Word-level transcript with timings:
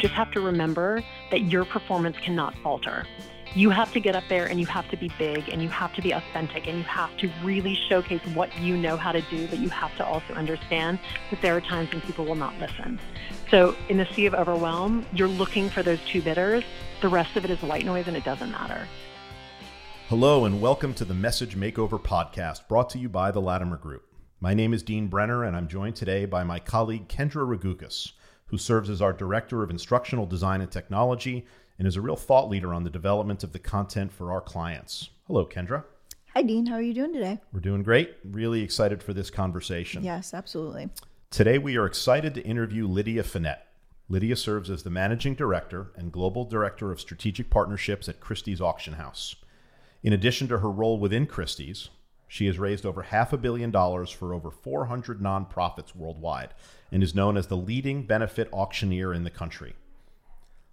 just 0.00 0.14
have 0.14 0.30
to 0.32 0.40
remember 0.40 1.02
that 1.30 1.42
your 1.42 1.64
performance 1.64 2.16
cannot 2.24 2.54
falter. 2.62 3.06
You 3.54 3.70
have 3.70 3.92
to 3.92 4.00
get 4.00 4.14
up 4.14 4.24
there 4.28 4.46
and 4.46 4.60
you 4.60 4.66
have 4.66 4.88
to 4.90 4.96
be 4.96 5.10
big 5.18 5.48
and 5.48 5.60
you 5.60 5.68
have 5.68 5.92
to 5.94 6.02
be 6.02 6.12
authentic 6.12 6.66
and 6.68 6.78
you 6.78 6.84
have 6.84 7.14
to 7.18 7.30
really 7.42 7.74
showcase 7.88 8.20
what 8.32 8.56
you 8.60 8.76
know 8.76 8.96
how 8.96 9.12
to 9.12 9.20
do, 9.22 9.46
but 9.48 9.58
you 9.58 9.68
have 9.68 9.94
to 9.96 10.06
also 10.06 10.34
understand 10.34 11.00
that 11.30 11.42
there 11.42 11.56
are 11.56 11.60
times 11.60 11.90
when 11.92 12.00
people 12.02 12.24
will 12.24 12.36
not 12.36 12.56
listen. 12.58 12.98
So 13.50 13.76
in 13.88 13.98
the 13.98 14.06
sea 14.14 14.26
of 14.26 14.34
overwhelm, 14.34 15.04
you're 15.12 15.28
looking 15.28 15.68
for 15.68 15.82
those 15.82 15.98
two 16.06 16.22
bidders. 16.22 16.64
The 17.02 17.08
rest 17.08 17.36
of 17.36 17.44
it 17.44 17.50
is 17.50 17.60
white 17.62 17.84
noise 17.84 18.06
and 18.06 18.16
it 18.16 18.24
doesn't 18.24 18.50
matter. 18.52 18.86
Hello 20.08 20.44
and 20.44 20.60
welcome 20.60 20.94
to 20.94 21.04
the 21.04 21.14
Message 21.14 21.56
Makeover 21.56 22.00
podcast 22.00 22.68
brought 22.68 22.90
to 22.90 22.98
you 22.98 23.08
by 23.08 23.32
the 23.32 23.40
Latimer 23.40 23.76
Group. 23.76 24.04
My 24.38 24.54
name 24.54 24.72
is 24.72 24.82
Dean 24.82 25.08
Brenner 25.08 25.44
and 25.44 25.56
I'm 25.56 25.68
joined 25.68 25.96
today 25.96 26.24
by 26.24 26.44
my 26.44 26.60
colleague 26.60 27.08
Kendra 27.08 27.44
Ragukas, 27.46 28.12
who 28.50 28.58
serves 28.58 28.90
as 28.90 29.00
our 29.00 29.12
Director 29.12 29.62
of 29.62 29.70
Instructional 29.70 30.26
Design 30.26 30.60
and 30.60 30.70
Technology 30.70 31.46
and 31.78 31.86
is 31.86 31.96
a 31.96 32.00
real 32.00 32.16
thought 32.16 32.50
leader 32.50 32.74
on 32.74 32.82
the 32.82 32.90
development 32.90 33.44
of 33.44 33.52
the 33.52 33.58
content 33.58 34.12
for 34.12 34.32
our 34.32 34.40
clients. 34.40 35.10
Hello, 35.26 35.46
Kendra. 35.46 35.84
Hi, 36.34 36.42
Dean. 36.42 36.66
How 36.66 36.74
are 36.74 36.82
you 36.82 36.92
doing 36.92 37.12
today? 37.12 37.38
We're 37.52 37.60
doing 37.60 37.84
great. 37.84 38.16
Really 38.24 38.62
excited 38.62 39.02
for 39.02 39.14
this 39.14 39.30
conversation. 39.30 40.02
Yes, 40.02 40.34
absolutely. 40.34 40.90
Today, 41.30 41.58
we 41.58 41.76
are 41.76 41.86
excited 41.86 42.34
to 42.34 42.44
interview 42.44 42.88
Lydia 42.88 43.22
Fenet. 43.22 43.58
Lydia 44.08 44.34
serves 44.34 44.68
as 44.68 44.82
the 44.82 44.90
Managing 44.90 45.36
Director 45.36 45.92
and 45.94 46.10
Global 46.10 46.44
Director 46.44 46.90
of 46.90 47.00
Strategic 47.00 47.50
Partnerships 47.50 48.08
at 48.08 48.18
Christie's 48.18 48.60
Auction 48.60 48.94
House. 48.94 49.36
In 50.02 50.12
addition 50.12 50.48
to 50.48 50.58
her 50.58 50.70
role 50.70 50.98
within 50.98 51.26
Christie's, 51.26 51.90
she 52.26 52.46
has 52.46 52.58
raised 52.58 52.84
over 52.84 53.02
half 53.02 53.32
a 53.32 53.38
billion 53.38 53.70
dollars 53.70 54.10
for 54.10 54.34
over 54.34 54.50
400 54.50 55.20
nonprofits 55.20 55.94
worldwide 55.94 56.54
and 56.92 57.02
is 57.02 57.14
known 57.14 57.36
as 57.36 57.46
the 57.46 57.56
leading 57.56 58.02
benefit 58.04 58.48
auctioneer 58.52 59.14
in 59.14 59.24
the 59.24 59.30
country. 59.30 59.74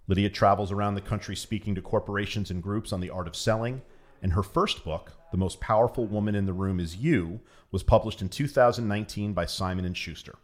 Lydia 0.06 0.30
travels 0.30 0.72
around 0.72 0.94
the 0.94 1.00
country 1.00 1.36
speaking 1.36 1.74
to 1.74 1.82
corporations 1.82 2.50
and 2.50 2.62
groups 2.62 2.92
on 2.92 3.00
the 3.00 3.10
art 3.10 3.28
of 3.28 3.36
selling, 3.36 3.82
and 4.22 4.32
her 4.32 4.42
first 4.42 4.84
book, 4.84 5.12
The 5.30 5.36
Most 5.36 5.60
Powerful 5.60 6.06
Woman 6.06 6.34
in 6.34 6.46
the 6.46 6.52
Room 6.52 6.80
is 6.80 6.96
You, 6.96 7.40
was 7.70 7.82
published 7.82 8.22
in 8.22 8.28
2019 8.28 9.32
by 9.32 9.44
Simon 9.44 9.92
& 9.92 9.94
Schuster. 9.94 10.36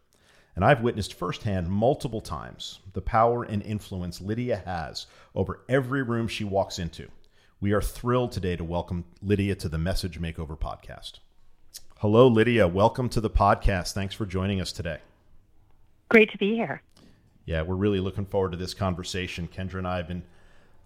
And 0.54 0.64
I've 0.64 0.82
witnessed 0.82 1.14
firsthand 1.14 1.68
multiple 1.68 2.20
times 2.20 2.78
the 2.92 3.00
power 3.00 3.42
and 3.42 3.62
influence 3.62 4.20
Lydia 4.20 4.62
has 4.64 5.06
over 5.34 5.64
every 5.68 6.02
room 6.02 6.28
she 6.28 6.44
walks 6.44 6.78
into. 6.78 7.08
We 7.60 7.72
are 7.72 7.82
thrilled 7.82 8.30
today 8.30 8.54
to 8.56 8.64
welcome 8.64 9.06
Lydia 9.22 9.54
to 9.56 9.68
the 9.68 9.78
Message 9.78 10.20
Makeover 10.20 10.58
podcast. 10.58 11.20
Hello, 11.98 12.28
Lydia. 12.28 12.68
Welcome 12.68 13.08
to 13.08 13.20
the 13.20 13.30
podcast. 13.30 13.94
Thanks 13.94 14.14
for 14.14 14.26
joining 14.26 14.60
us 14.60 14.70
today. 14.70 14.98
Great 16.08 16.30
to 16.32 16.38
be 16.38 16.54
here 16.54 16.82
yeah, 17.46 17.62
we're 17.62 17.74
really 17.74 18.00
looking 18.00 18.24
forward 18.24 18.52
to 18.52 18.58
this 18.58 18.74
conversation. 18.74 19.48
Kendra 19.48 19.78
and 19.78 19.86
I 19.86 19.98
have 19.98 20.08
been 20.08 20.22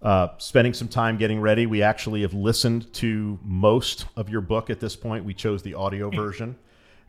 uh, 0.02 0.28
spending 0.38 0.74
some 0.74 0.88
time 0.88 1.16
getting 1.16 1.40
ready. 1.40 1.66
We 1.66 1.82
actually 1.82 2.22
have 2.22 2.34
listened 2.34 2.92
to 2.94 3.38
most 3.42 4.06
of 4.16 4.28
your 4.28 4.40
book 4.40 4.70
at 4.70 4.80
this 4.80 4.96
point. 4.96 5.24
We 5.24 5.34
chose 5.34 5.62
the 5.62 5.74
audio 5.74 6.10
version, 6.14 6.56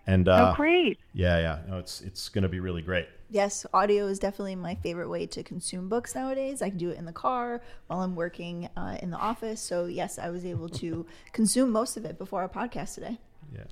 and 0.08 0.28
uh, 0.28 0.52
oh, 0.52 0.56
great! 0.56 1.00
Yeah, 1.14 1.40
yeah, 1.40 1.60
no, 1.68 1.78
it's 1.80 2.02
it's 2.02 2.30
going 2.30 2.44
to 2.44 2.50
be 2.50 2.60
really 2.60 2.82
great. 2.82 3.08
Yes, 3.32 3.66
audio 3.74 4.08
is 4.08 4.18
definitely 4.18 4.56
my 4.56 4.74
favorite 4.76 5.08
way 5.08 5.28
to 5.28 5.44
consume 5.44 5.88
books 5.88 6.16
nowadays. 6.16 6.64
I 6.64 6.70
can 6.70 6.80
do 6.80 6.90
it 6.90 6.98
in 6.98 7.06
the 7.06 7.14
car 7.14 7.62
while 7.88 8.02
I'm 8.02 8.16
working 8.16 8.70
uh, 8.76 8.98
in 9.04 9.12
the 9.12 9.18
office. 9.18 9.62
So 9.62 9.86
yes, 9.86 10.18
I 10.18 10.30
was 10.30 10.46
able 10.46 10.70
to 10.70 11.06
consume 11.32 11.72
most 11.72 11.96
of 11.96 12.06
it 12.06 12.18
before 12.18 12.42
our 12.42 12.50
podcast 12.50 12.96
today. 12.96 13.20
Yeah. 13.54 13.64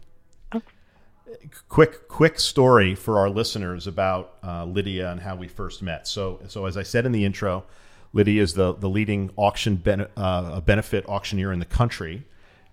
Oh 0.54 0.62
quick 1.70 2.08
quick 2.08 2.40
story 2.40 2.96
for 2.96 3.20
our 3.20 3.30
listeners 3.30 3.88
about 3.88 4.36
uh, 4.44 4.66
Lydia 4.66 5.12
and 5.12 5.22
how 5.22 5.36
we 5.36 5.48
first 5.48 5.82
met. 5.82 6.08
So 6.08 6.40
so 6.48 6.66
as 6.66 6.78
I 6.78 6.84
said 6.84 7.06
in 7.06 7.12
the 7.12 7.26
intro, 7.26 7.66
Lydia 8.14 8.42
is 8.42 8.54
the 8.54 8.74
the 8.74 8.90
leading 8.90 9.32
auction 9.36 9.76
ben, 9.76 10.08
uh, 10.16 10.62
benefit 10.62 11.06
auctioneer 11.08 11.52
in 11.52 11.60
the 11.60 11.66
country, 11.66 12.26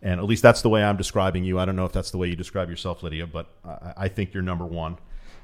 and 0.03 0.21
at 0.21 0.27
least 0.27 0.43
that's 0.43 0.63
the 0.63 0.69
way 0.69 0.83
I'm 0.83 0.97
describing 0.97 1.45
you. 1.45 1.59
I 1.59 1.65
don't 1.65 1.77
know 1.77 1.87
if 1.87 1.93
that's 1.93 2.11
the 2.11 2.19
way 2.19 2.29
you 2.29 2.37
describe 2.37 2.71
yourself, 2.71 3.03
Lydia, 3.03 3.27
but 3.27 3.47
I, 3.65 3.95
I 3.97 4.09
think 4.09 4.35
you're 4.35 4.43
number 4.43 4.67
one. 4.67 4.99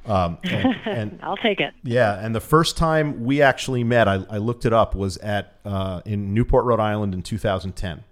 Um, 0.07 0.39
and, 0.45 0.77
and 0.87 1.21
I'll 1.23 1.37
take 1.37 1.61
it. 1.61 1.75
Yeah, 1.83 2.19
and 2.25 2.35
the 2.35 2.41
first 2.41 2.77
time 2.77 3.25
we 3.25 3.43
actually 3.43 3.85
met, 3.85 4.09
I, 4.09 4.25
I 4.31 4.39
looked 4.39 4.65
it 4.65 4.73
up, 4.73 4.95
was 4.95 5.19
at 5.19 5.59
uh, 5.65 6.01
in 6.07 6.33
Newport, 6.33 6.65
Rhode 6.65 6.81
Island, 6.81 7.13
in 7.15 7.23
2010 7.23 8.05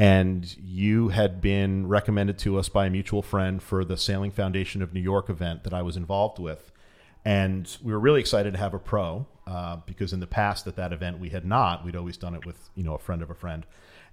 and 0.00 0.56
you 0.56 1.08
had 1.08 1.42
been 1.42 1.86
recommended 1.86 2.38
to 2.38 2.58
us 2.58 2.70
by 2.70 2.86
a 2.86 2.90
mutual 2.90 3.20
friend 3.20 3.62
for 3.62 3.84
the 3.84 3.98
Sailing 3.98 4.30
Foundation 4.30 4.80
of 4.80 4.94
New 4.94 5.00
York 5.00 5.28
event 5.28 5.62
that 5.64 5.74
I 5.74 5.82
was 5.82 5.94
involved 5.94 6.38
with. 6.38 6.72
And 7.22 7.76
we 7.82 7.92
were 7.92 8.00
really 8.00 8.20
excited 8.20 8.54
to 8.54 8.58
have 8.58 8.72
a 8.72 8.78
pro 8.78 9.26
uh, 9.46 9.76
because 9.84 10.14
in 10.14 10.20
the 10.20 10.26
past 10.26 10.66
at 10.66 10.76
that 10.76 10.94
event 10.94 11.18
we 11.18 11.28
had 11.28 11.44
not. 11.44 11.84
We'd 11.84 11.96
always 11.96 12.16
done 12.16 12.34
it 12.34 12.46
with 12.46 12.70
you 12.74 12.82
know 12.82 12.94
a 12.94 12.98
friend 12.98 13.20
of 13.20 13.28
a 13.28 13.34
friend, 13.34 13.66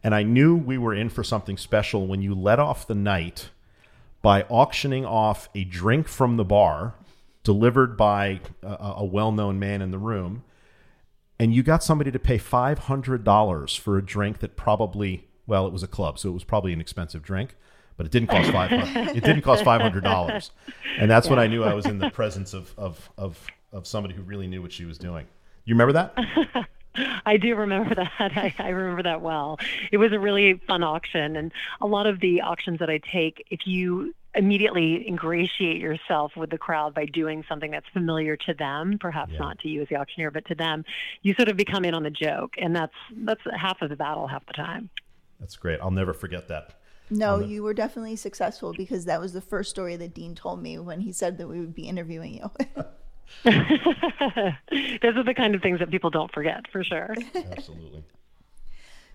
and 0.03 0.13
I 0.13 0.23
knew 0.23 0.57
we 0.57 0.77
were 0.77 0.93
in 0.93 1.07
for 1.07 1.23
something 1.23 1.55
special 1.55 2.05
when 2.05 2.21
you 2.21 2.35
let 2.35 2.59
off 2.59 2.85
the 2.85 2.93
night 2.93 3.49
by 4.21 4.41
auctioning 4.49 5.05
off 5.05 5.47
a 5.55 5.63
drink 5.63 6.09
from 6.09 6.35
the 6.35 6.43
bar 6.43 6.95
delivered 7.43 7.95
by 7.95 8.41
a, 8.61 8.93
a 8.97 9.05
well-known 9.05 9.57
man 9.57 9.81
in 9.81 9.91
the 9.91 9.97
room, 9.97 10.43
and 11.39 11.55
you 11.55 11.63
got 11.63 11.81
somebody 11.81 12.11
to 12.11 12.19
pay 12.19 12.37
five 12.37 12.79
hundred 12.79 13.23
dollars 13.23 13.73
for 13.73 13.97
a 13.97 14.05
drink 14.05 14.39
that 14.39 14.57
probably 14.57 15.26
well, 15.47 15.66
it 15.66 15.74
was 15.74 15.84
a 15.84 15.88
club, 15.88 16.19
so 16.19 16.30
it 16.30 16.34
was 16.34 16.44
probably 16.44 16.74
an 16.74 16.81
expensive 16.81 17.24
drink, 17.24 17.56
but 17.96 18.06
it 18.06 18.12
didn't 18.12 18.30
cost 18.30 18.52
five. 18.52 18.72
it 18.72 19.24
didn't 19.24 19.41
cost 19.41 19.63
five 19.63 19.81
hundred 19.81 20.03
dollars, 20.03 20.52
and 21.00 21.09
that's 21.09 21.28
yeah. 21.28 21.31
when 21.31 21.40
I 21.40 21.47
knew 21.47 21.63
I 21.63 21.74
was 21.74 21.85
in 21.85 21.97
the 21.97 22.09
presence 22.09 22.53
of 22.53 22.74
of 22.78 23.09
of 23.18 23.47
of 23.72 23.88
somebody 23.88 24.13
who 24.13 24.22
really 24.22 24.47
knew 24.47 24.62
what 24.62 24.72
she 24.72 24.85
was 24.85 24.97
doing. 24.97 25.25
You 25.66 25.74
remember 25.75 25.94
that? 25.94 26.68
I 27.25 27.38
do 27.38 27.56
remember 27.56 27.94
that. 27.96 28.12
I, 28.19 28.53
I, 28.58 28.69
remember 28.69 29.03
that 29.03 29.22
well. 29.22 29.59
It 29.91 29.97
was 29.97 30.12
a 30.13 30.19
really 30.19 30.56
fun 30.68 30.84
auction, 30.84 31.35
and 31.35 31.52
a 31.81 31.88
lot 31.88 32.08
of 32.08 32.19
the 32.19 32.41
auctions 32.41 32.79
that 32.79 32.90
I 32.90 33.00
take, 33.00 33.46
if 33.50 33.62
you 33.66 34.14
immediately 34.34 35.08
ingratiate 35.08 35.81
yourself 35.81 36.35
with 36.35 36.50
the 36.50 36.58
crowd 36.58 36.94
by 36.94 37.06
doing 37.06 37.44
something 37.50 37.72
that's 37.72 37.88
familiar 37.90 38.38
to 38.38 38.53
them, 38.53 38.97
perhaps 39.00 39.31
yeah. 39.34 39.40
not 39.40 39.59
to 39.59 39.68
you 39.68 39.81
as 39.81 39.90
the 39.90 39.96
auctioneer, 39.96 40.31
but 40.31 40.46
to 40.46 40.56
them, 40.56 40.85
you 41.22 41.34
sort 41.34 41.50
of 41.50 41.58
become 41.58 41.85
in 41.85 41.94
on 41.94 42.03
the 42.03 42.09
joke, 42.09 42.53
and 42.58 42.75
that's 42.75 42.94
that's 43.12 43.41
half 43.56 43.81
of 43.81 43.90
the 43.90 43.96
battle 43.96 44.28
half 44.28 44.46
the 44.46 44.53
time. 44.53 44.90
That's 45.39 45.55
great. 45.55 45.79
I'll 45.81 45.91
never 45.91 46.13
forget 46.13 46.47
that. 46.47 46.73
No, 47.09 47.35
um, 47.35 47.43
you 47.43 47.63
were 47.63 47.73
definitely 47.73 48.15
successful 48.15 48.73
because 48.73 49.05
that 49.05 49.21
was 49.21 49.33
the 49.33 49.41
first 49.41 49.69
story 49.69 49.95
that 49.95 50.13
Dean 50.13 50.35
told 50.35 50.61
me 50.61 50.77
when 50.77 51.01
he 51.01 51.11
said 51.11 51.37
that 51.37 51.47
we 51.47 51.59
would 51.59 51.73
be 51.73 51.87
interviewing 51.87 52.33
you. 52.33 52.51
Those 53.43 55.15
are 55.15 55.23
the 55.23 55.33
kind 55.35 55.55
of 55.55 55.61
things 55.61 55.79
that 55.79 55.89
people 55.89 56.09
don't 56.09 56.31
forget, 56.33 56.69
for 56.71 56.83
sure. 56.83 57.15
Absolutely. 57.35 58.03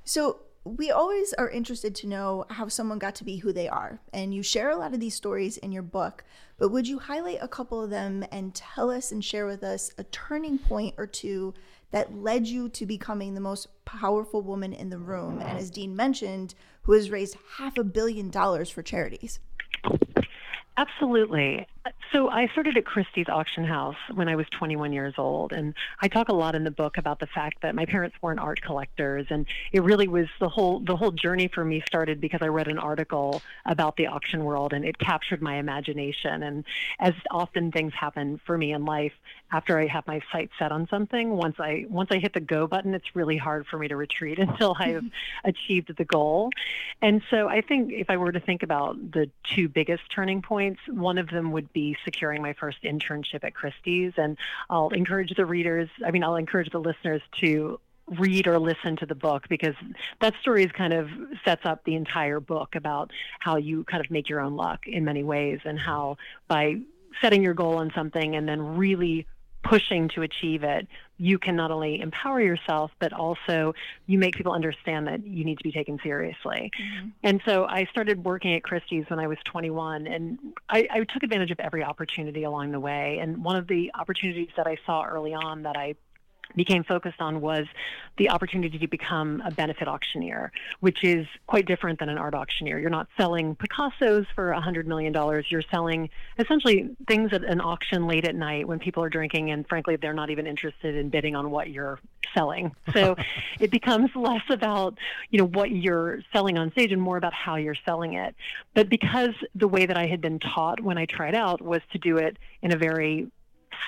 So, 0.04 0.40
we 0.64 0.90
always 0.90 1.32
are 1.34 1.50
interested 1.50 1.94
to 1.96 2.06
know 2.06 2.44
how 2.50 2.68
someone 2.68 2.98
got 2.98 3.16
to 3.16 3.24
be 3.24 3.38
who 3.38 3.52
they 3.52 3.68
are. 3.68 4.00
And 4.12 4.32
you 4.32 4.42
share 4.42 4.70
a 4.70 4.76
lot 4.76 4.94
of 4.94 5.00
these 5.00 5.14
stories 5.14 5.56
in 5.56 5.72
your 5.72 5.82
book, 5.82 6.24
but 6.58 6.68
would 6.68 6.86
you 6.86 7.00
highlight 7.00 7.38
a 7.40 7.48
couple 7.48 7.82
of 7.82 7.90
them 7.90 8.24
and 8.30 8.54
tell 8.54 8.90
us 8.90 9.10
and 9.10 9.24
share 9.24 9.46
with 9.46 9.64
us 9.64 9.90
a 9.98 10.04
turning 10.04 10.58
point 10.58 10.94
or 10.98 11.06
two 11.06 11.54
that 11.90 12.14
led 12.14 12.46
you 12.46 12.68
to 12.68 12.86
becoming 12.86 13.34
the 13.34 13.40
most 13.40 13.66
powerful 13.84 14.40
woman 14.40 14.72
in 14.72 14.90
the 14.90 14.98
room? 14.98 15.40
And 15.40 15.58
as 15.58 15.70
Dean 15.70 15.96
mentioned, 15.96 16.54
who 16.82 16.92
has 16.92 17.10
raised 17.10 17.36
half 17.56 17.76
a 17.76 17.84
billion 17.84 18.30
dollars 18.30 18.70
for 18.70 18.82
charities. 18.82 19.40
Absolutely. 20.76 21.66
So 22.12 22.28
I 22.28 22.46
started 22.48 22.76
at 22.76 22.84
Christie's 22.84 23.28
auction 23.28 23.64
house 23.64 23.96
when 24.12 24.28
I 24.28 24.36
was 24.36 24.46
21 24.50 24.92
years 24.92 25.14
old, 25.16 25.52
and 25.52 25.74
I 26.00 26.08
talk 26.08 26.28
a 26.28 26.34
lot 26.34 26.54
in 26.54 26.62
the 26.62 26.70
book 26.70 26.98
about 26.98 27.18
the 27.20 27.26
fact 27.26 27.62
that 27.62 27.74
my 27.74 27.86
parents 27.86 28.16
weren't 28.20 28.38
art 28.38 28.60
collectors, 28.60 29.26
and 29.30 29.46
it 29.72 29.82
really 29.82 30.08
was 30.08 30.26
the 30.38 30.48
whole 30.48 30.80
the 30.80 30.94
whole 30.94 31.10
journey 31.10 31.48
for 31.48 31.64
me 31.64 31.82
started 31.86 32.20
because 32.20 32.40
I 32.42 32.48
read 32.48 32.68
an 32.68 32.78
article 32.78 33.42
about 33.64 33.96
the 33.96 34.06
auction 34.08 34.44
world, 34.44 34.74
and 34.74 34.84
it 34.84 34.98
captured 34.98 35.40
my 35.40 35.56
imagination. 35.56 36.42
And 36.42 36.64
as 37.00 37.14
often 37.30 37.72
things 37.72 37.94
happen 37.94 38.38
for 38.46 38.58
me 38.58 38.72
in 38.72 38.84
life, 38.84 39.14
after 39.50 39.78
I 39.78 39.86
have 39.86 40.06
my 40.06 40.20
sight 40.30 40.50
set 40.58 40.70
on 40.70 40.86
something, 40.88 41.30
once 41.30 41.56
I 41.58 41.86
once 41.88 42.10
I 42.12 42.18
hit 42.18 42.34
the 42.34 42.40
go 42.40 42.66
button, 42.66 42.94
it's 42.94 43.16
really 43.16 43.38
hard 43.38 43.66
for 43.66 43.78
me 43.78 43.88
to 43.88 43.96
retreat 43.96 44.38
until 44.46 44.76
I've 44.78 45.02
mm-hmm. 45.02 45.48
achieved 45.48 45.96
the 45.96 46.04
goal. 46.04 46.50
And 47.00 47.22
so 47.30 47.48
I 47.48 47.62
think 47.62 47.92
if 47.92 48.10
I 48.10 48.18
were 48.18 48.32
to 48.32 48.40
think 48.40 48.62
about 48.62 49.12
the 49.12 49.30
two 49.44 49.68
biggest 49.68 50.02
turning 50.14 50.42
points, 50.42 50.80
one 50.88 51.16
of 51.16 51.28
them 51.28 51.52
would 51.52 51.71
be 51.72 51.96
securing 52.04 52.42
my 52.42 52.52
first 52.52 52.78
internship 52.82 53.44
at 53.44 53.54
Christie's. 53.54 54.12
And 54.16 54.36
I'll 54.70 54.90
encourage 54.90 55.34
the 55.34 55.46
readers, 55.46 55.88
I 56.04 56.10
mean, 56.10 56.24
I'll 56.24 56.36
encourage 56.36 56.70
the 56.70 56.80
listeners 56.80 57.22
to 57.40 57.80
read 58.08 58.46
or 58.46 58.58
listen 58.58 58.96
to 58.96 59.06
the 59.06 59.14
book 59.14 59.48
because 59.48 59.74
that 60.20 60.34
story 60.40 60.64
is 60.64 60.72
kind 60.72 60.92
of 60.92 61.08
sets 61.44 61.64
up 61.64 61.84
the 61.84 61.94
entire 61.94 62.40
book 62.40 62.74
about 62.74 63.10
how 63.38 63.56
you 63.56 63.84
kind 63.84 64.04
of 64.04 64.10
make 64.10 64.28
your 64.28 64.40
own 64.40 64.56
luck 64.56 64.86
in 64.86 65.04
many 65.04 65.22
ways 65.22 65.60
and 65.64 65.78
how 65.78 66.16
by 66.48 66.76
setting 67.20 67.42
your 67.42 67.54
goal 67.54 67.76
on 67.76 67.92
something 67.94 68.34
and 68.34 68.48
then 68.48 68.76
really 68.76 69.26
pushing 69.62 70.08
to 70.08 70.22
achieve 70.22 70.64
it, 70.64 70.86
you 71.18 71.38
can 71.38 71.54
not 71.54 71.70
only 71.70 72.00
empower 72.00 72.40
yourself, 72.40 72.90
but 72.98 73.12
also 73.12 73.74
you 74.06 74.18
make 74.18 74.34
people 74.34 74.52
understand 74.52 75.06
that 75.06 75.24
you 75.26 75.44
need 75.44 75.58
to 75.58 75.62
be 75.62 75.70
taken 75.70 75.98
seriously. 76.02 76.70
Mm-hmm. 76.80 77.08
And 77.22 77.40
so 77.44 77.64
I 77.64 77.84
started 77.84 78.24
working 78.24 78.54
at 78.54 78.64
Christie's 78.64 79.04
when 79.08 79.20
I 79.20 79.28
was 79.28 79.38
21, 79.44 80.06
and 80.06 80.38
I, 80.68 80.88
I 80.90 81.04
took 81.04 81.22
advantage 81.22 81.50
of 81.50 81.60
every 81.60 81.84
opportunity 81.84 82.42
along 82.44 82.72
the 82.72 82.80
way. 82.80 83.18
And 83.20 83.44
one 83.44 83.56
of 83.56 83.68
the 83.68 83.92
opportunities 83.98 84.50
that 84.56 84.66
I 84.66 84.76
saw 84.84 85.04
early 85.04 85.32
on 85.32 85.62
that 85.62 85.76
I 85.76 85.94
became 86.56 86.84
focused 86.84 87.20
on 87.20 87.40
was 87.40 87.66
the 88.18 88.30
opportunity 88.30 88.78
to 88.78 88.86
become 88.86 89.42
a 89.44 89.50
benefit 89.50 89.88
auctioneer, 89.88 90.52
which 90.80 91.02
is 91.02 91.26
quite 91.46 91.66
different 91.66 91.98
than 91.98 92.08
an 92.08 92.18
art 92.18 92.34
auctioneer. 92.34 92.78
You're 92.78 92.90
not 92.90 93.08
selling 93.16 93.56
Picassos 93.56 94.26
for 94.34 94.52
$100 94.52 94.86
million. 94.86 95.14
You're 95.48 95.62
selling 95.70 96.10
essentially 96.38 96.90
things 97.08 97.32
at 97.32 97.44
an 97.44 97.60
auction 97.60 98.06
late 98.06 98.26
at 98.26 98.34
night 98.34 98.68
when 98.68 98.78
people 98.78 99.02
are 99.02 99.08
drinking, 99.08 99.50
and 99.50 99.66
frankly, 99.66 99.96
they're 99.96 100.12
not 100.12 100.30
even 100.30 100.46
interested 100.46 100.94
in 100.94 101.08
bidding 101.08 101.34
on 101.36 101.50
what 101.50 101.70
you're 101.70 101.98
selling. 102.34 102.74
So 102.92 103.16
it 103.60 103.70
becomes 103.70 104.10
less 104.14 104.42
about, 104.50 104.98
you 105.30 105.38
know, 105.38 105.46
what 105.46 105.70
you're 105.70 106.20
selling 106.32 106.58
on 106.58 106.70
stage 106.72 106.92
and 106.92 107.00
more 107.00 107.16
about 107.16 107.32
how 107.32 107.56
you're 107.56 107.76
selling 107.84 108.14
it. 108.14 108.34
But 108.74 108.88
because 108.88 109.34
the 109.54 109.68
way 109.68 109.86
that 109.86 109.96
I 109.96 110.06
had 110.06 110.20
been 110.20 110.38
taught 110.38 110.80
when 110.80 110.98
I 110.98 111.06
tried 111.06 111.34
out 111.34 111.62
was 111.62 111.80
to 111.92 111.98
do 111.98 112.18
it 112.18 112.38
in 112.62 112.72
a 112.72 112.76
very 112.76 113.28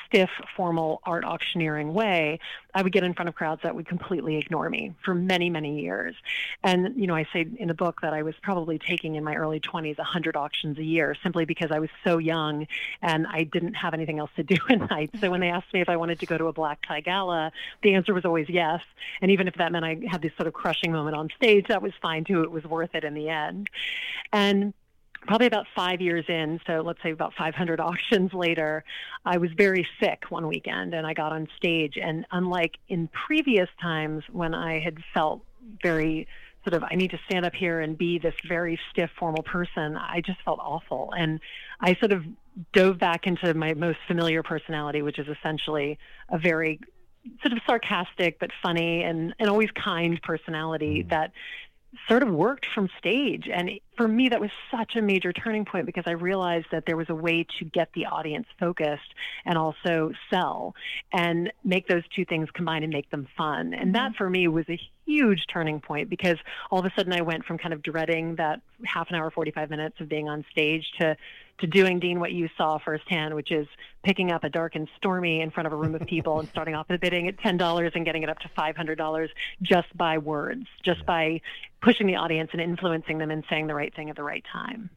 stiff, 0.07 0.31
formal 0.57 1.01
art 1.05 1.25
auctioneering 1.25 1.95
way, 1.95 2.39
I 2.75 2.83
would 2.83 2.93
get 2.93 3.05
in 3.05 3.15
front 3.15 3.29
of 3.29 3.35
crowds 3.35 3.63
that 3.63 3.75
would 3.75 3.87
completely 3.87 4.37
ignore 4.37 4.69
me 4.69 4.95
for 5.05 5.15
many, 5.15 5.51
many 5.51 5.81
years. 5.81 6.15
And, 6.63 6.95
you 6.97 7.07
know, 7.07 7.15
I 7.15 7.27
say 7.33 7.47
in 7.57 7.69
the 7.69 7.75
book 7.75 8.01
that 8.03 8.13
I 8.13 8.23
was 8.23 8.35
probably 8.43 8.79
taking 8.79 9.15
in 9.15 9.25
my 9.25 9.35
early 9.37 9.61
20s 9.61 9.99
100 9.99 10.37
auctions 10.37 10.79
a 10.79 10.85
year 10.85 11.17
simply 11.23 11.45
because 11.45 11.71
I 11.71 11.79
was 11.79 11.91
so 12.03 12.19
young 12.19 12.67
and 13.01 13.27
I 13.27 13.45
didn't 13.45 13.75
have 13.75 13.95
anything 13.95 14.19
else 14.19 14.31
to 14.37 14.43
do 14.43 14.57
at 14.69 14.91
night. 14.91 15.11
So 15.21 15.31
when 15.31 15.41
they 15.41 15.51
asked 15.51 15.73
me 15.73 15.81
if 15.81 15.89
I 15.89 15.97
wanted 15.97 16.21
to 16.21 16.27
go 16.27 16.37
to 16.37 16.47
a 16.47 16.53
black 16.53 16.81
tie 16.87 17.01
gala, 17.01 17.53
the 17.83 17.95
answer 17.95 18.15
was 18.15 18.25
always 18.25 18.49
yes. 18.49 18.83
And 19.21 19.31
even 19.31 19.49
if 19.49 19.55
that 19.55 19.73
meant 19.73 19.85
I 19.85 19.99
had 20.09 20.23
this 20.23 20.33
sort 20.37 20.47
of 20.47 20.53
crushing 20.53 20.93
moment 20.93 21.17
on 21.17 21.31
stage, 21.37 21.67
that 21.69 21.83
was 21.83 21.93
fine 22.03 22.25
too. 22.25 22.43
It 22.43 22.51
was 22.51 22.65
worth 22.65 22.95
it 22.95 23.05
in 23.05 23.15
the 23.15 23.29
end. 23.29 23.71
And 24.33 24.75
probably 25.27 25.47
about 25.47 25.67
five 25.75 26.01
years 26.01 26.25
in, 26.29 26.61
so 26.67 26.83
let's 26.85 27.03
say 27.03 27.11
about 27.11 27.33
500 27.37 27.81
auctions 27.81 28.33
later, 28.33 28.85
I 29.25 29.39
was 29.39 29.51
very 29.57 29.87
sick 30.01 30.25
one 30.29 30.47
weekend 30.47 30.95
and 30.95 31.07
I 31.07 31.15
got 31.15 31.33
on 31.33 31.49
stage. 31.57 31.95
And 32.01 32.27
unlike 32.31 32.77
in 32.89 33.09
previous 33.27 33.69
times 33.81 34.25
when 34.31 34.55
I 34.55 34.81
had 34.81 34.99
felt 35.13 35.43
very 35.83 36.27
sort 36.65 36.75
of, 36.75 36.85
I 36.91 36.95
need 36.95 37.11
to 37.11 37.19
stand 37.29 37.45
up 37.45 37.55
here 37.55 37.81
and 37.81 37.97
be 37.97 38.19
this 38.19 38.35
very 38.49 38.79
stiff, 38.91 39.11
formal 39.19 39.43
person, 39.43 39.97
I 39.97 40.23
just 40.25 40.39
felt 40.45 40.61
awful. 40.61 41.13
And 41.17 41.41
I 41.81 41.95
sort 41.97 42.13
of 42.13 42.25
dove 42.73 42.99
back 42.99 43.27
into 43.27 43.53
my 43.55 43.75
most 43.75 43.99
familiar 44.07 44.43
personality, 44.43 45.03
which 45.03 45.19
is 45.19 45.27
essentially 45.29 45.99
a 46.31 46.39
very 46.39 46.81
sort 47.43 47.53
of 47.53 47.59
sarcastic 47.67 48.39
but 48.39 48.51
funny 48.63 49.03
and, 49.03 49.35
and 49.39 49.49
always 49.49 49.71
kind 49.73 50.21
personality 50.23 51.03
mm. 51.03 51.11
that 51.11 51.33
sort 52.09 52.23
of 52.23 52.29
worked 52.31 52.67
from 52.75 52.89
stage. 52.99 53.49
And 53.53 53.71
for 53.97 54.09
me, 54.09 54.29
that 54.29 54.41
was 54.41 54.51
such 54.71 54.97
a 54.97 55.03
major 55.03 55.33
turning 55.33 55.65
point 55.65 55.87
because 55.87 56.05
I 56.07 56.13
realized 56.13 56.67
that 56.73 56.87
there 56.87 56.97
was 56.97 57.09
a 57.09 57.15
way 57.15 57.47
to 57.59 57.65
get 57.65 57.91
the 57.95 58.07
audience 58.07 58.47
focused 58.59 59.15
and 59.45 59.57
also 59.57 60.13
sell 60.31 60.75
and 61.13 61.53
make 61.65 61.87
those 61.87 62.03
two 62.15 62.25
things 62.25 62.49
combine 62.53 62.83
and 62.83 62.93
make 62.93 63.11
them 63.11 63.29
fun. 63.37 63.75
And 63.75 63.95
that 63.95 64.13
mm-hmm. 64.13 64.17
for 64.17 64.31
me 64.31 64.49
was 64.49 64.69
a 64.69 64.81
huge 65.07 65.47
turning 65.53 65.81
point 65.81 66.09
because 66.09 66.37
all 66.71 66.81
of 66.81 66.87
a 66.87 66.93
sudden 66.97 67.13
I 67.13 67.21
went 67.21 67.45
from 67.45 67.59
kind 67.59 67.75
of 67.75 67.83
dreading 67.83 68.37
that 68.37 68.61
half 68.85 69.09
an 69.11 69.17
hour, 69.17 69.31
45 69.31 69.71
minutes 69.71 70.01
of 70.01 70.09
being 70.09 70.29
on 70.29 70.45
stage 70.51 70.85
to 71.01 71.17
to 71.59 71.67
doing 71.67 72.01
Dean 72.01 72.21
what 72.21 72.33
you 72.33 72.49
saw 72.57 72.79
firsthand, 72.79 73.35
which 73.35 73.53
is 73.53 73.67
picking 74.03 74.31
up 74.31 74.45
a 74.45 74.49
dark 74.49 74.75
and 74.75 74.89
stormy 74.97 75.41
in 75.41 75.51
front 75.51 75.67
of 75.67 75.73
a 75.73 75.77
room 75.77 75.95
of 75.95 76.07
people 76.07 76.41
and 76.41 76.49
starting 76.49 76.75
off 76.75 76.89
the 76.89 76.99
bidding 76.99 77.29
at 77.29 77.39
ten 77.39 77.57
dollars 77.57 77.93
and 77.95 78.05
getting 78.05 78.23
it 78.23 78.29
up 78.29 78.39
to 78.41 78.49
five 78.57 78.77
hundred 78.77 78.99
dollars 78.99 79.31
just 79.63 79.97
by 79.97 80.19
words, 80.19 80.67
just 80.83 81.05
by 81.07 81.41
pushing 81.81 82.07
the 82.07 82.17
audience 82.17 82.51
and 82.53 82.61
influencing 82.61 83.19
them 83.19 83.31
and 83.31 83.45
saying 83.49 83.67
the 83.67 83.75
right 83.75 83.95
thing 83.95 84.11
at 84.11 84.17
the 84.17 84.23
right 84.23 84.45
time. 84.53 84.91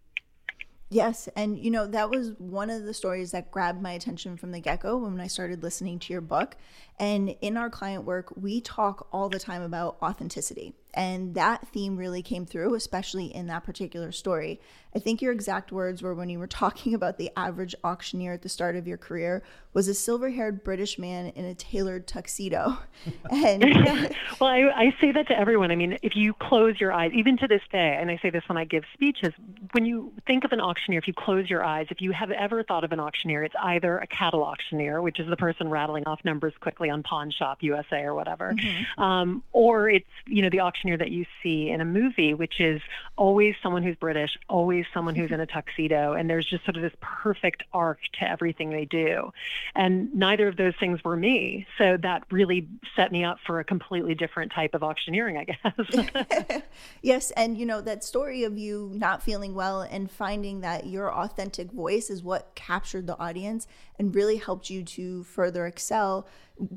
Yes, 0.90 1.28
and 1.36 1.60
you 1.60 1.70
know 1.70 1.86
that 1.86 2.10
was 2.10 2.32
one 2.38 2.70
of 2.70 2.86
the 2.86 2.94
stories 2.94 3.32
that 3.32 3.52
grabbed 3.52 3.82
my 3.82 3.92
attention 3.92 4.38
from 4.38 4.52
the 4.52 4.62
get-go 4.62 4.98
when 4.98 5.20
I 5.20 5.28
started 5.28 5.62
listening 5.62 6.00
to 6.00 6.14
your 6.14 6.22
book. 6.22 6.56
And 6.98 7.36
in 7.42 7.58
our 7.58 7.70
client 7.70 8.06
work, 8.06 8.32
we 8.38 8.62
talk 8.62 9.08
all 9.12 9.28
the 9.28 9.38
time 9.38 9.62
about 9.62 9.98
authenticity. 10.02 10.74
And 10.94 11.36
that 11.36 11.68
theme 11.68 11.98
really 11.98 12.22
came 12.22 12.46
through, 12.46 12.74
especially 12.76 13.26
in 13.26 13.48
that 13.48 13.64
particular 13.64 14.12
story. 14.12 14.60
I 14.96 15.00
think 15.00 15.22
your 15.22 15.32
exact 15.32 15.72
words 15.72 16.02
were 16.02 16.16
when 16.16 16.30
you 16.30 16.40
were 16.40 16.48
talking 16.64 16.94
about 16.94 17.18
the 17.18 17.32
average 17.38 17.76
auctioneer 17.84 18.34
at 18.34 18.42
the 18.42 18.50
start 18.50 18.76
of 18.76 18.88
your 18.88 18.98
career 18.98 19.44
was 19.74 19.88
a 19.88 19.94
silver 19.94 20.32
haired 20.32 20.64
British 20.64 20.98
man 20.98 21.28
in 21.28 21.46
a 21.46 21.54
tailored 21.54 22.08
tuxedo. 22.08 22.78
And 23.30 23.64
well, 24.42 24.50
I, 24.50 24.72
I 24.76 24.96
say 25.00 25.12
that 25.12 25.28
to 25.28 25.38
everyone. 25.38 25.70
I 25.70 25.76
mean, 25.76 25.98
if 26.02 26.16
you 26.16 26.34
close 26.34 26.80
your 26.80 26.92
eyes, 26.92 27.12
even 27.14 27.38
to 27.38 27.48
this 27.48 27.62
day, 27.72 27.98
and 28.00 28.10
I 28.10 28.18
say 28.22 28.30
this 28.30 28.44
when 28.48 28.58
I 28.58 28.64
give 28.66 28.84
speeches, 28.94 29.34
when 29.74 29.86
you 29.86 30.14
think 30.26 30.46
of 30.46 30.52
an 30.52 30.62
auctioneer, 30.62 30.98
if 30.98 31.08
you 31.08 31.14
close 31.14 31.50
your 31.50 31.64
eyes, 31.64 31.88
if 31.90 32.02
you 32.02 32.12
have 32.14 32.32
ever 32.32 32.64
thought 32.64 32.84
of 32.84 32.92
an 32.92 33.00
auctioneer, 33.00 33.44
it's 33.44 33.56
either 33.62 33.98
a 34.00 34.08
cattle 34.08 34.44
auctioneer, 34.44 35.02
which 35.02 35.20
is 35.20 35.30
the 35.30 35.36
person 35.36 35.70
rattling 35.70 36.06
off 36.08 36.20
numbers 36.24 36.54
quickly 36.60 36.90
on 36.90 37.04
Pawn 37.04 37.32
Shop 37.32 37.60
USA 37.62 38.02
or 38.02 38.16
whatever, 38.16 38.54
mm-hmm. 38.54 39.02
um, 39.02 39.44
or 39.52 39.90
it's, 39.90 40.06
you 40.26 40.42
know, 40.42 40.50
the 40.50 40.62
auctioneer 40.62 40.87
that 40.96 41.12
you 41.12 41.26
see 41.44 41.70
in 41.70 41.82
a 41.82 41.86
movie, 41.86 42.34
which 42.34 42.60
is 42.60 42.82
always 43.18 43.56
someone 43.62 43.84
who's 43.84 43.96
British, 43.96 44.38
always 44.48 44.86
someone 44.94 45.16
who's 45.16 45.26
mm-hmm. 45.26 45.36
in 45.36 45.40
a 45.42 45.46
tuxedo, 45.46 46.14
and 46.14 46.30
there's 46.30 46.46
just 46.46 46.64
sort 46.64 46.78
of 46.78 46.84
this 46.84 46.94
perfect 47.02 47.64
arc 47.74 48.00
to 48.20 48.30
everything 48.30 48.70
they 48.70 48.86
do. 48.86 49.32
And 49.76 50.14
neither 50.14 50.48
of 50.48 50.56
those 50.56 50.76
things 50.80 51.04
were 51.04 51.18
me. 51.18 51.68
So 51.78 51.98
that 51.98 52.24
really 52.32 52.68
set 52.96 53.12
me 53.12 53.24
up 53.24 53.40
for 53.46 53.60
a 53.60 53.64
completely 53.64 54.16
different 54.16 54.52
type 54.52 54.74
of 54.74 54.84
auctioneering, 54.84 55.38
I 55.38 55.44
guess. 55.44 56.62
yes. 57.02 57.32
And, 57.32 57.58
you 57.58 57.66
know, 57.66 57.82
that 57.82 58.04
story 58.04 58.44
of 58.44 58.58
you 58.58 58.92
not 58.96 59.24
feeling 59.24 59.56
well 59.56 59.82
and 59.82 60.10
finding 60.10 60.62
that 60.62 60.86
your 60.86 61.12
authentic 61.12 61.72
voice 61.72 62.10
is 62.10 62.24
what 62.24 62.54
captured 62.56 63.08
the 63.08 63.20
audience 63.20 63.68
and 64.00 64.14
really 64.14 64.38
helped 64.38 64.70
you 64.70 64.84
to 64.84 65.24
further 65.24 65.66
excel 65.66 66.28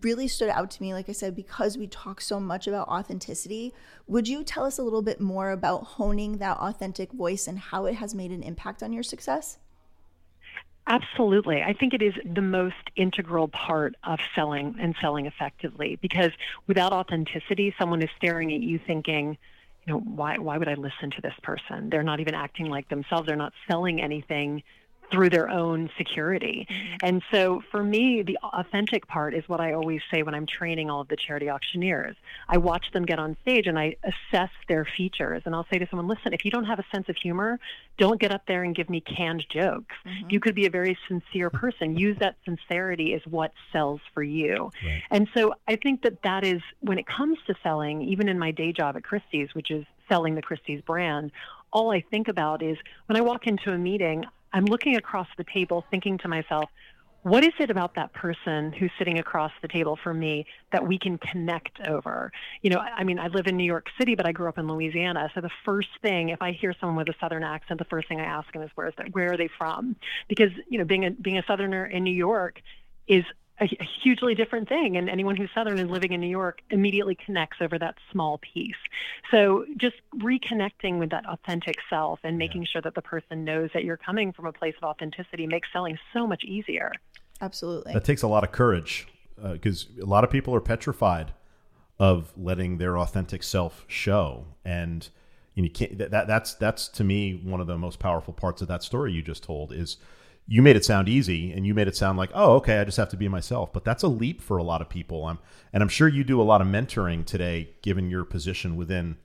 really 0.03 0.29
stood 0.29 0.51
out 0.51 0.71
to 0.71 0.83
me, 0.83 0.93
like 0.93 1.09
I 1.09 1.13
said, 1.13 1.35
because 1.35 1.79
we 1.79 1.87
talk 1.87 2.21
so 2.21 2.39
much 2.39 2.67
about 2.67 2.89
authenticity. 2.89 3.73
Would 4.07 4.29
you 4.29 4.45
tell 4.45 4.65
us 4.65 4.79
a 4.79 4.83
little 4.83 5.03
bit 5.03 5.21
more 5.21 5.51
about 5.51 5.85
honing 5.85 6.39
that 6.39 6.59
authentic 6.59 7.13
voice 7.13 7.47
and 7.47 7.59
how 7.59 7.87
it 7.87 7.95
has 7.95 8.15
made 8.15 8.31
an 8.31 8.43
impact 8.43 8.83
on 8.83 8.93
your 8.93 9.03
success? 9.03 9.59
Absolutely. 10.87 11.63
I 11.63 11.73
think 11.73 11.95
it 11.95 12.03
is 12.03 12.15
the 12.25 12.43
most 12.43 12.75
integral 12.97 13.49
part 13.49 13.95
of 14.03 14.19
selling 14.35 14.75
and 14.81 14.95
selling 15.01 15.27
effectively 15.27 15.99
because 16.03 16.31
without 16.67 16.93
authenticity, 16.93 17.75
someone 17.79 18.03
is 18.03 18.09
staring 18.17 18.53
at 18.53 18.61
you 18.61 18.81
thinking, 18.87 19.39
you 19.87 19.93
know, 19.93 20.01
why, 20.01 20.39
why 20.39 20.59
would 20.59 20.69
I 20.69 20.75
listen 20.75 21.11
to 21.13 21.21
this 21.23 21.35
person? 21.43 21.91
They're 21.91 22.03
not 22.03 22.21
even 22.21 22.35
acting 22.35 22.67
like 22.67 22.89
themselves. 22.89 23.27
They're 23.27 23.37
not 23.37 23.53
selling 23.69 24.01
anything 24.01 24.63
through 25.11 25.31
their 25.31 25.49
own 25.49 25.91
security. 25.97 26.67
Mm-hmm. 26.71 26.97
And 27.03 27.23
so 27.31 27.63
for 27.71 27.83
me, 27.83 28.23
the 28.23 28.39
authentic 28.43 29.07
part 29.07 29.35
is 29.35 29.49
what 29.49 29.61
I 29.61 29.73
always 29.73 30.01
say 30.13 30.23
when 30.23 30.35
I'm 30.35 30.47
training 30.47 30.91
all 30.91 31.01
of 31.01 31.09
the 31.09 31.17
charity 31.17 31.49
auctioneers. 31.51 32.17
I 32.49 32.59
watch 32.59 32.87
them 32.93 33.05
get 33.05 33.19
on 33.19 33.37
stage 33.43 33.67
and 33.67 33.79
I 33.79 33.97
assess 34.05 34.51
their 34.69 34.87
features. 34.97 35.43
And 35.45 35.55
I'll 35.55 35.67
say 35.73 35.79
to 35.79 35.87
someone, 35.89 36.09
listen, 36.09 36.33
if 36.33 36.45
you 36.45 36.51
don't 36.51 36.65
have 36.65 36.79
a 36.79 36.85
sense 36.93 37.09
of 37.09 37.17
humor, 37.17 37.59
don't 37.99 38.21
get 38.21 38.33
up 38.33 38.43
there 38.47 38.63
and 38.63 38.75
give 38.75 38.89
me 38.89 39.01
canned 39.01 39.45
jokes. 39.51 39.95
Mm-hmm. 40.07 40.31
You 40.31 40.41
could 40.41 40.55
be 40.55 40.67
a 40.67 40.71
very 40.71 40.97
sincere 41.09 41.51
person. 41.51 41.97
Use 42.01 42.19
that 42.21 42.37
sincerity 42.45 43.13
is 43.13 43.23
what 43.27 43.53
sells 43.73 44.01
for 44.15 44.23
you. 44.23 44.71
Right. 44.85 45.03
And 45.11 45.29
so 45.35 45.55
I 45.69 45.77
think 45.77 46.03
that 46.03 46.23
that 46.23 46.45
is, 46.45 46.63
when 46.81 46.99
it 46.99 47.07
comes 47.07 47.39
to 47.47 47.55
selling, 47.63 48.03
even 48.03 48.29
in 48.29 48.39
my 48.39 48.51
day 48.51 48.73
job 48.73 48.97
at 48.97 49.05
Christie's, 49.05 49.55
which 49.55 49.71
is 49.71 49.85
selling 50.09 50.35
the 50.35 50.43
Christie's 50.43 50.81
brand, 50.83 51.31
all 51.73 51.93
I 51.93 52.01
think 52.01 52.29
about 52.29 52.63
is 52.63 52.77
when 53.07 53.17
I 53.17 53.21
walk 53.21 53.47
into 53.47 53.73
a 53.73 53.79
meeting, 53.79 54.25
I'm 54.53 54.65
looking 54.65 54.97
across 54.97 55.29
the 55.37 55.45
table 55.45 55.85
thinking 55.91 56.19
to 56.19 56.29
myself, 56.29 56.71
what 57.23 57.45
is 57.45 57.53
it 57.59 57.71
about 57.71 57.97
that 57.97 58.13
person 58.15 58.73
who's 58.73 58.91
sitting 58.99 59.19
across 59.19 59.53
the 59.61 59.69
table 59.69 59.99
from 60.03 60.19
me 60.19 60.47
that 60.73 60.87
we 60.87 60.99
can 60.99 61.19
connect 61.19 61.79
over? 61.87 62.33
You 62.63 62.71
know, 62.71 62.79
I 62.79 63.05
mean, 63.05 63.19
I 63.19 63.27
live 63.29 63.47
in 63.47 63.59
New 63.59 63.65
York 63.65 63.89
City, 63.99 64.15
but 64.15 64.27
I 64.27 64.33
grew 64.33 64.49
up 64.49 64.57
in 64.57 64.67
Louisiana. 64.67 65.31
So 65.35 65.43
the 65.43 65.51
first 65.65 65.91
thing, 66.01 66.31
if 66.31 66.41
I 66.41 66.53
hear 66.53 66.75
someone 66.81 66.97
with 66.97 67.15
a 67.15 67.19
Southern 67.21 67.45
accent, 67.45 67.79
the 67.79 67.85
first 67.85 68.09
thing 68.09 68.21
I 68.21 68.25
ask 68.25 68.51
them 68.53 68.63
is, 68.63 68.71
where 68.75 68.89
is 68.89 68.95
that? 68.97 69.13
Where 69.13 69.33
are 69.33 69.37
they 69.37 69.51
from? 69.59 69.97
Because 70.29 70.51
you 70.69 70.79
know, 70.79 70.85
being 70.85 71.05
a 71.05 71.11
being 71.11 71.37
a 71.37 71.45
Southerner 71.47 71.85
in 71.85 72.05
New 72.05 72.15
York 72.15 72.63
is 73.07 73.25
a, 73.61 73.65
a 73.65 73.85
hugely 74.03 74.35
different 74.35 74.69
thing. 74.69 74.97
And 74.97 75.09
anyone 75.09 75.37
who's 75.37 75.51
Southern 75.55 75.79
and 75.79 75.91
living 75.91 76.13
in 76.13 76.21
New 76.21 76.29
York 76.29 76.63
immediately 76.71 77.15
connects 77.15 77.59
over 77.61 77.79
that 77.79 77.97
small 78.11 78.39
piece. 78.39 78.75
So 79.31 79.65
just 79.77 79.97
reconnecting 80.17 80.99
with 80.99 81.11
that 81.11 81.27
authentic 81.27 81.77
self 81.89 82.21
and 82.25 82.39
making 82.39 82.63
yeah. 82.63 82.69
sure 82.73 82.83
that 82.83 82.95
the 82.95 83.03
person 83.03 83.45
knows 83.45 83.71
that 83.75 83.85
you're 83.85 83.97
coming 83.97 84.33
from 84.33 84.47
a 84.47 84.53
place 84.53 84.75
of 84.81 84.85
authenticity 84.85 85.47
makes 85.47 85.69
selling 85.73 85.99
so 86.13 86.27
much 86.27 86.45
easier. 86.45 86.93
Absolutely. 87.41 87.93
That 87.93 88.05
takes 88.05 88.23
a 88.23 88.29
lot 88.29 88.45
of 88.45 88.53
courage 88.53 89.07
because 89.53 89.87
uh, 89.99 90.05
a 90.05 90.07
lot 90.07 90.25
of 90.25 90.31
people 90.31 90.55
are 90.55 90.61
petrified 90.61 91.33
of 91.99 92.33
letting 92.37 92.79
their 92.79 92.99
authentic 92.99 93.43
self 93.43 93.85
show. 93.87 94.47
And 94.65 95.09
you, 95.55 95.65
you 95.65 95.71
can't, 95.71 95.99
that, 95.99 96.27
that's, 96.27 96.55
that's 96.55 96.89
to 96.89 97.05
me 97.05 97.41
one 97.45 97.61
of 97.61 97.67
the 97.67 97.79
most 97.79 97.99
powerful 97.99 98.33
parts 98.33 98.63
of 98.63 98.69
that 98.69 98.83
story 98.83 99.13
you 99.13 99.23
just 99.23 99.43
told 99.43 99.73
is 99.73 99.99
you 100.53 100.63
made 100.63 100.75
it 100.75 100.85
sound 100.85 101.09
easy 101.09 101.53
and 101.53 101.65
you 101.65 101.73
made 101.73 101.87
it 101.87 101.97
sound 101.97 102.19
like 102.19 102.29
oh 102.35 102.55
okay 102.55 102.81
i 102.81 102.85
just 102.85 102.97
have 102.97 103.09
to 103.09 103.17
be 103.17 103.29
myself. 103.29 103.73
But 103.73 103.85
that's 103.85 104.03
a 104.03 104.09
leap 104.09 104.43
for 104.43 104.59
a 104.59 104.65
lot 104.65 104.83
of 104.83 104.89
people. 104.89 105.25
I'm, 105.25 105.39
and 105.73 105.81
i'm 105.83 105.89
sure 105.89 106.09
you 106.09 106.25
do 106.25 106.43
a 106.43 106.49
lot 106.51 106.61
of 106.61 106.67
mentoring 106.67 107.25
today 107.25 107.71
given 107.83 108.11
your 108.11 108.25
position 108.25 108.77
within 108.77 109.17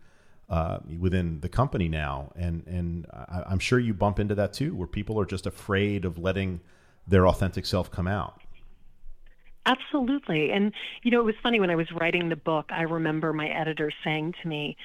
uh, 0.47 0.77
within 0.99 1.39
the 1.39 1.49
company 1.49 1.89
now. 1.89 2.31
And 2.35 2.63
and 2.67 3.07
I, 3.11 3.43
i'm 3.47 3.59
sure 3.59 3.79
you 3.79 3.93
bump 3.93 4.19
into 4.19 4.35
that 4.35 4.53
too 4.53 4.75
where 4.75 4.87
people 4.87 5.19
are 5.19 5.25
just 5.25 5.47
afraid 5.47 6.05
of 6.05 6.19
letting 6.19 6.61
their 7.07 7.27
authentic 7.27 7.65
self 7.65 7.91
come 7.91 8.07
out 8.07 8.44
Absolutely. 9.65 10.51
And, 10.51 10.71
you 11.03 11.11
know, 11.11 11.19
it 11.19 11.25
was 11.25 11.35
funny 11.41 11.59
when 11.59 11.69
I 11.69 11.75
was 11.75 11.91
writing 11.91 12.29
the 12.29 12.35
book, 12.35 12.67
I 12.69 12.83
remember 12.83 13.33
my 13.33 13.47
editor 13.47 13.91
saying 14.03 14.35
to 14.41 14.47
me, 14.47 14.77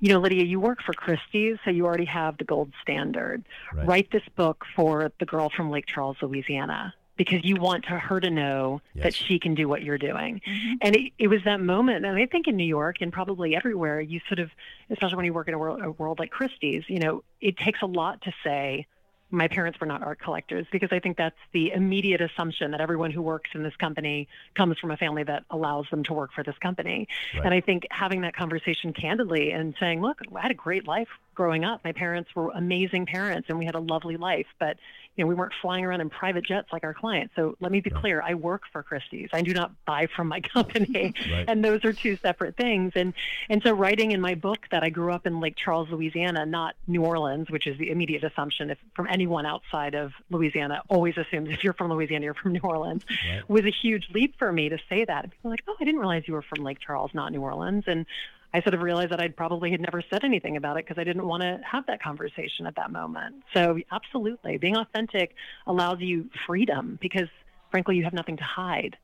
you 0.00 0.08
know, 0.08 0.20
Lydia, 0.20 0.44
you 0.44 0.58
work 0.60 0.82
for 0.84 0.92
Christie's, 0.92 1.56
so 1.64 1.70
you 1.70 1.86
already 1.86 2.04
have 2.06 2.36
the 2.36 2.44
gold 2.44 2.72
standard. 2.82 3.44
Right. 3.72 3.86
Write 3.86 4.10
this 4.10 4.24
book 4.36 4.64
for 4.74 5.12
the 5.20 5.24
girl 5.24 5.50
from 5.56 5.70
Lake 5.70 5.86
Charles, 5.86 6.16
Louisiana, 6.20 6.92
because 7.16 7.44
you 7.44 7.56
want 7.56 7.84
to, 7.84 7.90
her 7.98 8.18
to 8.18 8.28
know 8.28 8.80
Yes. 8.92 9.04
that 9.04 9.14
she 9.14 9.38
can 9.38 9.54
do 9.54 9.68
what 9.68 9.82
you're 9.82 9.98
doing. 9.98 10.40
Mm-hmm. 10.46 10.72
And 10.82 10.96
it, 10.96 11.12
it 11.18 11.28
was 11.28 11.40
that 11.44 11.60
moment, 11.60 12.04
and 12.04 12.18
I 12.18 12.26
think 12.26 12.48
in 12.48 12.56
New 12.56 12.66
York 12.66 12.96
and 13.00 13.12
probably 13.12 13.54
everywhere, 13.54 14.00
you 14.00 14.20
sort 14.28 14.40
of, 14.40 14.50
especially 14.90 15.16
when 15.16 15.24
you 15.26 15.32
work 15.32 15.46
in 15.46 15.54
a 15.54 15.58
world, 15.58 15.80
a 15.80 15.92
world 15.92 16.18
like 16.18 16.30
Christie's, 16.30 16.82
you 16.88 16.98
know, 16.98 17.22
it 17.40 17.56
takes 17.56 17.80
a 17.82 17.86
lot 17.86 18.20
to 18.22 18.32
say, 18.42 18.86
my 19.34 19.48
parents 19.48 19.80
were 19.80 19.86
not 19.86 20.02
art 20.02 20.20
collectors 20.20 20.66
because 20.70 20.90
I 20.92 21.00
think 21.00 21.16
that's 21.16 21.36
the 21.52 21.72
immediate 21.72 22.20
assumption 22.20 22.70
that 22.70 22.80
everyone 22.80 23.10
who 23.10 23.22
works 23.22 23.50
in 23.54 23.62
this 23.62 23.76
company 23.76 24.28
comes 24.54 24.78
from 24.78 24.90
a 24.90 24.96
family 24.96 25.24
that 25.24 25.44
allows 25.50 25.86
them 25.90 26.04
to 26.04 26.12
work 26.12 26.32
for 26.32 26.42
this 26.42 26.56
company. 26.58 27.08
Right. 27.34 27.44
And 27.44 27.54
I 27.54 27.60
think 27.60 27.86
having 27.90 28.22
that 28.22 28.34
conversation 28.34 28.92
candidly 28.92 29.50
and 29.50 29.74
saying, 29.78 30.00
look, 30.00 30.20
I 30.34 30.40
had 30.40 30.50
a 30.50 30.54
great 30.54 30.86
life 30.86 31.08
growing 31.34 31.64
up. 31.64 31.80
My 31.84 31.92
parents 31.92 32.30
were 32.34 32.50
amazing 32.50 33.06
parents 33.06 33.48
and 33.48 33.58
we 33.58 33.64
had 33.66 33.74
a 33.74 33.80
lovely 33.80 34.16
life, 34.16 34.46
but 34.58 34.76
you 35.16 35.22
know, 35.22 35.28
we 35.28 35.34
weren't 35.36 35.52
flying 35.62 35.84
around 35.84 36.00
in 36.00 36.10
private 36.10 36.44
jets 36.44 36.68
like 36.72 36.82
our 36.82 36.92
clients. 36.94 37.34
So 37.36 37.54
let 37.60 37.70
me 37.70 37.80
be 37.80 37.88
clear, 37.90 38.20
I 38.20 38.34
work 38.34 38.62
for 38.72 38.82
Christie's. 38.82 39.28
I 39.32 39.42
do 39.42 39.54
not 39.54 39.70
buy 39.84 40.08
from 40.14 40.26
my 40.28 40.40
company. 40.54 41.14
Right. 41.34 41.44
And 41.48 41.64
those 41.64 41.84
are 41.84 41.92
two 41.92 42.16
separate 42.16 42.56
things. 42.56 42.92
And 42.96 43.14
and 43.48 43.62
so 43.62 43.72
writing 43.72 44.10
in 44.12 44.20
my 44.20 44.34
book 44.34 44.66
that 44.70 44.82
I 44.82 44.90
grew 44.90 45.12
up 45.12 45.26
in 45.26 45.40
Lake 45.40 45.54
Charles, 45.56 45.88
Louisiana, 45.90 46.44
not 46.46 46.74
New 46.86 47.02
Orleans, 47.04 47.50
which 47.50 47.66
is 47.66 47.78
the 47.78 47.90
immediate 47.90 48.24
assumption 48.24 48.70
if 48.70 48.78
from 48.94 49.06
anyone 49.08 49.46
outside 49.46 49.94
of 49.94 50.12
Louisiana 50.30 50.82
always 50.88 51.16
assumes 51.16 51.48
if 51.50 51.62
you're 51.64 51.72
from 51.72 51.90
Louisiana, 51.90 52.24
you're 52.24 52.34
from 52.34 52.52
New 52.52 52.60
Orleans, 52.62 53.04
Right. 53.28 53.48
was 53.48 53.64
a 53.64 53.70
huge 53.70 54.08
leap 54.12 54.34
for 54.38 54.52
me 54.52 54.68
to 54.68 54.78
say 54.88 55.04
that. 55.04 55.24
And 55.24 55.32
people 55.32 55.50
were 55.50 55.54
like, 55.54 55.62
oh, 55.68 55.76
I 55.80 55.84
didn't 55.84 56.00
realize 56.00 56.24
you 56.26 56.34
were 56.34 56.42
from 56.42 56.64
Lake 56.64 56.78
Charles, 56.80 57.12
not 57.14 57.32
New 57.32 57.40
Orleans. 57.40 57.84
And 57.86 58.06
I 58.54 58.62
sort 58.62 58.74
of 58.74 58.80
realized 58.80 59.10
that 59.10 59.20
I'd 59.20 59.36
probably 59.36 59.72
had 59.72 59.80
never 59.80 60.02
said 60.08 60.24
anything 60.24 60.56
about 60.56 60.78
it 60.78 60.86
because 60.86 60.98
I 60.98 61.04
didn't 61.04 61.26
want 61.26 61.42
to 61.42 61.60
have 61.70 61.84
that 61.86 62.00
conversation 62.00 62.66
at 62.66 62.76
that 62.76 62.92
moment. 62.92 63.42
So 63.52 63.78
absolutely, 63.90 64.56
being 64.58 64.76
authentic 64.76 65.34
allows 65.66 65.98
you 66.00 66.30
freedom 66.46 66.98
because 67.02 67.28
frankly, 67.74 67.96
you 67.96 68.04
have 68.04 68.12
nothing 68.12 68.36
to 68.36 68.44
hide. 68.44 68.96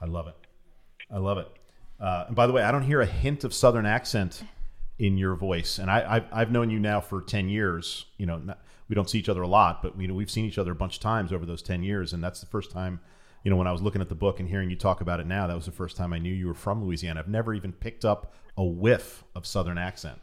I 0.00 0.06
love 0.06 0.28
it. 0.28 0.36
I 1.10 1.18
love 1.18 1.38
it. 1.38 1.48
Uh, 1.98 2.26
and 2.28 2.36
by 2.36 2.46
the 2.46 2.52
way, 2.52 2.62
I 2.62 2.70
don't 2.70 2.84
hear 2.84 3.00
a 3.00 3.06
hint 3.06 3.42
of 3.42 3.52
Southern 3.52 3.84
accent 3.84 4.44
in 4.96 5.18
your 5.18 5.34
voice. 5.34 5.78
And 5.78 5.90
I, 5.90 6.04
I've, 6.08 6.24
I've 6.32 6.50
known 6.52 6.70
you 6.70 6.78
now 6.78 7.00
for 7.00 7.20
10 7.20 7.48
years. 7.48 8.06
You 8.18 8.26
know, 8.26 8.38
not, 8.38 8.60
we 8.88 8.94
don't 8.94 9.10
see 9.10 9.18
each 9.18 9.28
other 9.28 9.42
a 9.42 9.48
lot, 9.48 9.82
but 9.82 9.96
we, 9.96 10.06
we've 10.08 10.30
seen 10.30 10.44
each 10.44 10.56
other 10.56 10.70
a 10.70 10.76
bunch 10.76 10.98
of 10.98 11.02
times 11.02 11.32
over 11.32 11.44
those 11.44 11.62
10 11.62 11.82
years. 11.82 12.12
And 12.12 12.22
that's 12.22 12.38
the 12.38 12.46
first 12.46 12.70
time, 12.70 13.00
you 13.42 13.50
know, 13.50 13.56
when 13.56 13.66
I 13.66 13.72
was 13.72 13.82
looking 13.82 14.00
at 14.00 14.08
the 14.08 14.14
book 14.14 14.38
and 14.38 14.48
hearing 14.48 14.70
you 14.70 14.76
talk 14.76 15.00
about 15.00 15.18
it 15.18 15.26
now, 15.26 15.48
that 15.48 15.56
was 15.56 15.66
the 15.66 15.72
first 15.72 15.96
time 15.96 16.12
I 16.12 16.18
knew 16.18 16.32
you 16.32 16.46
were 16.46 16.54
from 16.54 16.84
Louisiana. 16.84 17.18
I've 17.18 17.26
never 17.26 17.54
even 17.54 17.72
picked 17.72 18.04
up 18.04 18.32
a 18.56 18.64
whiff 18.64 19.24
of 19.34 19.46
Southern 19.46 19.78
accent. 19.78 20.20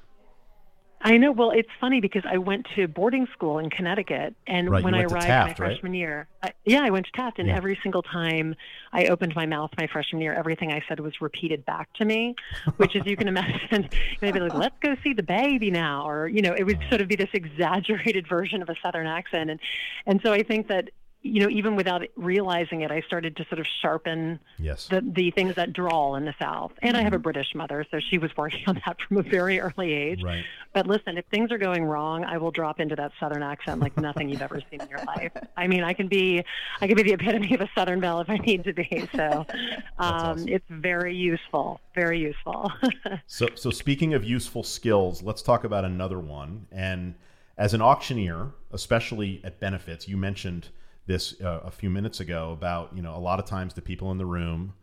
I 1.01 1.15
know. 1.15 1.31
Well, 1.31 1.51
it's 1.51 1.69
funny 1.79 2.01
because 2.01 2.23
I 2.29 2.37
went 2.37 2.67
to 2.75 2.85
boarding 2.85 3.25
school 3.31 3.57
in 3.57 3.69
Connecticut, 3.69 4.35
and 4.47 4.69
Right, 4.69 4.83
when 4.83 4.93
I 4.93 5.03
arrived 5.03 5.27
Taft, 5.27 5.59
my 5.59 5.65
right? 5.65 5.71
freshman 5.71 5.93
year, 5.93 6.27
I, 6.43 6.51
yeah, 6.65 6.81
I 6.83 6.89
went 6.89 7.05
to 7.05 7.11
Taft, 7.13 7.39
and 7.39 7.47
Yeah. 7.47 7.55
every 7.55 7.79
single 7.81 8.01
time 8.01 8.53
I 8.91 9.05
opened 9.05 9.33
my 9.33 9.45
mouth 9.45 9.71
my 9.77 9.87
freshman 9.87 10.21
year, 10.21 10.33
everything 10.33 10.73
I 10.73 10.83
said 10.89 10.99
was 10.99 11.21
repeated 11.21 11.63
back 11.63 11.87
to 11.93 12.05
me, 12.05 12.35
which, 12.77 12.97
as 12.97 13.05
you 13.05 13.15
can 13.15 13.29
imagine, 13.29 13.89
maybe 14.21 14.41
like, 14.41 14.53
"Let's 14.53 14.75
go 14.81 14.97
see 15.01 15.13
the 15.13 15.23
baby 15.23 15.71
now," 15.71 16.05
or 16.05 16.27
you 16.27 16.41
know, 16.41 16.53
it 16.53 16.63
would 16.63 16.79
sort 16.89 16.99
of 16.99 17.07
be 17.07 17.15
this 17.15 17.29
exaggerated 17.33 18.27
version 18.27 18.61
of 18.61 18.67
a 18.67 18.75
Southern 18.83 19.07
accent, 19.07 19.49
and 19.51 19.59
and 20.05 20.19
so 20.21 20.33
I 20.33 20.43
think 20.43 20.67
that 20.67 20.89
you 21.21 21.41
know, 21.41 21.49
even 21.49 21.75
without 21.75 22.01
realizing 22.15 22.81
it, 22.81 22.91
I 22.91 23.01
started 23.01 23.35
to 23.37 23.45
sort 23.49 23.59
of 23.59 23.67
sharpen 23.81 24.39
Yes. 24.57 24.87
the, 24.87 25.01
the 25.01 25.31
things 25.31 25.55
that 25.55 25.73
drawl 25.73 26.15
in 26.15 26.23
the 26.23 26.33
South. 26.39 26.71
And 26.81 26.95
I 26.95 27.01
have 27.01 27.07
Mm-hmm. 27.09 27.15
a 27.15 27.19
British 27.19 27.53
mother, 27.55 27.85
so 27.91 27.99
she 27.99 28.17
was 28.17 28.31
working 28.37 28.63
on 28.67 28.81
that 28.85 28.97
from 29.07 29.17
a 29.17 29.23
very 29.23 29.59
early 29.59 29.91
age. 29.93 30.21
Right. 30.23 30.45
But 30.73 30.87
listen, 30.87 31.17
if 31.17 31.25
things 31.25 31.51
are 31.51 31.57
going 31.57 31.83
wrong, 31.83 32.23
I 32.23 32.37
will 32.37 32.51
drop 32.51 32.79
into 32.79 32.95
that 32.95 33.11
Southern 33.19 33.43
accent 33.43 33.81
like 33.81 33.97
nothing 33.97 34.29
you've 34.29 34.41
ever 34.41 34.61
seen 34.71 34.79
in 34.81 34.87
your 34.87 35.01
life. 35.05 35.31
I 35.57 35.67
mean, 35.67 35.83
I 35.83 35.93
can 35.93 36.07
be, 36.07 36.43
I 36.79 36.87
can 36.87 36.95
be 36.95 37.03
the 37.03 37.13
epitome 37.13 37.53
of 37.53 37.61
a 37.61 37.69
Southern 37.75 37.99
belle 37.99 38.21
if 38.21 38.29
I 38.29 38.37
need 38.37 38.63
to 38.63 38.73
be. 38.73 39.09
So, 39.15 39.45
um, 39.97 40.43
awesome. 40.43 40.47
it's 40.47 40.65
very 40.69 41.15
useful, 41.15 41.81
very 41.95 42.19
useful. 42.19 42.71
So, 43.27 43.47
so 43.55 43.69
speaking 43.71 44.13
of 44.13 44.23
useful 44.23 44.63
skills, 44.63 45.21
let's 45.21 45.41
talk 45.41 45.63
about 45.63 45.85
another 45.85 46.19
one. 46.19 46.65
And 46.71 47.15
as 47.57 47.73
an 47.73 47.81
auctioneer, 47.81 48.51
especially 48.71 49.41
at 49.43 49.59
benefits, 49.59 50.07
you 50.07 50.17
mentioned 50.17 50.69
this 51.09 51.41
uh, 51.41 51.59
a 51.65 51.71
few 51.71 51.89
minutes 51.89 52.19
ago 52.19 52.51
about 52.53 52.95
you 52.95 53.01
know 53.01 53.15
a 53.15 53.19
lot 53.29 53.39
of 53.39 53.45
times 53.45 53.73
the 53.73 53.81
people 53.81 54.11
in 54.11 54.17
the 54.19 54.25
room, 54.27 54.73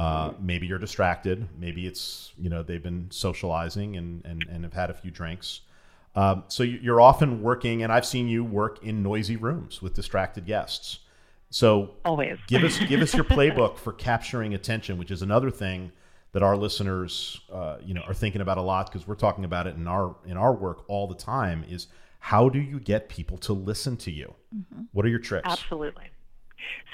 uh, 0.00 0.32
maybe 0.40 0.66
you're 0.66 0.78
distracted, 0.80 1.48
maybe 1.56 1.86
it's 1.86 2.32
you 2.36 2.50
know 2.50 2.62
they've 2.62 2.82
been 2.82 3.06
socializing 3.10 3.96
and 3.96 4.22
and, 4.26 4.44
and 4.50 4.64
have 4.64 4.72
had 4.74 4.90
a 4.90 4.94
few 4.94 5.10
drinks. 5.10 5.60
Um, 6.16 6.42
so 6.48 6.64
you- 6.64 6.80
you're 6.82 7.00
often 7.00 7.40
working, 7.40 7.84
and 7.84 7.92
I've 7.92 8.04
seen 8.04 8.26
you 8.28 8.44
work 8.44 8.82
in 8.82 9.00
noisy 9.02 9.36
rooms 9.36 9.80
with 9.80 9.94
distracted 9.94 10.44
guests. 10.44 10.98
So 11.50 11.94
Always. 12.04 12.38
give 12.48 12.64
us 12.64 12.76
give 12.88 13.00
us 13.00 13.14
your 13.14 13.24
playbook 13.24 13.78
for 13.78 13.92
capturing 13.92 14.52
attention, 14.54 14.98
which 14.98 15.10
is 15.12 15.22
another 15.22 15.50
thing 15.52 15.92
that 16.32 16.42
our 16.42 16.56
listeners, 16.56 17.40
uh, 17.52 17.76
you 17.84 17.94
know, 17.94 18.02
are 18.08 18.14
thinking 18.14 18.40
about 18.40 18.58
a 18.58 18.62
lot 18.62 18.86
because 18.90 19.06
we're 19.06 19.14
talking 19.26 19.44
about 19.44 19.66
it 19.68 19.76
in 19.76 19.86
our 19.86 20.16
in 20.26 20.36
our 20.36 20.52
work 20.52 20.84
all 20.88 21.06
the 21.06 21.14
time. 21.14 21.64
Is 21.68 21.86
how 22.20 22.48
do 22.48 22.60
you 22.60 22.78
get 22.78 23.08
people 23.08 23.38
to 23.38 23.52
listen 23.52 23.96
to 23.98 24.10
you? 24.10 24.34
Mm-hmm. 24.54 24.82
What 24.92 25.04
are 25.04 25.08
your 25.08 25.18
tricks? 25.18 25.48
Absolutely. 25.50 26.04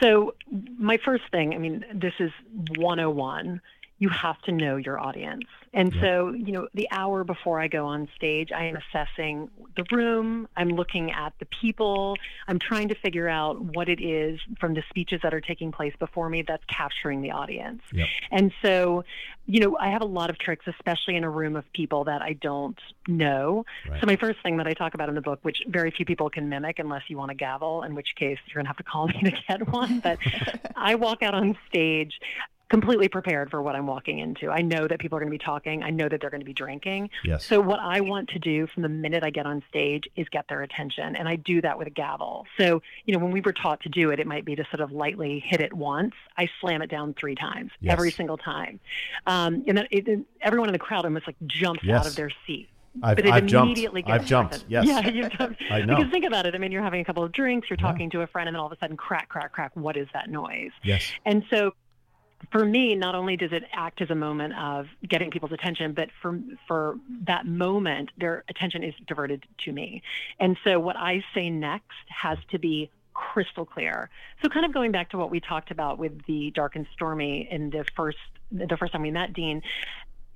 So, 0.03 0.35
my 0.79 0.99
first 1.05 1.25
thing, 1.31 1.53
I 1.55 1.59
mean, 1.59 1.85
this 1.93 2.15
is 2.21 2.31
101. 2.77 3.61
You 3.99 4.09
have 4.11 4.41
to 4.43 4.53
know 4.53 4.77
your 4.77 4.99
audience. 4.99 5.45
And 5.73 5.93
so, 6.01 6.33
you 6.33 6.53
know, 6.53 6.69
the 6.73 6.89
hour 6.91 7.23
before 7.23 7.61
I 7.61 7.69
go 7.69 7.85
on 7.85 8.09
stage, 8.17 8.51
I 8.51 8.65
am 8.65 8.77
assessing 8.77 9.51
the 9.77 9.85
room. 9.93 10.49
I'm 10.57 10.71
looking 10.71 11.13
at 11.13 11.35
the 11.39 11.47
people. 11.61 12.17
I'm 12.49 12.59
trying 12.59 12.89
to 12.89 12.95
figure 12.95 13.29
out 13.29 13.61
what 13.61 13.91
it 13.91 14.01
is 14.03 14.41
from 14.59 14.73
the 14.73 14.83
speeches 14.89 15.21
that 15.23 15.35
are 15.35 15.41
taking 15.41 15.73
place 15.73 15.93
before 15.99 16.31
me 16.31 16.43
that's 16.43 16.65
capturing 16.65 17.21
the 17.21 17.31
audience. 17.33 17.83
Yep. 17.93 18.07
And 18.31 18.53
so, 18.63 19.05
you 19.45 19.61
know, 19.61 19.77
I 19.79 19.91
have 19.91 20.01
a 20.01 20.07
lot 20.07 20.31
of 20.31 20.39
tricks, 20.39 20.67
especially 20.67 21.17
in 21.17 21.25
a 21.25 21.31
room 21.31 21.57
of 21.57 21.71
people 21.75 22.05
that 22.05 22.23
I 22.23 22.33
don't 22.33 22.79
know. 23.07 23.67
Right. 23.89 24.01
So, 24.01 24.07
my 24.07 24.17
first 24.17 24.43
thing 24.43 24.57
that 24.57 24.67
I 24.67 24.73
talk 24.73 24.95
about 24.95 25.11
in 25.11 25.15
the 25.15 25.21
book, 25.21 25.41
which 25.43 25.59
very 25.69 25.91
few 25.91 26.07
people 26.07 26.31
can 26.31 26.49
mimic 26.49 26.79
unless 26.79 27.03
you 27.09 27.19
want 27.19 27.33
a 27.33 27.35
gavel, 27.35 27.83
in 27.83 27.95
which 27.95 28.15
case 28.17 28.39
you're 28.47 28.55
going 28.55 28.65
to 28.65 28.69
have 28.69 28.79
to 28.79 28.83
call 28.83 29.09
me 29.09 29.21
to 29.25 29.33
get 29.47 29.69
one. 29.69 30.01
But 30.01 30.19
I 30.77 30.95
walk 30.95 31.23
out 31.23 31.35
on 31.35 31.57
stage 31.69 32.19
completely 32.69 33.09
prepared 33.09 33.51
for 33.51 33.63
what 33.63 33.77
I'm 33.77 33.87
walking 33.87 34.19
into. 34.19 34.51
I 34.51 34.61
know 34.61 34.89
that 34.89 34.99
people 34.99 35.17
are 35.17 35.21
going 35.21 35.31
to 35.31 35.39
be 35.39 35.43
talking, 35.45 35.83
I 35.83 35.91
know 35.91 36.09
that 36.09 36.21
they're 36.21 36.31
going 36.31 36.41
to 36.41 36.47
be 36.47 36.53
drinking. 36.53 37.11
Yes. 37.25 37.45
So, 37.47 37.61
what 37.61 37.79
I 37.81 38.01
want 38.01 38.29
to 38.31 38.39
do 38.39 38.67
from 38.67 38.83
the 38.83 38.89
minute 38.89 39.23
I 39.25 39.31
get 39.31 39.47
on 39.47 39.63
stage 39.69 40.05
is 40.17 40.29
get 40.31 40.47
their 40.49 40.63
attention. 40.63 41.15
And 41.17 41.29
I 41.29 41.37
do 41.37 41.61
that 41.63 41.79
with 41.79 41.87
a 41.87 41.91
gavel. 41.91 42.45
So, 42.59 42.83
you 43.05 43.15
know, 43.15 43.21
when 43.23 43.31
we 43.33 43.41
were 43.41 43.53
taught 43.53 43.81
to 43.83 43.89
do 43.89 44.11
it, 44.11 44.19
it 44.19 44.27
might 44.27 44.45
be 44.45 44.57
to 44.57 44.65
sort 44.71 44.81
of 44.81 44.91
lightly 44.93 45.39
hit 45.47 45.61
it 45.61 45.73
once. 45.73 46.15
I 46.37 46.49
slam 46.61 46.83
it 46.83 46.91
down 46.91 47.15
three 47.15 47.35
times, 47.37 47.71
Yes. 47.81 47.93
every 47.93 48.11
single 48.11 48.37
time. 48.37 48.81
Um, 49.27 49.63
and 49.67 49.79
then 49.79 49.87
it, 49.91 50.27
everyone 50.41 50.69
in 50.69 50.73
the 50.73 50.79
crowd 50.79 51.05
almost 51.05 51.27
like 51.27 51.37
jumps 51.47 51.85
Yes. 51.85 52.01
out 52.01 52.07
of 52.07 52.17
their 52.17 52.31
seat. 52.47 52.69
I've, 53.03 53.17
But 53.17 53.27
it 53.27 53.33
I've 53.33 53.47
jumped. 53.47 53.67
immediately 53.67 54.01
gets 54.03 54.23
I've 54.23 54.27
jumped. 54.27 54.65
Yes. 54.69 54.87
Yeah, 54.87 55.07
you've 55.07 55.31
jumped. 55.33 55.63
I 55.71 55.83
know. 55.83 55.97
Because 55.97 56.11
think 56.11 56.25
about 56.25 56.47
it. 56.47 56.55
I 56.55 56.59
mean, 56.59 56.73
you're 56.73 56.83
having 56.83 57.01
a 57.01 57.05
couple 57.05 57.23
of 57.23 57.31
drinks, 57.33 57.69
you're 57.69 57.77
Yeah. 57.79 57.87
talking 57.93 58.09
to 58.11 58.23
a 58.23 58.27
friend, 58.27 58.49
and 58.49 58.55
then 58.55 58.61
all 58.61 58.67
of 58.67 58.73
a 58.73 58.79
sudden, 58.79 58.97
crack, 58.97 59.29
crack, 59.29 59.53
crack. 59.53 59.73
What 59.75 59.97
is 59.99 60.09
that 60.15 60.31
noise? 60.31 60.71
Yes. 60.83 61.13
And 61.27 61.45
so 61.51 61.75
for 62.53 62.65
me, 62.65 62.95
not 62.95 63.15
only 63.15 63.37
does 63.37 63.53
it 63.53 63.65
act 63.73 64.01
as 64.01 64.11
a 64.11 64.15
moment 64.15 64.55
of 64.55 64.87
getting 65.07 65.31
people's 65.31 65.53
attention, 65.53 65.93
but 65.93 66.11
for 66.21 66.39
for 66.69 66.97
that 67.27 67.47
moment, 67.47 68.11
their 68.19 68.45
attention 68.49 68.83
is 68.83 68.95
diverted 69.07 69.45
to 69.65 69.73
me. 69.73 70.03
And 70.39 70.57
so 70.65 70.79
what 70.79 70.97
I 70.97 71.25
say 71.35 71.51
next 71.51 71.95
has 72.09 72.39
to 72.51 72.59
be 72.59 72.91
crystal 73.15 73.65
clear. 73.65 74.11
So 74.43 74.49
kind 74.49 74.67
of 74.67 74.75
going 74.75 74.93
back 74.93 75.11
to 75.11 75.17
what 75.17 75.31
we 75.31 75.41
talked 75.41 75.71
about 75.71 75.99
with 75.99 76.25
the 76.27 76.51
dark 76.51 76.77
and 76.77 76.87
stormy 76.93 77.49
in 77.51 77.71
the 77.71 77.85
first 77.97 78.19
the 78.53 78.77
first 78.77 78.93
time 78.93 79.03
we 79.03 79.11
met 79.11 79.33
Dean, 79.33 79.63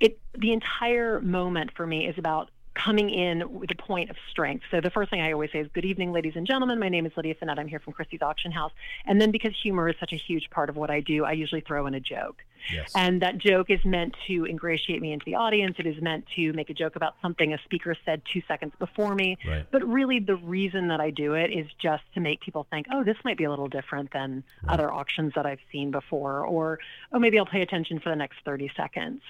it 0.01 0.19
the 0.37 0.53
entire 0.53 1.21
moment 1.21 1.71
for 1.77 1.87
me 1.87 2.07
is 2.07 2.17
about 2.19 2.51
coming 2.75 3.11
in 3.11 3.53
with 3.53 3.71
a 3.71 3.75
point 3.75 4.11
of 4.11 4.17
strength. 4.31 4.65
So 4.71 4.81
the 4.81 4.91
first 4.91 5.11
thing 5.11 5.21
I 5.21 5.33
always 5.33 5.51
say 5.53 5.59
is, 5.59 5.69
"Good 5.73 5.85
evening, 5.85 6.13
ladies 6.13 6.37
and 6.37 6.47
gentlemen. 6.47 6.79
My 6.79 6.89
name 6.89 7.07
is 7.07 7.13
Lydia 7.17 7.35
Fenet. 7.35 7.59
I'm 7.59 7.69
here 7.69 7.81
from 7.81 7.93
Christie's 7.93 8.23
Auction 8.23 8.53
House." 8.53 8.73
And 9.07 9.21
then 9.21 9.31
because 9.31 9.53
humor 9.61 9.89
is 9.89 9.97
such 9.99 10.13
a 10.13 10.17
huge 10.17 10.51
part 10.51 10.69
of 10.69 10.77
what 10.77 10.91
I 10.91 11.01
do, 11.01 11.25
I 11.25 11.33
usually 11.33 11.61
throw 11.61 11.87
in 11.87 11.95
a 11.95 12.01
joke. 12.01 12.45
Yes. 12.73 12.93
And 12.95 13.23
that 13.23 13.39
joke 13.39 13.71
is 13.71 13.85
meant 13.85 14.15
to 14.27 14.45
ingratiate 14.45 15.01
me 15.01 15.13
into 15.13 15.25
the 15.25 15.35
audience. 15.35 15.77
It 15.79 15.87
is 15.87 16.01
meant 16.01 16.27
to 16.37 16.53
make 16.53 16.71
a 16.71 16.75
joke 16.75 16.97
about 16.97 17.15
something 17.23 17.53
a 17.53 17.59
speaker 17.65 17.97
said 18.05 18.23
two 18.25 18.43
seconds 18.47 18.73
before 18.79 19.15
me. 19.15 19.39
Right. 19.47 19.67
But 19.71 19.87
really, 19.87 20.19
the 20.21 20.37
reason 20.37 20.89
that 20.89 21.01
I 21.01 21.11
do 21.11 21.35
it 21.35 21.51
is 21.51 21.67
just 21.79 22.05
to 22.15 22.21
make 22.21 22.41
people 22.41 22.67
think, 22.71 22.87
oh, 22.93 23.03
this 23.03 23.17
might 23.25 23.39
be 23.39 23.45
a 23.45 23.51
little 23.51 23.69
different 23.69 24.13
than 24.13 24.45
other 24.69 24.93
auctions 24.93 25.33
that 25.35 25.47
I've 25.47 25.61
seen 25.73 25.91
before, 25.91 26.47
or 26.47 26.79
oh, 27.13 27.19
maybe 27.19 27.39
I'll 27.39 27.47
pay 27.47 27.63
attention 27.63 27.99
for 27.99 28.11
the 28.11 28.17
next 28.17 28.39
30 28.45 28.71
seconds. 28.77 29.23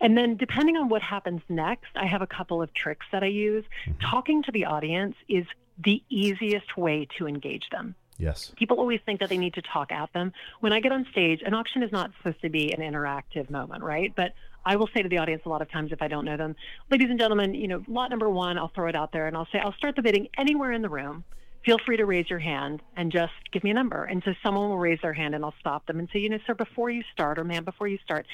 And 0.00 0.16
then, 0.16 0.36
depending 0.36 0.76
on 0.76 0.88
what 0.88 1.02
happens 1.02 1.42
next, 1.48 1.90
I 1.96 2.06
have 2.06 2.22
a 2.22 2.26
couple 2.26 2.62
of 2.62 2.72
tricks 2.72 3.06
that 3.12 3.22
I 3.22 3.26
use. 3.26 3.64
Mm-hmm. 3.86 4.00
Talking 4.00 4.42
to 4.44 4.52
the 4.52 4.66
audience 4.66 5.16
is 5.28 5.44
the 5.82 6.02
easiest 6.08 6.76
way 6.76 7.08
to 7.18 7.26
engage 7.26 7.68
them. 7.70 7.94
Yes. 8.18 8.52
People 8.56 8.78
always 8.78 9.00
think 9.06 9.20
that 9.20 9.28
they 9.28 9.38
need 9.38 9.54
to 9.54 9.62
talk 9.62 9.92
at 9.92 10.12
them. 10.12 10.32
When 10.60 10.72
I 10.72 10.80
get 10.80 10.90
on 10.92 11.06
stage, 11.10 11.40
an 11.44 11.54
auction 11.54 11.82
is 11.82 11.92
not 11.92 12.10
supposed 12.18 12.40
to 12.42 12.48
be 12.48 12.72
an 12.72 12.80
interactive 12.80 13.48
moment, 13.48 13.84
right? 13.84 14.12
But 14.14 14.34
I 14.64 14.76
will 14.76 14.88
say 14.92 15.02
to 15.02 15.08
the 15.08 15.18
audience 15.18 15.42
a 15.46 15.48
lot 15.48 15.62
of 15.62 15.70
times 15.70 15.92
if 15.92 16.02
I 16.02 16.08
don't 16.08 16.24
know 16.24 16.36
them, 16.36 16.56
ladies 16.90 17.10
and 17.10 17.18
gentlemen, 17.18 17.54
you 17.54 17.68
know, 17.68 17.82
lot 17.86 18.10
number 18.10 18.28
one, 18.28 18.58
I'll 18.58 18.72
throw 18.74 18.88
it 18.88 18.96
out 18.96 19.12
there 19.12 19.28
and 19.28 19.36
I'll 19.36 19.46
say, 19.52 19.60
I'll 19.60 19.72
start 19.74 19.94
the 19.94 20.02
bidding 20.02 20.28
anywhere 20.36 20.72
in 20.72 20.82
the 20.82 20.88
room. 20.88 21.24
Feel 21.64 21.78
free 21.84 21.96
to 21.96 22.06
raise 22.06 22.30
your 22.30 22.38
hand 22.38 22.82
and 22.96 23.12
just 23.12 23.32
give 23.52 23.64
me 23.64 23.70
a 23.70 23.74
number. 23.74 24.04
And 24.04 24.22
so 24.24 24.32
someone 24.42 24.68
will 24.68 24.78
raise 24.78 25.00
their 25.02 25.12
hand 25.12 25.34
and 25.34 25.44
I'll 25.44 25.54
stop 25.60 25.86
them 25.86 25.98
and 25.98 26.08
say, 26.12 26.20
you 26.20 26.28
know, 26.28 26.38
sir, 26.46 26.54
before 26.54 26.90
you 26.90 27.02
start, 27.12 27.38
or 27.38 27.44
ma'am, 27.44 27.64
before 27.64 27.88
you 27.88 27.98
start, 28.04 28.26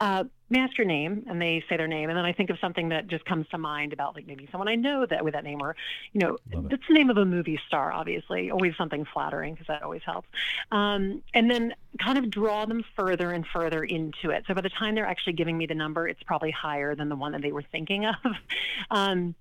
uh, 0.00 0.24
may 0.48 0.60
I 0.60 0.64
ask 0.64 0.78
your 0.78 0.86
name? 0.86 1.24
And 1.28 1.42
they 1.42 1.64
say 1.68 1.76
their 1.76 1.88
name. 1.88 2.08
And 2.08 2.16
then 2.16 2.24
I 2.24 2.32
think 2.32 2.50
of 2.50 2.58
something 2.60 2.90
that 2.90 3.08
just 3.08 3.24
comes 3.24 3.48
to 3.48 3.58
mind 3.58 3.92
about 3.92 4.14
like 4.14 4.26
maybe 4.26 4.48
someone 4.50 4.68
I 4.68 4.76
know 4.76 5.04
that 5.04 5.24
with 5.24 5.34
that 5.34 5.44
name 5.44 5.60
or, 5.60 5.74
you 6.12 6.20
know, 6.20 6.38
that's 6.68 6.86
the 6.86 6.94
name 6.94 7.10
of 7.10 7.16
a 7.16 7.24
movie 7.24 7.60
star, 7.66 7.92
obviously, 7.92 8.50
always 8.50 8.76
something 8.76 9.04
flattering 9.12 9.54
because 9.54 9.66
that 9.66 9.82
always 9.82 10.02
helps. 10.04 10.28
Um, 10.70 11.22
and 11.34 11.50
then 11.50 11.74
kind 11.98 12.16
of 12.16 12.30
draw 12.30 12.64
them 12.64 12.84
further 12.96 13.32
and 13.32 13.44
further 13.46 13.82
into 13.82 14.30
it. 14.30 14.44
So 14.46 14.54
by 14.54 14.60
the 14.60 14.70
time 14.70 14.94
they're 14.94 15.06
actually 15.06 15.32
giving 15.32 15.58
me 15.58 15.66
the 15.66 15.74
number, 15.74 16.06
it's 16.06 16.22
probably 16.22 16.52
higher 16.52 16.94
than 16.94 17.08
the 17.08 17.16
one 17.16 17.32
that 17.32 17.42
they 17.42 17.52
were 17.52 17.64
thinking 17.72 18.06
of. 18.06 18.14
um, 18.90 19.34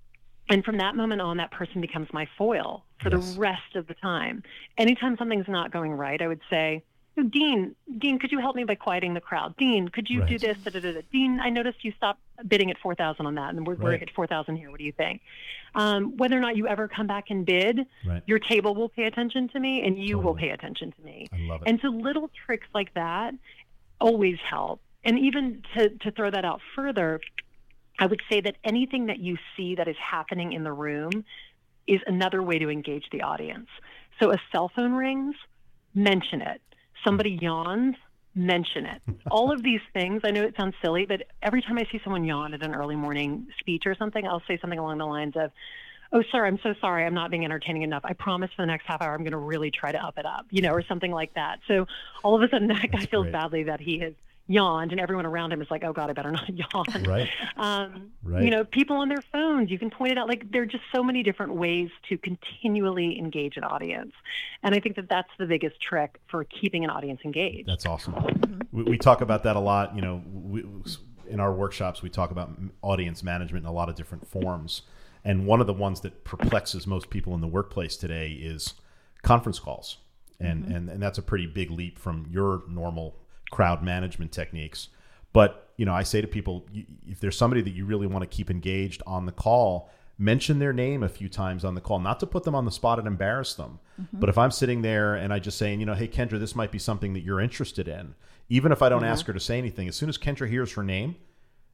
and 0.49 0.63
from 0.63 0.77
that 0.77 0.95
moment 0.95 1.21
on, 1.21 1.37
that 1.37 1.51
person 1.51 1.81
becomes 1.81 2.07
my 2.13 2.27
foil 2.37 2.85
for 3.01 3.09
yes. 3.09 3.33
the 3.33 3.39
rest 3.39 3.75
of 3.75 3.87
the 3.87 3.93
time. 3.93 4.43
Anytime 4.77 5.17
something's 5.17 5.47
not 5.47 5.71
going 5.71 5.91
right, 5.91 6.21
I 6.21 6.27
would 6.27 6.41
say, 6.49 6.83
Dean, 7.29 7.75
Dean, 7.97 8.19
could 8.19 8.31
you 8.31 8.39
help 8.39 8.55
me 8.55 8.63
by 8.63 8.75
quieting 8.75 9.13
the 9.13 9.21
crowd? 9.21 9.55
Dean, 9.57 9.87
could 9.87 10.09
you 10.09 10.19
right. 10.21 10.29
do 10.29 10.37
this? 10.37 10.57
Da, 10.59 10.69
da, 10.69 10.79
da, 10.79 11.01
Dean, 11.11 11.39
I 11.41 11.49
noticed 11.49 11.83
you 11.83 11.91
stopped 11.97 12.21
bidding 12.47 12.69
at 12.69 12.77
4,000 12.77 13.25
on 13.25 13.35
that, 13.35 13.55
and 13.55 13.65
we're, 13.65 13.73
right. 13.73 13.83
we're 13.83 13.93
at 13.93 14.11
4,000 14.11 14.55
here. 14.55 14.69
What 14.69 14.77
do 14.77 14.83
you 14.83 14.91
think? 14.91 15.21
Um, 15.73 16.15
whether 16.17 16.37
or 16.37 16.41
not 16.41 16.55
you 16.55 16.67
ever 16.67 16.87
come 16.87 17.07
back 17.07 17.25
and 17.29 17.45
bid, 17.45 17.79
right. 18.05 18.21
your 18.27 18.39
table 18.39 18.75
will 18.75 18.89
pay 18.89 19.05
attention 19.05 19.49
to 19.49 19.59
me, 19.59 19.81
and 19.81 19.97
you 19.97 20.15
totally. 20.15 20.25
will 20.25 20.35
pay 20.35 20.49
attention 20.49 20.91
to 20.91 21.01
me. 21.01 21.27
I 21.33 21.37
love 21.39 21.63
it. 21.63 21.69
And 21.69 21.79
so 21.81 21.87
little 21.89 22.29
tricks 22.45 22.67
like 22.73 22.93
that 22.93 23.33
always 23.99 24.37
help. 24.47 24.81
And 25.03 25.17
even 25.19 25.63
to, 25.75 25.89
to 25.89 26.11
throw 26.11 26.29
that 26.29 26.45
out 26.45 26.61
further, 26.75 27.19
I 27.99 28.05
would 28.05 28.21
say 28.29 28.41
that 28.41 28.55
anything 28.63 29.07
that 29.07 29.19
you 29.19 29.37
see 29.55 29.75
that 29.75 29.87
is 29.87 29.95
happening 29.97 30.53
in 30.53 30.63
the 30.63 30.73
room 30.73 31.25
is 31.87 31.99
another 32.05 32.43
way 32.43 32.59
to 32.59 32.69
engage 32.69 33.05
the 33.11 33.21
audience. 33.21 33.67
So 34.19 34.31
a 34.31 34.37
cell 34.51 34.69
phone 34.75 34.93
rings, 34.93 35.35
mention 35.93 36.41
it 36.41 36.61
somebody 37.03 37.37
mm. 37.37 37.41
yawns, 37.41 37.95
mention 38.35 38.85
it. 38.85 39.01
All 39.31 39.51
of 39.51 39.63
these 39.63 39.81
things, 39.93 40.21
I 40.23 40.31
know 40.31 40.43
it 40.43 40.55
sounds 40.57 40.75
silly, 40.81 41.05
but 41.05 41.23
every 41.41 41.61
time 41.61 41.77
I 41.77 41.87
see 41.91 41.99
someone 42.03 42.23
yawn 42.23 42.53
at 42.53 42.63
an 42.63 42.75
early 42.75 42.95
morning 42.95 43.47
speech 43.59 43.83
or 43.85 43.95
something, 43.95 44.25
I'll 44.25 44.43
say 44.47 44.57
something 44.59 44.79
along 44.79 44.99
the 44.99 45.05
lines 45.05 45.35
of, 45.35 45.51
Oh, 46.13 46.23
sir, 46.31 46.45
I'm 46.45 46.57
so 46.63 46.73
sorry. 46.79 47.05
I'm 47.05 47.13
not 47.13 47.31
being 47.31 47.43
entertaining 47.43 47.81
enough. 47.81 48.03
I 48.05 48.13
promise 48.13 48.49
for 48.55 48.61
the 48.61 48.67
next 48.67 48.85
half 48.85 49.01
hour, 49.01 49.13
I'm 49.13 49.23
going 49.23 49.33
to 49.33 49.37
really 49.37 49.71
try 49.71 49.91
to 49.91 49.97
up 49.97 50.17
it 50.17 50.25
up, 50.25 50.45
you 50.51 50.61
know, 50.61 50.71
or 50.71 50.81
something 50.81 51.11
like 51.11 51.33
that. 51.33 51.59
So 51.67 51.85
all 52.23 52.33
of 52.33 52.41
a 52.41 52.49
sudden, 52.49 52.69
that 52.69 52.91
guy 52.93 53.05
feels 53.07 53.23
great. 53.23 53.33
badly 53.33 53.63
that 53.63 53.81
he 53.81 53.99
has 53.99 54.13
yawned 54.47 54.91
and 54.91 55.01
everyone 55.01 55.25
around 55.25 55.51
him 55.51 55.61
is 55.61 55.69
like 55.69 55.83
oh 55.83 55.91
god 55.91 56.09
i 56.09 56.13
better 56.13 56.31
not 56.31 56.49
yawn. 56.49 57.03
Right. 57.03 57.29
Um, 57.57 58.11
right. 58.23 58.43
you 58.43 58.49
know 58.49 58.63
people 58.63 58.97
on 58.97 59.09
their 59.09 59.23
phones 59.31 59.69
you 59.69 59.77
can 59.77 59.89
point 59.89 60.13
it 60.13 60.17
out 60.17 60.27
like 60.27 60.49
there 60.51 60.63
are 60.63 60.67
just 60.67 60.83
so 60.95 61.03
many 61.03 61.21
different 61.23 61.55
ways 61.55 61.89
to 62.09 62.17
continually 62.17 63.19
engage 63.19 63.57
an 63.57 63.63
audience. 63.63 64.13
And 64.63 64.73
i 64.73 64.79
think 64.79 64.95
that 64.95 65.09
that's 65.09 65.29
the 65.37 65.45
biggest 65.45 65.81
trick 65.81 66.19
for 66.29 66.43
keeping 66.45 66.83
an 66.83 66.89
audience 66.89 67.21
engaged. 67.25 67.67
That's 67.67 67.85
awesome. 67.85 68.13
Mm-hmm. 68.13 68.61
we, 68.71 68.83
we, 68.83 68.97
talk 68.97 69.21
about 69.21 69.43
that 69.43 69.55
a 69.55 69.59
lot 69.59 69.95
you 69.95 70.01
know 70.01 70.23
we, 70.33 70.63
in 71.27 71.39
our 71.39 71.53
workshops 71.53 72.01
we 72.01 72.09
talk 72.09 72.31
about 72.31 72.51
audience 72.81 73.23
management 73.23 73.65
in 73.65 73.69
a 73.69 73.73
lot 73.73 73.89
of 73.89 73.95
different 73.95 74.27
forms. 74.27 74.83
And 75.25 75.45
one 75.45 75.59
of 75.59 75.67
the 75.67 75.73
ones 75.73 76.01
that 76.01 76.23
perplexes 76.23 76.87
most 76.87 77.09
people 77.09 77.33
in 77.33 77.41
the 77.41 77.47
workplace 77.47 77.97
today 77.97 78.29
is 78.29 78.75
conference 79.23 79.59
calls. 79.59 79.97
And, 80.39 80.63
mm-hmm. 80.63 80.73
and 80.73 80.89
and 80.89 81.03
that's 81.03 81.17
a 81.17 81.21
pretty 81.21 81.47
big 81.47 81.71
leap 81.71 81.99
from 81.99 82.27
your 82.29 82.61
normal 82.69 83.17
crowd 83.51 83.83
management 83.83 84.31
techniques. 84.31 84.89
But 85.33 85.69
you 85.77 85.85
know, 85.85 85.93
I 85.93 86.03
say 86.03 86.21
to 86.21 86.27
people, 86.27 86.65
if 87.07 87.19
there's 87.19 87.37
somebody 87.37 87.61
that 87.61 87.71
you 87.71 87.85
really 87.85 88.07
want 88.07 88.23
to 88.23 88.27
keep 88.27 88.49
engaged 88.49 89.03
on 89.05 89.25
the 89.25 89.31
call, 89.31 89.91
mention 90.17 90.57
their 90.57 90.73
name 90.73 91.03
a 91.03 91.09
few 91.09 91.29
times 91.29 91.63
on 91.63 91.75
the 91.75 91.81
call, 91.81 91.99
not 91.99 92.19
to 92.19 92.25
put 92.25 92.43
them 92.43 92.55
on 92.55 92.65
the 92.65 92.71
spot 92.71 92.97
and 92.97 93.07
embarrass 93.07 93.53
them. 93.53 93.79
Mm-hmm. 94.01 94.19
But 94.19 94.29
if 94.29 94.37
I'm 94.37 94.49
sitting 94.51 94.81
there 94.81 95.13
and 95.13 95.31
I 95.31 95.39
just 95.39 95.57
saying, 95.57 95.79
you 95.79 95.85
know, 95.85 95.93
hey 95.93 96.07
Kendra, 96.07 96.39
this 96.39 96.55
might 96.55 96.71
be 96.71 96.79
something 96.79 97.13
that 97.13 97.21
you're 97.21 97.39
interested 97.39 97.87
in, 97.87 98.15
even 98.49 98.71
if 98.71 98.81
I 98.81 98.89
don't 98.89 99.01
mm-hmm. 99.01 99.11
ask 99.11 99.27
her 99.27 99.33
to 99.33 99.39
say 99.39 99.57
anything, 99.57 99.87
as 99.87 99.95
soon 99.95 100.09
as 100.09 100.17
Kendra 100.17 100.49
hears 100.49 100.73
her 100.73 100.83
name, 100.83 101.15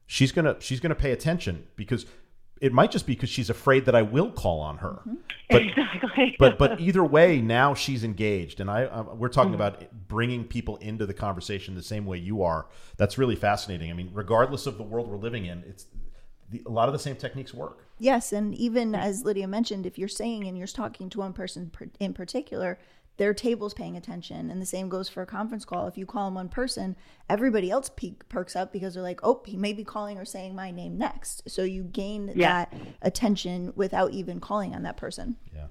she's 0.06 0.32
gonna 0.32 0.56
she's 0.60 0.80
gonna 0.80 0.94
pay 0.94 1.12
attention 1.12 1.66
because 1.76 2.06
it 2.64 2.72
might 2.72 2.90
just 2.90 3.06
be 3.06 3.12
because 3.12 3.28
she's 3.28 3.50
afraid 3.50 3.84
that 3.84 3.94
I 3.94 4.00
will 4.00 4.30
call 4.30 4.60
on 4.60 4.78
her. 4.78 5.02
Mm-hmm. 5.06 5.14
But, 5.50 5.62
exactly. 5.62 6.36
but 6.38 6.58
but 6.58 6.80
either 6.86 7.04
way, 7.04 7.42
now 7.42 7.74
she's 7.74 8.02
engaged, 8.02 8.58
and 8.58 8.70
I 8.70 8.86
uh, 8.86 9.02
we're 9.02 9.28
talking 9.28 9.52
mm-hmm. 9.52 9.60
about 9.60 10.08
bringing 10.08 10.44
people 10.44 10.76
into 10.78 11.04
the 11.04 11.12
conversation 11.12 11.74
the 11.74 11.82
same 11.82 12.06
way 12.06 12.16
you 12.16 12.42
are. 12.42 12.66
That's 12.96 13.18
really 13.18 13.36
fascinating. 13.36 13.90
I 13.90 13.92
mean, 13.92 14.10
regardless 14.14 14.66
of 14.66 14.78
the 14.78 14.82
world 14.82 15.10
we're 15.10 15.18
living 15.18 15.44
in, 15.44 15.62
it's 15.68 15.86
the, 16.48 16.62
a 16.64 16.70
lot 16.70 16.88
of 16.88 16.94
the 16.94 16.98
same 16.98 17.16
techniques 17.16 17.52
work. 17.52 17.86
Yes, 17.98 18.32
and 18.32 18.54
even 18.54 18.94
as 18.94 19.24
Lydia 19.24 19.46
mentioned, 19.46 19.84
if 19.84 19.98
you're 19.98 20.08
saying 20.08 20.46
and 20.46 20.56
you're 20.56 20.66
talking 20.66 21.10
to 21.10 21.18
one 21.18 21.34
person 21.34 21.70
in 22.00 22.14
particular, 22.14 22.78
their 23.16 23.32
table's 23.32 23.74
paying 23.74 23.96
attention. 23.96 24.50
And 24.50 24.60
the 24.60 24.66
same 24.66 24.88
goes 24.88 25.08
for 25.08 25.22
a 25.22 25.26
conference 25.26 25.64
call. 25.64 25.86
If 25.86 25.96
you 25.96 26.06
call 26.06 26.28
in 26.28 26.34
one 26.34 26.48
person, 26.48 26.96
everybody 27.30 27.70
else 27.70 27.90
peak, 27.94 28.28
perks 28.28 28.56
up 28.56 28.72
because 28.72 28.94
they're 28.94 29.02
like, 29.02 29.20
oh, 29.22 29.42
he 29.46 29.56
may 29.56 29.72
be 29.72 29.84
calling 29.84 30.18
or 30.18 30.24
saying 30.24 30.54
my 30.54 30.70
name 30.70 30.98
next. 30.98 31.48
So 31.48 31.62
you 31.62 31.84
gain 31.84 32.32
yeah. 32.34 32.66
that 32.66 32.74
attention 33.02 33.72
without 33.76 34.12
even 34.12 34.40
calling 34.40 34.74
on 34.74 34.82
that 34.82 34.96
person. 34.96 35.36
Yeah. 35.54 35.66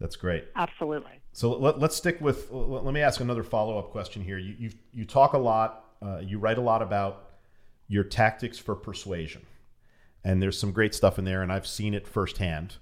That's 0.00 0.16
great. 0.16 0.46
Absolutely. 0.56 1.20
So 1.32 1.56
let, 1.56 1.82
us 1.82 1.96
stick 1.96 2.20
with, 2.20 2.50
let 2.50 2.92
me 2.92 3.00
ask 3.00 3.20
another 3.20 3.42
follow 3.42 3.78
up 3.78 3.90
question 3.90 4.22
here. 4.22 4.38
You, 4.38 4.54
you, 4.58 4.70
you 4.92 5.04
talk 5.04 5.34
a 5.34 5.38
lot, 5.38 5.84
uh, 6.02 6.18
you 6.18 6.38
write 6.38 6.58
a 6.58 6.62
lot 6.62 6.82
about 6.82 7.30
your 7.88 8.04
tactics 8.04 8.58
for 8.58 8.74
persuasion. 8.74 9.42
And 10.24 10.42
there's 10.42 10.58
some 10.58 10.72
great 10.72 10.94
stuff 10.94 11.18
in 11.18 11.24
there, 11.24 11.42
and 11.42 11.52
I've 11.52 11.66
seen 11.66 11.92
it 11.92 12.08
firsthand. 12.08 12.76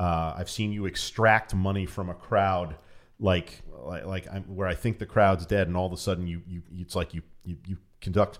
Uh, 0.00 0.34
I've 0.34 0.48
seen 0.48 0.72
you 0.72 0.86
extract 0.86 1.54
money 1.54 1.84
from 1.84 2.08
a 2.08 2.14
crowd, 2.14 2.76
like 3.18 3.60
like, 3.84 4.06
like 4.06 4.46
where 4.46 4.66
I 4.66 4.74
think 4.74 4.98
the 4.98 5.04
crowd's 5.04 5.44
dead, 5.44 5.68
and 5.68 5.76
all 5.76 5.86
of 5.86 5.92
a 5.92 5.98
sudden 5.98 6.26
you 6.26 6.40
you 6.48 6.62
it's 6.72 6.96
like 6.96 7.12
you 7.12 7.20
you, 7.44 7.58
you 7.66 7.76
conduct 8.00 8.38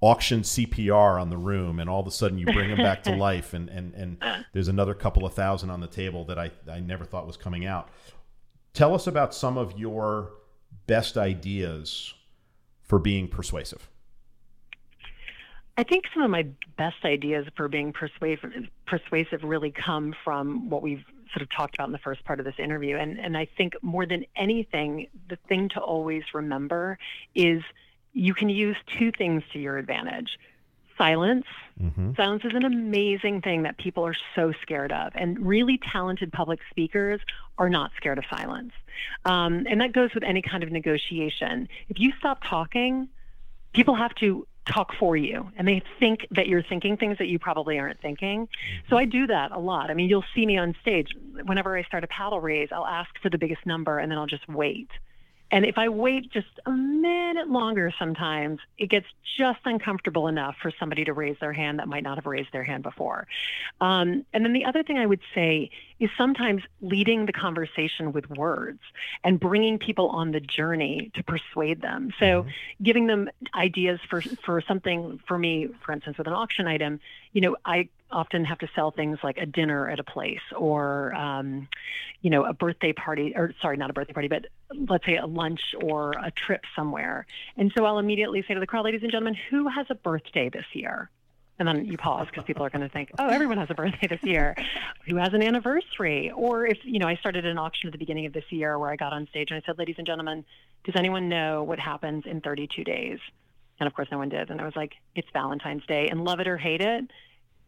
auction 0.00 0.42
CPR 0.42 1.20
on 1.20 1.28
the 1.28 1.36
room, 1.36 1.80
and 1.80 1.90
all 1.90 1.98
of 1.98 2.06
a 2.06 2.12
sudden 2.12 2.38
you 2.38 2.46
bring 2.46 2.68
them 2.68 2.78
back 2.78 3.02
to 3.02 3.10
life, 3.16 3.54
and 3.54 3.68
and 3.68 3.92
and 3.94 4.18
there's 4.52 4.68
another 4.68 4.94
couple 4.94 5.26
of 5.26 5.34
thousand 5.34 5.70
on 5.70 5.80
the 5.80 5.88
table 5.88 6.24
that 6.26 6.38
I 6.38 6.52
I 6.70 6.78
never 6.78 7.04
thought 7.04 7.26
was 7.26 7.36
coming 7.36 7.66
out. 7.66 7.88
Tell 8.72 8.94
us 8.94 9.08
about 9.08 9.34
some 9.34 9.58
of 9.58 9.76
your 9.76 10.30
best 10.86 11.16
ideas 11.16 12.14
for 12.82 13.00
being 13.00 13.26
persuasive. 13.26 13.90
I 15.76 15.82
think 15.82 16.04
some 16.12 16.22
of 16.22 16.30
my 16.30 16.46
best 16.76 17.04
ideas 17.04 17.46
for 17.56 17.68
being 17.68 17.92
persuasive, 17.92 18.52
persuasive 18.86 19.42
really 19.42 19.70
come 19.70 20.14
from 20.24 20.68
what 20.68 20.82
we've 20.82 21.04
sort 21.32 21.42
of 21.42 21.50
talked 21.50 21.74
about 21.74 21.88
in 21.88 21.92
the 21.92 21.98
first 21.98 22.24
part 22.24 22.38
of 22.40 22.44
this 22.44 22.56
interview. 22.58 22.96
And, 22.96 23.18
and 23.18 23.36
I 23.36 23.46
think 23.56 23.74
more 23.82 24.06
than 24.06 24.26
anything, 24.36 25.06
the 25.28 25.36
thing 25.48 25.68
to 25.70 25.80
always 25.80 26.22
remember 26.34 26.98
is 27.34 27.62
you 28.12 28.34
can 28.34 28.48
use 28.48 28.76
two 28.98 29.12
things 29.12 29.42
to 29.52 29.58
your 29.58 29.78
advantage. 29.78 30.38
Silence. 30.98 31.46
Mm-hmm. 31.80 32.12
Silence 32.14 32.44
is 32.44 32.52
an 32.54 32.64
amazing 32.64 33.40
thing 33.40 33.62
that 33.62 33.78
people 33.78 34.04
are 34.06 34.16
so 34.34 34.52
scared 34.60 34.92
of. 34.92 35.12
And 35.14 35.46
really 35.46 35.78
talented 35.78 36.32
public 36.32 36.60
speakers 36.68 37.20
are 37.56 37.70
not 37.70 37.92
scared 37.96 38.18
of 38.18 38.24
silence. 38.28 38.72
Um, 39.24 39.66
and 39.70 39.80
that 39.80 39.92
goes 39.92 40.12
with 40.14 40.24
any 40.24 40.42
kind 40.42 40.62
of 40.62 40.70
negotiation. 40.70 41.68
If 41.88 41.98
you 41.98 42.12
stop 42.18 42.42
talking, 42.44 43.08
people 43.72 43.94
have 43.94 44.14
to 44.16 44.46
talk 44.66 44.90
for 44.98 45.16
you 45.16 45.50
and 45.56 45.66
they 45.66 45.82
think 45.98 46.26
that 46.30 46.46
you're 46.46 46.62
thinking 46.62 46.96
things 46.96 47.18
that 47.18 47.26
you 47.26 47.38
probably 47.38 47.78
aren't 47.78 48.00
thinking. 48.00 48.42
Mm-hmm. 48.42 48.88
So 48.90 48.96
I 48.96 49.04
do 49.04 49.26
that 49.26 49.52
a 49.52 49.58
lot. 49.58 49.90
I 49.90 49.94
mean, 49.94 50.08
you'll 50.08 50.24
see 50.34 50.46
me 50.46 50.58
on 50.58 50.74
stage 50.82 51.08
whenever 51.44 51.76
I 51.76 51.82
start 51.84 52.04
a 52.04 52.08
paddle 52.08 52.40
raise, 52.40 52.68
I'll 52.72 52.86
ask 52.86 53.10
for 53.22 53.30
the 53.30 53.38
biggest 53.38 53.64
number 53.66 53.98
and 53.98 54.10
then 54.10 54.18
I'll 54.18 54.26
just 54.26 54.48
wait. 54.48 54.88
And 55.50 55.64
if 55.64 55.78
I 55.78 55.88
wait 55.88 56.30
just 56.30 56.60
a 56.66 56.70
minute 56.70 57.48
longer 57.48 57.92
sometimes, 57.98 58.60
it 58.78 58.88
gets 58.88 59.06
just 59.36 59.60
uncomfortable 59.64 60.28
enough 60.28 60.56
for 60.60 60.72
somebody 60.78 61.04
to 61.04 61.12
raise 61.12 61.36
their 61.40 61.52
hand 61.52 61.78
that 61.78 61.88
might 61.88 62.02
not 62.02 62.16
have 62.16 62.26
raised 62.26 62.52
their 62.52 62.62
hand 62.64 62.82
before. 62.82 63.26
Um, 63.80 64.24
and 64.32 64.44
then 64.44 64.52
the 64.52 64.64
other 64.64 64.82
thing 64.82 64.98
I 64.98 65.06
would 65.06 65.20
say 65.34 65.70
is 65.98 66.10
sometimes 66.16 66.62
leading 66.80 67.26
the 67.26 67.32
conversation 67.32 68.12
with 68.12 68.28
words 68.30 68.80
and 69.24 69.38
bringing 69.38 69.78
people 69.78 70.08
on 70.08 70.30
the 70.32 70.40
journey 70.40 71.10
to 71.14 71.22
persuade 71.22 71.82
them. 71.82 72.12
So 72.18 72.42
mm-hmm. 72.42 72.84
giving 72.84 73.06
them 73.06 73.28
ideas 73.54 74.00
for, 74.08 74.20
for 74.20 74.60
something, 74.60 75.20
for 75.26 75.38
me, 75.38 75.68
for 75.84 75.92
instance, 75.92 76.18
with 76.18 76.26
an 76.26 76.32
auction 76.32 76.66
item, 76.66 77.00
you 77.32 77.40
know, 77.40 77.56
I 77.64 77.88
often 78.12 78.44
have 78.44 78.58
to 78.58 78.68
sell 78.74 78.90
things 78.90 79.18
like 79.22 79.38
a 79.38 79.46
dinner 79.46 79.88
at 79.88 79.98
a 79.98 80.04
place 80.04 80.40
or 80.56 81.14
um, 81.14 81.68
you 82.22 82.30
know 82.30 82.44
a 82.44 82.52
birthday 82.52 82.92
party 82.92 83.32
or 83.36 83.54
sorry 83.62 83.76
not 83.76 83.90
a 83.90 83.92
birthday 83.92 84.12
party 84.12 84.28
but 84.28 84.46
let's 84.88 85.04
say 85.06 85.16
a 85.16 85.26
lunch 85.26 85.74
or 85.82 86.12
a 86.12 86.30
trip 86.30 86.64
somewhere 86.76 87.26
and 87.56 87.72
so 87.76 87.84
i'll 87.84 87.98
immediately 87.98 88.42
say 88.46 88.54
to 88.54 88.60
the 88.60 88.66
crowd 88.66 88.84
ladies 88.84 89.02
and 89.02 89.10
gentlemen 89.10 89.36
who 89.48 89.68
has 89.68 89.86
a 89.90 89.94
birthday 89.94 90.48
this 90.48 90.66
year 90.72 91.10
And 91.58 91.68
then 91.68 91.84
you 91.84 91.98
pause 91.98 92.26
because 92.30 92.44
people 92.44 92.64
are 92.64 92.70
going 92.70 92.80
to 92.80 92.88
think, 92.88 93.10
oh, 93.18 93.28
everyone 93.28 93.58
has 93.58 93.68
a 93.68 93.74
birthday 93.74 94.06
this 94.06 94.22
year. 94.22 94.56
Who 95.06 95.16
has 95.16 95.34
an 95.34 95.42
anniversary? 95.42 96.30
Or 96.30 96.66
if, 96.66 96.78
you 96.84 96.98
know, 96.98 97.06
I 97.06 97.16
started 97.16 97.44
an 97.44 97.58
auction 97.58 97.88
at 97.88 97.92
the 97.92 97.98
beginning 97.98 98.24
of 98.24 98.32
this 98.32 98.50
year 98.50 98.78
where 98.78 98.90
I 98.90 98.96
got 98.96 99.12
on 99.12 99.28
stage 99.28 99.50
and 99.50 99.62
I 99.62 99.66
said, 99.66 99.78
ladies 99.78 99.96
and 99.98 100.06
gentlemen, 100.06 100.46
does 100.84 100.96
anyone 100.96 101.28
know 101.28 101.62
what 101.62 101.78
happens 101.78 102.24
in 102.24 102.40
32 102.40 102.82
days? 102.82 103.18
And 103.78 103.86
of 103.86 103.92
course, 103.92 104.08
no 104.10 104.16
one 104.16 104.30
did. 104.30 104.48
And 104.48 104.58
I 104.58 104.64
was 104.64 104.74
like, 104.74 104.94
it's 105.14 105.28
Valentine's 105.34 105.84
Day. 105.84 106.08
And 106.08 106.24
love 106.24 106.40
it 106.40 106.48
or 106.48 106.56
hate 106.56 106.80
it, 106.80 107.04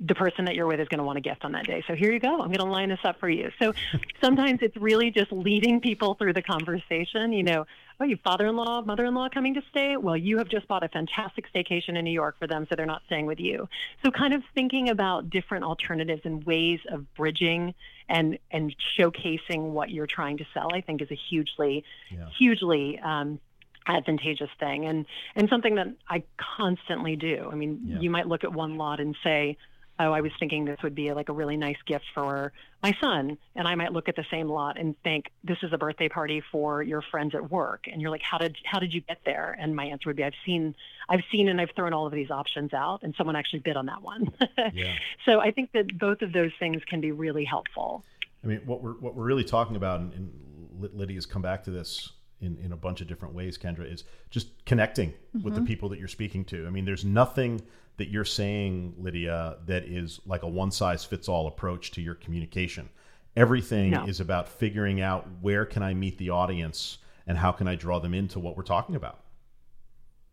the 0.04 0.14
person 0.14 0.44
that 0.46 0.56
you're 0.56 0.66
with 0.66 0.80
is 0.80 0.88
going 0.88 0.98
to 0.98 1.04
want 1.04 1.16
a 1.16 1.20
gift 1.20 1.44
on 1.44 1.52
that 1.52 1.64
day. 1.64 1.84
So 1.86 1.94
here 1.94 2.12
you 2.12 2.18
go. 2.18 2.40
I'm 2.40 2.48
going 2.48 2.58
to 2.58 2.64
line 2.64 2.88
this 2.88 2.98
up 3.04 3.20
for 3.20 3.28
you. 3.28 3.50
So 3.60 3.72
sometimes 4.20 4.58
it's 4.60 4.76
really 4.76 5.10
just 5.10 5.30
leading 5.30 5.80
people 5.80 6.14
through 6.14 6.32
the 6.32 6.42
conversation. 6.42 7.32
You 7.32 7.44
know, 7.44 7.66
oh, 8.00 8.04
you 8.04 8.18
father-in-law, 8.24 8.82
mother-in-law 8.82 9.28
coming 9.28 9.54
to 9.54 9.62
stay? 9.70 9.96
Well, 9.96 10.16
you 10.16 10.38
have 10.38 10.48
just 10.48 10.66
bought 10.66 10.82
a 10.82 10.88
fantastic 10.88 11.46
staycation 11.52 11.96
in 11.96 12.04
New 12.04 12.12
York 12.12 12.36
for 12.38 12.48
them, 12.48 12.66
so 12.68 12.74
they're 12.74 12.84
not 12.84 13.02
staying 13.06 13.26
with 13.26 13.38
you. 13.38 13.68
So 14.04 14.10
kind 14.10 14.34
of 14.34 14.42
thinking 14.54 14.88
about 14.88 15.30
different 15.30 15.64
alternatives 15.64 16.22
and 16.24 16.44
ways 16.44 16.80
of 16.90 17.12
bridging 17.14 17.74
and 18.08 18.38
and 18.50 18.74
showcasing 18.98 19.70
what 19.70 19.90
you're 19.90 20.08
trying 20.08 20.38
to 20.38 20.46
sell, 20.52 20.70
I 20.74 20.80
think 20.80 21.00
is 21.00 21.10
a 21.12 21.14
hugely, 21.30 21.84
yeah. 22.10 22.26
hugely 22.36 22.98
um, 22.98 23.38
advantageous 23.86 24.50
thing 24.60 24.86
and 24.86 25.06
and 25.34 25.48
something 25.48 25.76
that 25.76 25.88
I 26.08 26.24
constantly 26.36 27.16
do. 27.16 27.48
I 27.50 27.54
mean, 27.54 27.82
yeah. 27.84 28.00
you 28.00 28.10
might 28.10 28.26
look 28.26 28.42
at 28.42 28.52
one 28.52 28.76
lot 28.76 29.00
and 29.00 29.16
say, 29.22 29.56
oh, 29.98 30.12
I 30.12 30.20
was 30.20 30.32
thinking 30.38 30.64
this 30.64 30.82
would 30.82 30.94
be 30.94 31.12
like 31.12 31.28
a 31.28 31.32
really 31.32 31.56
nice 31.56 31.76
gift 31.86 32.04
for 32.14 32.52
my 32.82 32.96
son. 33.00 33.38
And 33.54 33.68
I 33.68 33.74
might 33.74 33.92
look 33.92 34.08
at 34.08 34.16
the 34.16 34.24
same 34.30 34.48
lot 34.48 34.78
and 34.78 34.94
think, 35.02 35.30
this 35.44 35.58
is 35.62 35.72
a 35.72 35.78
birthday 35.78 36.08
party 36.08 36.42
for 36.50 36.82
your 36.82 37.02
friends 37.02 37.34
at 37.34 37.50
work. 37.50 37.84
And 37.90 38.00
you're 38.00 38.10
like, 38.10 38.22
how 38.22 38.38
did, 38.38 38.56
how 38.64 38.78
did 38.78 38.92
you 38.92 39.00
get 39.02 39.18
there? 39.24 39.56
And 39.58 39.76
my 39.76 39.84
answer 39.84 40.08
would 40.08 40.16
be, 40.16 40.24
I've 40.24 40.32
seen, 40.44 40.74
I've 41.08 41.22
seen, 41.30 41.48
and 41.48 41.60
I've 41.60 41.70
thrown 41.76 41.92
all 41.92 42.06
of 42.06 42.12
these 42.12 42.30
options 42.30 42.72
out 42.72 43.02
and 43.02 43.14
someone 43.16 43.36
actually 43.36 43.60
bid 43.60 43.76
on 43.76 43.86
that 43.86 44.02
one. 44.02 44.32
yeah. 44.72 44.94
So 45.24 45.40
I 45.40 45.50
think 45.50 45.72
that 45.72 45.98
both 45.98 46.22
of 46.22 46.32
those 46.32 46.52
things 46.58 46.82
can 46.86 47.00
be 47.00 47.12
really 47.12 47.44
helpful. 47.44 48.04
I 48.42 48.46
mean, 48.48 48.60
what 48.64 48.82
we're, 48.82 48.94
what 48.94 49.14
we're 49.14 49.24
really 49.24 49.44
talking 49.44 49.76
about, 49.76 50.00
and, 50.00 50.12
and 50.14 50.92
Lydia's 50.94 51.26
come 51.26 51.42
back 51.42 51.64
to 51.64 51.70
this 51.70 52.10
in, 52.42 52.58
in 52.58 52.72
a 52.72 52.76
bunch 52.76 53.00
of 53.00 53.08
different 53.08 53.34
ways, 53.34 53.56
Kendra, 53.56 53.90
is 53.90 54.04
just 54.30 54.64
connecting 54.64 55.10
mm-hmm. 55.10 55.42
with 55.42 55.54
the 55.54 55.60
mm-hmm. 55.60 55.66
people 55.66 55.88
that 55.90 55.98
you're 55.98 56.08
speaking 56.08 56.44
to. 56.46 56.66
I 56.66 56.70
mean, 56.70 56.84
there's 56.84 57.04
nothing 57.04 57.62
that 57.96 58.08
you're 58.08 58.24
saying, 58.24 58.94
Lydia, 58.98 59.58
that 59.66 59.84
is 59.84 60.20
like 60.26 60.42
a 60.42 60.48
one 60.48 60.70
size 60.70 61.04
fits 61.04 61.28
all 61.28 61.46
approach 61.46 61.92
to 61.92 62.02
your 62.02 62.14
communication. 62.14 62.88
Everything 63.36 63.92
no. 63.92 64.04
is 64.04 64.20
about 64.20 64.48
figuring 64.48 65.00
out 65.00 65.26
where 65.40 65.64
can 65.64 65.82
I 65.82 65.94
meet 65.94 66.18
the 66.18 66.30
audience 66.30 66.98
and 67.26 67.38
how 67.38 67.52
can 67.52 67.68
I 67.68 67.76
draw 67.76 67.98
them 67.98 68.14
into 68.14 68.38
what 68.38 68.56
we're 68.56 68.62
talking 68.62 68.96
about. 68.96 69.20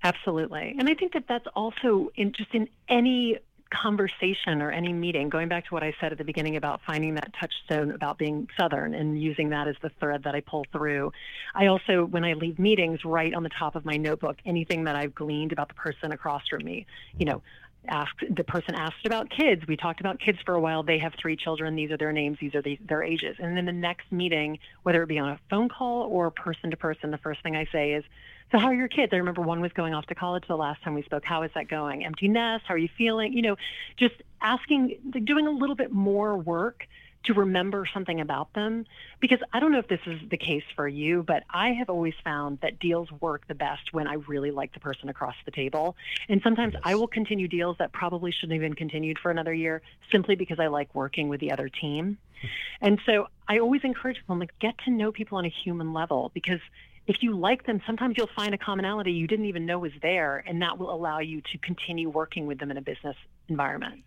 Absolutely. 0.03 0.75
And 0.79 0.89
I 0.89 0.93
think 0.93 1.13
that 1.13 1.25
that's 1.27 1.47
also 1.55 2.09
in 2.15 2.31
just 2.31 2.53
in 2.53 2.69
any 2.87 3.37
conversation 3.71 4.61
or 4.61 4.71
any 4.71 4.93
meeting, 4.93 5.29
going 5.29 5.47
back 5.47 5.65
to 5.67 5.73
what 5.73 5.83
I 5.83 5.93
said 5.99 6.11
at 6.11 6.17
the 6.17 6.23
beginning 6.23 6.55
about 6.55 6.81
finding 6.85 7.15
that 7.15 7.31
touchstone 7.39 7.91
about 7.91 8.17
being 8.17 8.47
Southern 8.59 8.93
and 8.93 9.21
using 9.21 9.49
that 9.49 9.67
as 9.67 9.75
the 9.81 9.89
thread 9.99 10.23
that 10.23 10.35
I 10.35 10.41
pull 10.41 10.65
through. 10.71 11.11
I 11.53 11.67
also, 11.67 12.05
when 12.05 12.23
I 12.23 12.33
leave 12.33 12.59
meetings, 12.59 13.05
write 13.05 13.33
on 13.33 13.43
the 13.43 13.49
top 13.49 13.75
of 13.75 13.85
my 13.85 13.97
notebook 13.97 14.37
anything 14.45 14.85
that 14.85 14.95
I've 14.95 15.13
gleaned 15.13 15.51
about 15.51 15.67
the 15.67 15.75
person 15.75 16.11
across 16.11 16.47
from 16.47 16.63
me. 16.63 16.85
You 17.17 17.25
know, 17.25 17.41
asked 17.87 18.23
the 18.29 18.43
person 18.43 18.75
asked 18.75 19.05
about 19.05 19.29
kids. 19.29 19.65
We 19.67 19.77
talked 19.77 19.99
about 19.99 20.19
kids 20.19 20.39
for 20.45 20.55
a 20.55 20.59
while. 20.59 20.83
They 20.83 20.99
have 20.99 21.13
three 21.19 21.35
children. 21.35 21.75
These 21.75 21.91
are 21.91 21.97
their 21.97 22.11
names. 22.11 22.37
These 22.39 22.55
are 22.55 22.61
the, 22.61 22.77
their 22.87 23.03
ages. 23.03 23.37
And 23.39 23.55
then 23.55 23.65
the 23.65 23.71
next 23.71 24.11
meeting, 24.11 24.59
whether 24.83 25.03
it 25.03 25.07
be 25.07 25.19
on 25.19 25.29
a 25.29 25.39
phone 25.49 25.69
call 25.69 26.03
or 26.03 26.31
person 26.31 26.71
to 26.71 26.77
person, 26.77 27.11
the 27.11 27.17
first 27.17 27.41
thing 27.43 27.55
I 27.55 27.65
say 27.71 27.93
is, 27.93 28.03
so 28.51 28.57
how 28.57 28.67
are 28.67 28.73
your 28.73 28.87
kids? 28.87 29.13
I 29.13 29.17
remember 29.17 29.41
one 29.41 29.61
was 29.61 29.71
going 29.73 29.93
off 29.93 30.05
to 30.07 30.15
college 30.15 30.43
the 30.47 30.57
last 30.57 30.81
time 30.83 30.93
we 30.95 31.03
spoke. 31.03 31.23
How 31.23 31.43
is 31.43 31.51
that 31.55 31.67
going? 31.67 32.05
Empty 32.05 32.27
nest? 32.27 32.65
How 32.67 32.73
are 32.73 32.77
you 32.77 32.89
feeling? 32.97 33.33
You 33.33 33.43
know, 33.43 33.55
just 33.97 34.15
asking, 34.41 34.97
doing 35.23 35.47
a 35.47 35.51
little 35.51 35.75
bit 35.75 35.91
more 35.91 36.37
work 36.37 36.87
to 37.25 37.33
remember 37.33 37.85
something 37.93 38.21
about 38.21 38.53
them. 38.53 38.85
Because 39.19 39.39
I 39.51 39.59
don't 39.59 39.71
know 39.71 39.79
if 39.79 39.87
this 39.87 39.99
is 40.05 40.19
the 40.29 40.37
case 40.37 40.63
for 40.75 40.87
you, 40.87 41.21
but 41.21 41.43
I 41.49 41.73
have 41.73 41.89
always 41.89 42.13
found 42.23 42.59
that 42.61 42.79
deals 42.79 43.11
work 43.19 43.47
the 43.47 43.55
best 43.55 43.91
when 43.93 44.07
I 44.07 44.13
really 44.13 44.51
like 44.51 44.73
the 44.73 44.79
person 44.79 45.09
across 45.09 45.35
the 45.45 45.51
table. 45.51 45.95
And 46.29 46.41
sometimes 46.41 46.73
yes. 46.73 46.81
I 46.85 46.95
will 46.95 47.07
continue 47.07 47.47
deals 47.47 47.77
that 47.79 47.91
probably 47.91 48.31
shouldn't 48.31 48.53
have 48.53 48.61
been 48.61 48.75
continued 48.75 49.19
for 49.19 49.31
another 49.31 49.53
year 49.53 49.81
simply 50.11 50.35
because 50.35 50.59
I 50.59 50.67
like 50.67 50.95
working 50.95 51.29
with 51.29 51.39
the 51.39 51.51
other 51.51 51.69
team. 51.69 52.17
Hmm. 52.41 52.47
and 52.81 53.01
so 53.05 53.27
I 53.49 53.59
always 53.59 53.81
encourage 53.83 54.15
people, 54.15 54.37
like, 54.37 54.57
get 54.59 54.77
to 54.85 54.91
know 54.91 55.11
people 55.11 55.37
on 55.39 55.45
a 55.45 55.49
human 55.49 55.91
level 55.91 56.31
because 56.33 56.61
if 57.09 57.17
you 57.21 57.35
like 57.35 57.65
them, 57.65 57.81
sometimes 57.87 58.13
you'll 58.17 58.29
find 58.35 58.53
a 58.53 58.57
commonality 58.57 59.11
you 59.11 59.25
didn't 59.25 59.45
even 59.45 59.65
know 59.65 59.79
was 59.79 59.91
there, 60.03 60.43
and 60.47 60.61
that 60.61 60.77
will 60.77 60.93
allow 60.93 61.17
you 61.17 61.41
to 61.41 61.57
continue 61.57 62.07
working 62.07 62.45
with 62.45 62.59
them 62.59 62.69
in 62.69 62.77
a 62.77 62.81
business 62.81 63.15
environment. 63.47 64.03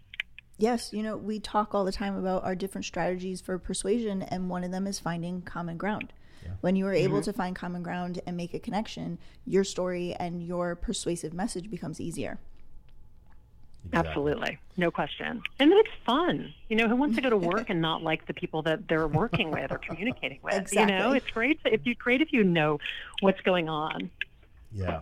Yes, 0.56 0.92
you 0.92 1.02
know, 1.02 1.16
we 1.16 1.40
talk 1.40 1.74
all 1.74 1.84
the 1.84 1.90
time 1.90 2.16
about 2.16 2.44
our 2.44 2.54
different 2.54 2.84
strategies 2.84 3.40
for 3.40 3.58
persuasion, 3.58 4.22
and 4.22 4.48
one 4.48 4.62
of 4.62 4.70
them 4.70 4.86
is 4.86 5.00
finding 5.00 5.42
common 5.42 5.76
ground. 5.76 6.12
Yeah. 6.44 6.52
When 6.60 6.76
you 6.76 6.86
are 6.86 6.94
able 6.94 7.16
mm-hmm. 7.16 7.24
to 7.24 7.32
find 7.32 7.56
common 7.56 7.82
ground 7.82 8.20
and 8.24 8.36
make 8.36 8.54
a 8.54 8.60
connection, 8.60 9.18
your 9.44 9.64
story 9.64 10.14
and 10.14 10.40
your 10.40 10.76
persuasive 10.76 11.34
message 11.34 11.68
becomes 11.68 12.00
easier. 12.00 12.38
Exactly. 13.86 14.08
Absolutely. 14.10 14.58
No 14.76 14.90
question. 14.90 15.42
And 15.58 15.70
then 15.70 15.78
it's 15.78 15.90
fun. 16.06 16.54
You 16.68 16.76
know, 16.76 16.88
who 16.88 16.96
wants 16.96 17.16
to 17.16 17.22
go 17.22 17.30
to 17.30 17.36
work 17.52 17.68
and 17.68 17.80
not 17.80 18.02
like 18.02 18.26
the 18.26 18.34
people 18.34 18.62
that 18.62 18.88
they're 18.88 19.08
working 19.08 19.50
with 19.50 19.70
or 19.72 19.78
communicating 19.78 20.38
with? 20.42 20.54
Exactly. 20.54 20.94
You 20.94 20.98
know, 21.00 21.12
it's 21.12 21.30
great 21.30 21.60
if 21.64 21.84
you 21.84 21.94
great 21.94 22.20
if 22.20 22.32
you 22.32 22.44
know 22.44 22.78
what's 23.20 23.40
going 23.40 23.68
on. 23.68 24.10
Yeah. 24.72 25.00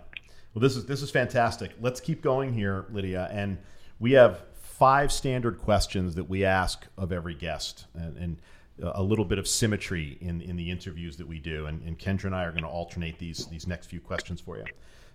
Well, 0.55 0.63
this 0.63 0.77
is 0.77 0.87
this 0.87 1.03
is 1.03 1.11
fantastic. 1.11 1.73
Let's 1.81 2.01
keep 2.01 2.23
going 2.23 2.53
here, 2.53 2.87
Lydia. 2.91 3.29
And 3.31 3.59
we 3.99 4.13
have 4.13 4.43
five 4.55 5.13
standard 5.13 5.59
questions 5.59 6.15
that 6.17 6.29
we 6.29 6.45
ask 6.45 6.87
of 6.97 7.13
every 7.13 7.35
guest, 7.35 7.87
and, 7.95 8.17
and 8.17 8.37
a 8.83 9.03
little 9.03 9.25
bit 9.25 9.39
of 9.39 9.47
symmetry 9.47 10.19
in 10.21 10.41
in 10.41 10.57
the 10.57 10.71
interviews 10.71 11.17
that 11.19 11.29
we 11.29 11.39
do. 11.39 11.67
And, 11.67 11.83
and 11.83 11.99
Kendra 11.99 12.25
and 12.25 12.35
I 12.35 12.45
are 12.45 12.51
going 12.51 12.65
to 12.65 12.69
alternate 12.69 13.19
these 13.19 13.47
these 13.47 13.67
next 13.67 13.87
few 13.87 14.01
questions 14.01 14.41
for 14.41 14.57
you. 14.57 14.65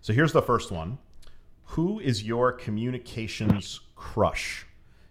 So 0.01 0.13
here's 0.13 0.31
the 0.31 0.41
first 0.41 0.71
one. 0.71 0.97
Who 1.69 1.99
is 1.99 2.23
your 2.23 2.51
communications 2.51 3.81
crush? 3.95 4.65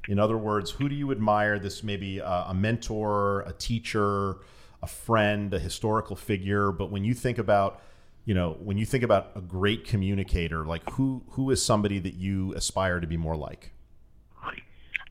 In 0.09 0.19
other 0.19 0.37
words, 0.37 0.71
who 0.71 0.89
do 0.89 0.95
you 0.95 1.11
admire? 1.11 1.59
This 1.59 1.83
may 1.83 1.97
be 1.97 2.19
a, 2.19 2.47
a 2.49 2.55
mentor, 2.55 3.41
a 3.43 3.53
teacher, 3.53 4.37
a 4.83 4.87
friend, 4.87 5.53
a 5.55 5.59
historical 5.59 6.17
figure. 6.17 6.73
But 6.73 6.91
when 6.91 7.05
you 7.05 7.15
think 7.15 7.39
about 7.39 7.81
you 8.25 8.35
know 8.35 8.57
when 8.61 8.79
you 8.79 8.87
think 8.87 9.05
about 9.05 9.33
a 9.37 9.41
great 9.41 9.85
communicator 9.85 10.65
like 10.65 10.89
who 10.91 11.23
who 11.31 11.51
is 11.51 11.63
somebody 11.63 11.99
that 11.99 12.15
you 12.15 12.55
aspire 12.55 13.01
to 13.01 13.07
be 13.07 13.17
more 13.17 13.37
like 13.37 13.73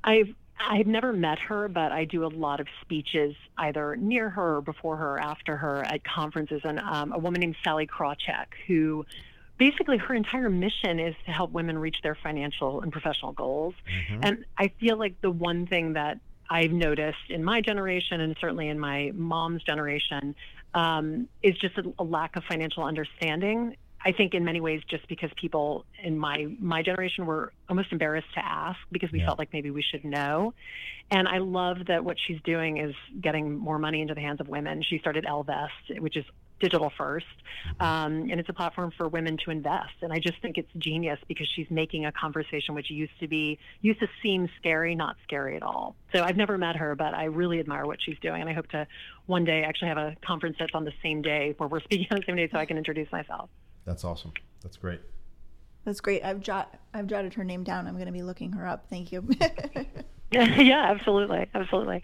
i've 0.04 0.34
i've 0.60 0.88
never 0.88 1.14
met 1.14 1.38
her 1.40 1.68
but 1.68 1.92
i 1.92 2.06
do 2.06 2.26
a 2.26 2.28
lot 2.28 2.60
of 2.60 2.68
speeches 2.82 3.36
either 3.60 3.96
near 3.98 4.30
her 4.30 4.58
or 4.58 4.62
before 4.62 4.98
her 4.98 5.16
or 5.16 5.20
after 5.20 5.56
her 5.58 5.84
at 5.86 6.04
conferences 6.04 6.62
and 6.64 6.80
um, 6.80 7.12
a 7.14 7.20
woman 7.20 7.40
named 7.40 7.56
sallie 7.64 7.88
krawcheck 7.88 8.48
who 8.68 9.06
basically 9.58 9.98
her 9.98 10.13
entire 10.13 10.50
mission 10.50 11.00
is 11.00 11.16
to 11.26 11.32
help 11.32 11.52
women 11.52 11.78
reach 11.78 11.98
their 12.04 12.16
financial 12.16 12.82
and 12.82 12.92
professional 12.92 13.32
goals. 13.32 13.76
Mm-hmm. 13.88 14.20
And 14.24 14.46
I 14.58 14.72
feel 14.80 14.98
like 14.98 15.20
the 15.22 15.32
one 15.32 15.68
thing 15.68 15.94
that 15.94 16.20
I've 16.50 16.72
noticed 16.72 17.30
in 17.30 17.44
my 17.44 17.62
generation 17.62 18.22
and 18.22 18.36
certainly 18.39 18.70
in 18.70 18.80
my 18.80 19.12
mom's 19.13 19.63
generation 19.63 20.36
um, 20.74 21.28
is 21.42 21.58
just 21.58 21.78
a, 21.78 21.94
a 22.00 22.04
lack 22.04 22.36
of 22.36 22.44
financial 22.44 22.84
understanding. 22.84 23.76
I 24.06 24.12
think 24.12 24.34
in 24.34 24.44
many 24.44 24.60
ways, 24.60 24.82
just 24.89 25.08
because 25.08 25.30
people 25.39 25.86
in 26.04 26.18
my 26.18 26.48
my 26.60 26.82
generation 26.82 27.26
were 27.26 27.54
almost 27.70 27.92
embarrassed 27.92 28.34
to 28.34 28.46
ask 28.46 28.78
because 28.92 29.12
we 29.12 29.20
yeah. 29.20 29.28
felt 29.28 29.39
like 29.39 29.54
maybe 29.54 29.72
we 29.72 29.82
should 29.82 30.04
know. 30.04 30.54
And 31.10 31.28
I 31.28 31.38
love 31.38 31.86
that 31.88 32.04
what 32.04 32.18
she's 32.20 32.42
doing 32.44 32.78
is 32.78 32.94
getting 33.22 33.58
more 33.58 33.80
money 33.80 34.02
into 34.02 34.13
the 34.13 34.20
hands 34.20 34.42
of 34.42 34.50
women. 34.50 34.84
She 34.84 35.00
started 35.00 35.26
Ellevest, 35.26 36.00
which 36.00 36.18
is 36.18 36.26
digital 36.60 36.92
first, 36.98 37.26
um, 37.80 38.30
and 38.30 38.39
it's 38.39 38.50
a 38.50 38.54
platform 38.54 38.92
for 38.98 39.08
women 39.08 39.38
to 39.46 39.52
invest. 39.52 39.94
And 40.02 40.13
I 40.13 40.20
just 40.20 40.42
think 40.42 40.58
it's 40.58 40.70
genius 40.78 41.20
because 41.28 41.48
she's 41.56 41.68
making 41.70 42.06
a 42.06 42.12
conversation 42.12 42.76
which 42.76 42.89
used 42.89 43.18
to 43.20 43.28
be 43.28 43.60
used 43.82 44.00
to 44.00 44.08
seem 44.22 44.50
scary, 44.58 44.96
not 44.96 45.16
scary 45.24 45.56
at 45.56 45.63
all. 45.63 45.96
So 46.13 46.24
I've 46.24 46.38
never 46.38 46.58
met 46.58 46.76
her, 46.78 46.96
but 46.96 47.13
I 47.13 47.26
really 47.26 47.60
admire 47.60 47.86
what 47.86 48.00
she's 48.02 48.18
doing, 48.22 48.42
and 48.42 48.50
I 48.50 48.54
hope 48.54 48.68
to 48.70 48.88
one 49.26 49.46
day 49.46 49.63
actually 49.63 49.89
have 49.89 49.98
a 49.98 50.16
conference 50.26 50.58
that's 50.60 50.74
on 50.74 50.86
the 50.86 50.94
same 51.02 51.22
day 51.22 51.54
where 51.58 51.70
we're 51.70 51.82
speaking 51.82 52.08
on 52.12 52.20
the 52.20 52.26
same 52.26 52.36
day, 52.36 52.50
so 52.52 52.58
I 52.58 52.66
can 52.66 52.78
introduce 52.78 53.12
myself. 53.12 53.50
That's 53.86 54.04
awesome. 54.04 54.34
That's 54.62 54.78
great. 54.78 55.02
That's 55.86 56.00
great. 56.00 56.24
I've 56.24 56.39
jot 56.39 56.80
I've 56.94 57.08
jotted 57.08 57.34
her 57.34 57.44
name 57.44 57.63
down. 57.63 57.88
I'm 57.88 57.96
going 57.96 58.06
to 58.06 58.13
be 58.13 58.24
looking 58.24 58.54
her 58.54 58.66
up. 58.66 58.86
Thank 58.89 59.12
you. 59.12 59.28
yeah, 60.32 60.86
absolutely, 60.89 61.48
absolutely. 61.54 62.04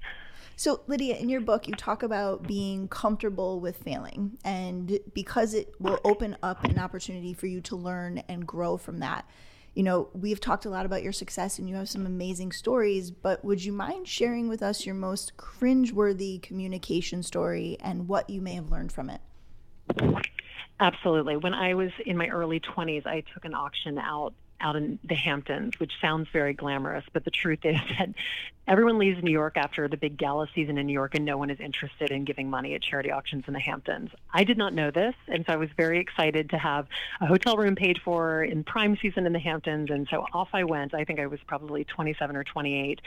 So, 0.59 0.81
Lydia, 0.87 1.15
in 1.15 1.29
your 1.29 1.39
book, 1.39 1.69
you 1.69 1.73
talk 1.73 2.03
about 2.03 2.43
being 2.43 2.89
comfortable 2.89 3.61
with 3.61 3.77
failing, 3.77 4.37
and 4.43 4.99
because 5.13 5.53
it 5.53 5.73
will 5.79 6.01
open 6.03 6.35
up 6.43 6.65
an 6.65 6.77
opportunity 6.77 7.33
for 7.33 7.47
you 7.47 7.61
to 7.61 7.77
learn 7.77 8.17
and 8.27 8.45
grow 8.45 8.75
from 8.75 8.99
that. 8.99 9.25
You 9.73 9.83
know, 9.83 10.09
we've 10.11 10.41
talked 10.41 10.65
a 10.65 10.69
lot 10.69 10.85
about 10.85 11.01
your 11.01 11.13
success 11.13 11.59
and 11.59 11.69
you 11.69 11.75
have 11.75 11.87
some 11.87 12.05
amazing 12.05 12.51
stories, 12.51 13.09
but 13.09 13.45
would 13.45 13.63
you 13.63 13.71
mind 13.71 14.09
sharing 14.09 14.49
with 14.49 14.61
us 14.61 14.85
your 14.85 14.95
most 14.95 15.37
cringeworthy 15.37 16.41
communication 16.41 17.23
story 17.23 17.77
and 17.79 18.09
what 18.09 18.29
you 18.29 18.41
may 18.41 18.55
have 18.55 18.69
learned 18.69 18.91
from 18.91 19.09
it? 19.09 19.21
Absolutely. 20.81 21.37
When 21.37 21.53
I 21.53 21.73
was 21.73 21.91
in 22.05 22.17
my 22.17 22.27
early 22.27 22.59
20s, 22.59 23.07
I 23.07 23.23
took 23.33 23.45
an 23.45 23.53
auction 23.53 23.97
out 23.97 24.33
out 24.61 24.75
in 24.75 24.99
the 25.03 25.15
Hamptons, 25.15 25.79
which 25.79 25.93
sounds 26.01 26.27
very 26.31 26.53
glamorous, 26.53 27.05
but 27.13 27.23
the 27.25 27.31
truth 27.31 27.59
is 27.63 27.79
that 27.97 28.09
everyone 28.67 28.99
leaves 28.99 29.21
New 29.23 29.31
York 29.31 29.57
after 29.57 29.87
the 29.87 29.97
big 29.97 30.17
gala 30.17 30.47
season 30.53 30.77
in 30.77 30.85
New 30.85 30.93
York, 30.93 31.15
and 31.15 31.25
no 31.25 31.37
one 31.37 31.49
is 31.49 31.59
interested 31.59 32.11
in 32.11 32.25
giving 32.25 32.49
money 32.49 32.75
at 32.75 32.81
charity 32.81 33.11
auctions 33.11 33.45
in 33.47 33.53
the 33.53 33.59
Hamptons. 33.59 34.11
I 34.33 34.43
did 34.43 34.57
not 34.57 34.73
know 34.73 34.91
this, 34.91 35.15
and 35.27 35.45
so 35.45 35.53
I 35.53 35.55
was 35.55 35.69
very 35.75 35.99
excited 35.99 36.49
to 36.51 36.57
have 36.57 36.87
a 37.21 37.25
hotel 37.25 37.57
room 37.57 37.75
paid 37.75 37.99
for 38.03 38.43
in 38.43 38.63
prime 38.63 38.97
season 39.01 39.25
in 39.25 39.33
the 39.33 39.39
Hamptons, 39.39 39.89
and 39.89 40.07
so 40.09 40.25
off 40.33 40.49
I 40.53 40.63
went. 40.63 40.93
I 40.93 41.03
think 41.03 41.19
I 41.19 41.27
was 41.27 41.39
probably 41.47 41.83
27 41.83 42.35
or 42.35 42.43
28, 42.43 43.01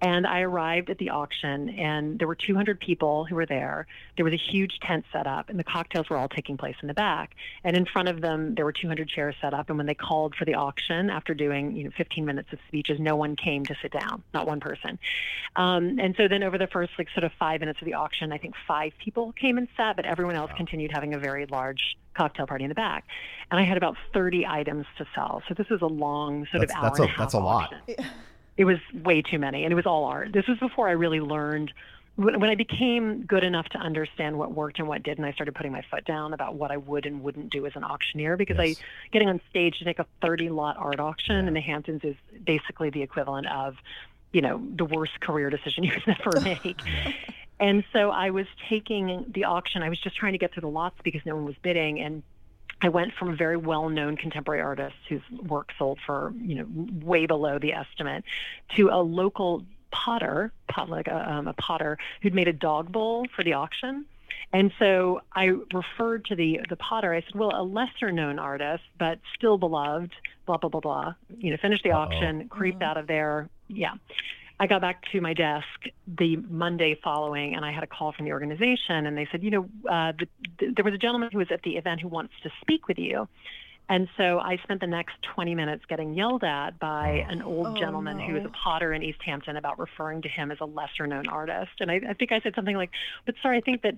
and 0.00 0.26
I 0.26 0.40
arrived 0.40 0.90
at 0.90 0.98
the 0.98 1.10
auction, 1.10 1.70
and 1.70 2.18
there 2.18 2.28
were 2.28 2.34
200 2.34 2.80
people 2.80 3.24
who 3.24 3.34
were 3.34 3.46
there. 3.46 3.86
There 4.16 4.24
was 4.24 4.34
a 4.34 4.36
huge 4.36 4.78
tent 4.80 5.04
set 5.12 5.26
up, 5.26 5.48
and 5.48 5.58
the 5.58 5.64
cocktails 5.64 6.10
were 6.10 6.16
all 6.16 6.28
taking 6.28 6.56
place 6.56 6.76
in 6.82 6.88
the 6.88 6.94
back, 6.94 7.34
and 7.64 7.76
in 7.76 7.86
front 7.86 8.08
of 8.08 8.20
them 8.20 8.54
there 8.54 8.64
were 8.64 8.72
200 8.72 9.08
chairs 9.08 9.34
set 9.40 9.54
up, 9.54 9.68
and 9.68 9.78
when 9.78 9.86
they 9.86 9.94
called 9.94 10.34
for 10.34 10.44
the 10.44 10.54
auction 10.54 10.87
after 10.90 11.34
doing 11.34 11.76
you 11.76 11.84
know 11.84 11.90
15 11.96 12.24
minutes 12.24 12.52
of 12.52 12.58
speeches, 12.68 12.98
no 13.00 13.16
one 13.16 13.36
came 13.36 13.64
to 13.66 13.74
sit 13.82 13.92
down, 13.92 14.22
not 14.32 14.46
one 14.46 14.60
person. 14.60 14.98
Um, 15.56 15.98
and 15.98 16.14
so 16.16 16.28
then 16.28 16.42
over 16.42 16.58
the 16.58 16.66
first 16.66 16.92
like 16.98 17.08
sort 17.10 17.24
of 17.24 17.32
five 17.38 17.60
minutes 17.60 17.80
of 17.80 17.86
the 17.86 17.94
auction, 17.94 18.32
I 18.32 18.38
think 18.38 18.54
five 18.66 18.92
people 19.02 19.32
came 19.32 19.58
and 19.58 19.68
sat, 19.76 19.96
but 19.96 20.06
everyone 20.06 20.34
else 20.34 20.50
wow. 20.50 20.56
continued 20.56 20.92
having 20.92 21.14
a 21.14 21.18
very 21.18 21.46
large 21.46 21.96
cocktail 22.14 22.46
party 22.46 22.64
in 22.64 22.68
the 22.68 22.74
back. 22.74 23.04
And 23.50 23.60
I 23.60 23.62
had 23.62 23.76
about 23.76 23.96
30 24.12 24.46
items 24.46 24.86
to 24.98 25.06
sell. 25.14 25.42
So 25.48 25.54
this 25.54 25.68
was 25.68 25.82
a 25.82 25.86
long 25.86 26.46
sort 26.50 26.60
that's, 26.60 26.72
of 26.72 26.78
hour 26.78 26.82
that's 26.84 26.98
and 27.00 27.10
a, 27.10 27.14
That's 27.18 27.34
a 27.34 27.38
lot. 27.38 27.74
It 28.56 28.64
was 28.64 28.78
way 28.92 29.22
too 29.22 29.38
many, 29.38 29.62
and 29.62 29.70
it 29.70 29.76
was 29.76 29.86
all 29.86 30.04
art. 30.04 30.32
This 30.32 30.48
was 30.48 30.58
before 30.58 30.88
I 30.88 30.90
really 30.90 31.20
learned 31.20 31.72
when, 32.18 32.44
I 32.44 32.54
became 32.54 33.22
good 33.22 33.44
enough 33.44 33.68
to 33.70 33.78
understand 33.78 34.38
what 34.38 34.52
worked 34.52 34.78
and 34.78 34.88
what 34.88 35.02
didn't, 35.02 35.24
I 35.24 35.32
started 35.32 35.54
putting 35.54 35.72
my 35.72 35.82
foot 35.90 36.04
down 36.04 36.32
about 36.32 36.54
what 36.54 36.70
I 36.70 36.76
would 36.76 37.06
and 37.06 37.22
wouldn't 37.22 37.50
do 37.50 37.64
as 37.64 37.72
an 37.76 37.84
auctioneer 37.84 38.36
because 38.36 38.56
yes. 38.58 38.78
I 38.78 39.10
getting 39.12 39.28
on 39.28 39.40
stage 39.50 39.78
to 39.78 39.84
take 39.84 39.98
a 39.98 40.06
30 40.22 40.50
lot 40.50 40.76
art 40.78 41.00
auction 41.00 41.36
yeah. 41.36 41.48
in 41.48 41.54
the 41.54 41.60
Hamptons 41.60 42.02
is 42.02 42.16
basically 42.44 42.90
the 42.90 43.02
equivalent 43.02 43.46
of 43.46 43.76
you 44.32 44.40
know, 44.40 44.62
the 44.76 44.84
worst 44.84 45.20
career 45.20 45.50
decision 45.50 45.84
you 45.84 45.92
could 45.92 46.16
ever 46.20 46.40
make. 46.64 46.80
and 47.58 47.84
so 47.92 48.10
I 48.10 48.30
was 48.30 48.46
taking 48.68 49.24
the 49.34 49.44
auction. 49.44 49.82
I 49.82 49.88
was 49.88 49.98
just 49.98 50.16
trying 50.16 50.32
to 50.32 50.38
get 50.38 50.52
through 50.52 50.62
the 50.62 50.68
lots 50.68 50.96
because 51.02 51.22
no 51.24 51.34
one 51.34 51.44
was 51.44 51.56
bidding. 51.62 52.00
And 52.00 52.22
I 52.82 52.88
went 52.90 53.14
from 53.14 53.30
a 53.30 53.36
very 53.36 53.56
well-known 53.56 54.16
contemporary 54.16 54.60
artist 54.60 54.96
whose 55.08 55.22
work 55.30 55.70
sold 55.78 55.98
for, 56.04 56.32
you 56.40 56.56
know, 56.56 56.66
way 57.04 57.26
below 57.26 57.58
the 57.58 57.72
estimate 57.72 58.24
to 58.76 58.90
a 58.90 59.00
local 59.00 59.64
potter, 59.90 60.52
pot, 60.68 60.88
like 60.88 61.08
a, 61.08 61.32
um, 61.32 61.48
a 61.48 61.52
potter 61.54 61.98
who'd 62.22 62.34
made 62.34 62.48
a 62.48 62.52
dog 62.52 62.90
bowl 62.92 63.26
for 63.34 63.42
the 63.44 63.54
auction. 63.54 64.04
And 64.52 64.72
so 64.78 65.20
I 65.34 65.52
referred 65.74 66.24
to 66.26 66.34
the 66.34 66.60
the 66.68 66.76
potter. 66.76 67.12
I 67.12 67.20
said, 67.20 67.34
"Well, 67.34 67.52
a 67.54 67.62
lesser 67.62 68.10
known 68.10 68.38
artist, 68.38 68.84
but 68.98 69.18
still 69.34 69.58
beloved." 69.58 70.12
Blah 70.46 70.56
blah 70.56 70.70
blah 70.70 70.80
blah. 70.80 71.14
You 71.36 71.50
know, 71.50 71.58
finished 71.60 71.84
the 71.84 71.92
Uh-oh. 71.92 72.00
auction, 72.00 72.48
creeped 72.48 72.78
mm-hmm. 72.78 72.90
out 72.90 72.96
of 72.96 73.06
there. 73.06 73.50
Yeah. 73.68 73.94
I 74.60 74.66
got 74.66 74.80
back 74.80 75.04
to 75.12 75.20
my 75.20 75.34
desk 75.34 75.66
the 76.06 76.36
Monday 76.36 76.98
following, 77.02 77.54
and 77.54 77.64
I 77.64 77.70
had 77.70 77.84
a 77.84 77.86
call 77.86 78.12
from 78.12 78.24
the 78.24 78.32
organization, 78.32 79.06
and 79.06 79.16
they 79.16 79.28
said, 79.30 79.44
you 79.44 79.50
know, 79.50 79.68
uh, 79.88 80.12
the, 80.18 80.26
the, 80.58 80.72
there 80.72 80.84
was 80.84 80.94
a 80.94 80.98
gentleman 80.98 81.28
who 81.30 81.38
was 81.38 81.52
at 81.52 81.62
the 81.62 81.76
event 81.76 82.00
who 82.00 82.08
wants 82.08 82.32
to 82.42 82.50
speak 82.60 82.88
with 82.88 82.98
you. 82.98 83.28
And 83.88 84.08
so 84.16 84.38
I 84.38 84.58
spent 84.64 84.80
the 84.80 84.86
next 84.86 85.14
20 85.34 85.54
minutes 85.54 85.84
getting 85.88 86.14
yelled 86.14 86.44
at 86.44 86.78
by 86.78 87.24
oh. 87.26 87.32
an 87.32 87.42
old 87.42 87.68
oh, 87.68 87.76
gentleman 87.76 88.18
no. 88.18 88.26
who 88.26 88.34
was 88.34 88.44
a 88.44 88.50
potter 88.50 88.92
in 88.92 89.02
East 89.02 89.20
Hampton 89.24 89.56
about 89.56 89.78
referring 89.78 90.22
to 90.22 90.28
him 90.28 90.50
as 90.50 90.58
a 90.60 90.66
lesser 90.66 91.06
known 91.06 91.26
artist. 91.28 91.72
And 91.80 91.90
I, 91.90 92.00
I 92.08 92.12
think 92.12 92.32
I 92.32 92.40
said 92.40 92.54
something 92.54 92.76
like, 92.76 92.90
but 93.24 93.34
sorry, 93.42 93.58
I 93.58 93.60
think 93.60 93.82
that 93.82 93.94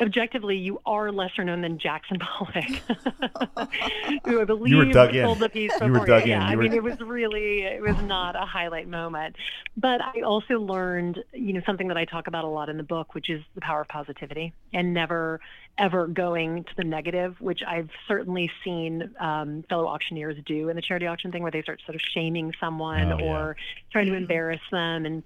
objectively, 0.00 0.56
you 0.56 0.80
are 0.84 1.12
lesser 1.12 1.44
known 1.44 1.60
than 1.60 1.78
Jackson 1.78 2.18
Pollock, 2.18 2.64
who 4.24 4.40
I 4.40 4.44
believe 4.44 4.70
you 4.70 4.78
were 4.78 4.86
dug 4.86 5.14
sold 5.14 5.36
in. 5.36 5.42
the 5.42 5.48
piece 5.48 5.72
before. 5.72 5.86
You 5.86 5.92
were 5.92 6.06
dug 6.06 6.26
yeah, 6.26 6.36
in. 6.36 6.42
You 6.42 6.52
I 6.52 6.56
were... 6.56 6.62
mean, 6.62 6.72
it 6.72 6.82
was 6.82 7.00
really, 7.00 7.62
it 7.62 7.82
was 7.82 7.96
not 8.02 8.36
a 8.36 8.44
highlight 8.46 8.88
moment. 8.88 9.36
But 9.76 10.00
I 10.00 10.22
also 10.22 10.60
learned, 10.60 11.22
you 11.32 11.52
know, 11.52 11.60
something 11.66 11.88
that 11.88 11.96
I 11.96 12.04
talk 12.04 12.26
about 12.26 12.44
a 12.44 12.48
lot 12.48 12.68
in 12.68 12.76
the 12.76 12.82
book, 12.82 13.14
which 13.14 13.30
is 13.30 13.42
the 13.54 13.60
power 13.60 13.82
of 13.82 13.88
positivity 13.88 14.52
and 14.72 14.94
never, 14.94 15.40
ever 15.78 16.06
going 16.06 16.64
to 16.64 16.70
the 16.76 16.84
negative, 16.84 17.36
which 17.40 17.60
I've 17.66 17.90
certainly 18.06 18.50
seen 18.62 19.10
um, 19.18 19.64
fellow 19.68 19.86
auctioneers 19.86 20.36
do 20.46 20.68
in 20.68 20.76
the 20.76 20.82
charity 20.82 21.06
auction 21.06 21.32
thing, 21.32 21.42
where 21.42 21.50
they 21.50 21.62
start 21.62 21.80
sort 21.84 21.96
of 21.96 22.00
shaming 22.14 22.52
someone 22.60 23.12
oh, 23.12 23.24
or 23.24 23.56
trying 23.90 24.06
to 24.06 24.14
embarrass 24.14 24.60
them 24.70 25.06
and 25.06 25.22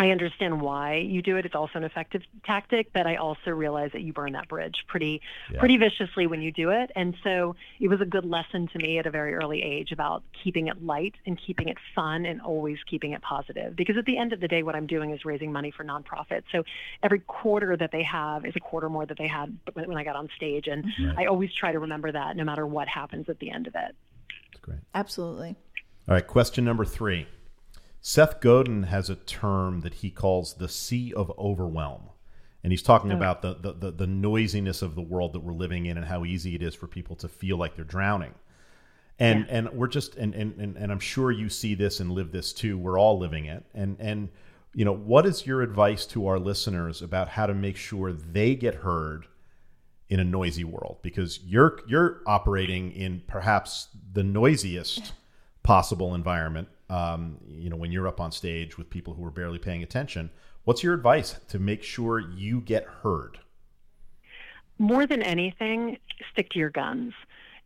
I 0.00 0.12
understand 0.12 0.62
why 0.62 0.94
you 0.94 1.20
do 1.20 1.36
it. 1.36 1.44
It's 1.44 1.54
also 1.54 1.72
an 1.74 1.84
effective 1.84 2.22
tactic, 2.46 2.90
but 2.94 3.06
I 3.06 3.16
also 3.16 3.50
realize 3.50 3.92
that 3.92 4.00
you 4.00 4.14
burn 4.14 4.32
that 4.32 4.48
bridge 4.48 4.86
pretty 4.88 5.20
yeah. 5.52 5.58
pretty 5.58 5.76
viciously 5.76 6.26
when 6.26 6.40
you 6.40 6.50
do 6.50 6.70
it. 6.70 6.90
And 6.96 7.14
so 7.22 7.54
it 7.78 7.88
was 7.88 8.00
a 8.00 8.06
good 8.06 8.24
lesson 8.24 8.66
to 8.68 8.78
me 8.78 8.98
at 8.98 9.04
a 9.04 9.10
very 9.10 9.34
early 9.34 9.62
age 9.62 9.92
about 9.92 10.22
keeping 10.42 10.68
it 10.68 10.82
light 10.82 11.16
and 11.26 11.38
keeping 11.38 11.68
it 11.68 11.76
fun 11.94 12.24
and 12.24 12.40
always 12.40 12.78
keeping 12.88 13.12
it 13.12 13.20
positive. 13.20 13.76
Because 13.76 13.98
at 13.98 14.06
the 14.06 14.16
end 14.16 14.32
of 14.32 14.40
the 14.40 14.48
day, 14.48 14.62
what 14.62 14.74
I'm 14.74 14.86
doing 14.86 15.10
is 15.10 15.26
raising 15.26 15.52
money 15.52 15.70
for 15.70 15.84
nonprofits. 15.84 16.44
So 16.50 16.64
every 17.02 17.18
quarter 17.18 17.76
that 17.76 17.92
they 17.92 18.02
have 18.04 18.46
is 18.46 18.56
a 18.56 18.60
quarter 18.60 18.88
more 18.88 19.04
that 19.04 19.18
they 19.18 19.28
had 19.28 19.54
when 19.74 19.98
I 19.98 20.04
got 20.04 20.16
on 20.16 20.30
stage, 20.34 20.66
and 20.66 20.86
right. 20.98 21.18
I 21.18 21.26
always 21.26 21.52
try 21.52 21.72
to 21.72 21.78
remember 21.78 22.10
that 22.10 22.36
no 22.36 22.44
matter 22.44 22.66
what 22.66 22.88
happens 22.88 23.28
at 23.28 23.38
the 23.38 23.50
end 23.50 23.66
of 23.66 23.74
it. 23.74 23.94
That's 24.52 24.62
great. 24.62 24.78
Absolutely. 24.94 25.56
All 26.08 26.14
right, 26.14 26.26
question 26.26 26.64
number 26.64 26.86
three. 26.86 27.26
Seth 28.00 28.40
Godin 28.40 28.84
has 28.84 29.10
a 29.10 29.14
term 29.14 29.80
that 29.80 29.94
he 29.94 30.10
calls 30.10 30.54
the 30.54 30.68
sea 30.68 31.12
of 31.12 31.32
overwhelm. 31.38 32.10
And 32.62 32.72
he's 32.72 32.82
talking 32.82 33.12
oh. 33.12 33.16
about 33.16 33.42
the, 33.42 33.54
the, 33.54 33.72
the, 33.72 33.90
the, 33.90 34.06
noisiness 34.06 34.82
of 34.82 34.94
the 34.94 35.02
world 35.02 35.32
that 35.32 35.40
we're 35.40 35.54
living 35.54 35.86
in 35.86 35.96
and 35.96 36.06
how 36.06 36.24
easy 36.24 36.54
it 36.54 36.62
is 36.62 36.74
for 36.74 36.86
people 36.86 37.16
to 37.16 37.28
feel 37.28 37.56
like 37.56 37.74
they're 37.74 37.84
drowning. 37.84 38.34
And 39.18 39.46
yeah. 39.46 39.56
and 39.56 39.70
we're 39.70 39.86
just 39.86 40.16
and, 40.16 40.34
and, 40.34 40.58
and, 40.58 40.76
and 40.76 40.92
I'm 40.92 41.00
sure 41.00 41.30
you 41.30 41.48
see 41.48 41.74
this 41.74 42.00
and 42.00 42.10
live 42.10 42.32
this 42.32 42.52
too. 42.52 42.78
We're 42.78 42.98
all 42.98 43.18
living 43.18 43.46
it. 43.46 43.64
And 43.74 43.96
and 43.98 44.30
you 44.74 44.84
know, 44.84 44.94
what 44.94 45.26
is 45.26 45.46
your 45.46 45.62
advice 45.62 46.06
to 46.06 46.26
our 46.26 46.38
listeners 46.38 47.02
about 47.02 47.28
how 47.28 47.46
to 47.46 47.54
make 47.54 47.76
sure 47.76 48.12
they 48.12 48.54
get 48.54 48.76
heard 48.76 49.26
in 50.08 50.20
a 50.20 50.24
noisy 50.24 50.64
world? 50.64 50.98
Because 51.02 51.40
you're 51.44 51.80
you're 51.86 52.22
operating 52.26 52.92
in 52.92 53.22
perhaps 53.26 53.88
the 54.12 54.22
noisiest 54.22 55.12
possible 55.62 56.14
environment 56.14 56.68
um, 56.90 57.38
you 57.48 57.70
know, 57.70 57.76
when 57.76 57.92
you're 57.92 58.08
up 58.08 58.20
on 58.20 58.32
stage 58.32 58.76
with 58.76 58.90
people 58.90 59.14
who 59.14 59.24
are 59.24 59.30
barely 59.30 59.58
paying 59.58 59.82
attention, 59.82 60.30
what's 60.64 60.82
your 60.82 60.92
advice 60.92 61.36
to 61.48 61.58
make 61.58 61.82
sure 61.82 62.18
you 62.18 62.60
get 62.60 62.84
heard? 62.84 63.38
More 64.78 65.06
than 65.06 65.22
anything, 65.22 65.98
stick 66.32 66.50
to 66.50 66.58
your 66.58 66.70
guns. 66.70 67.14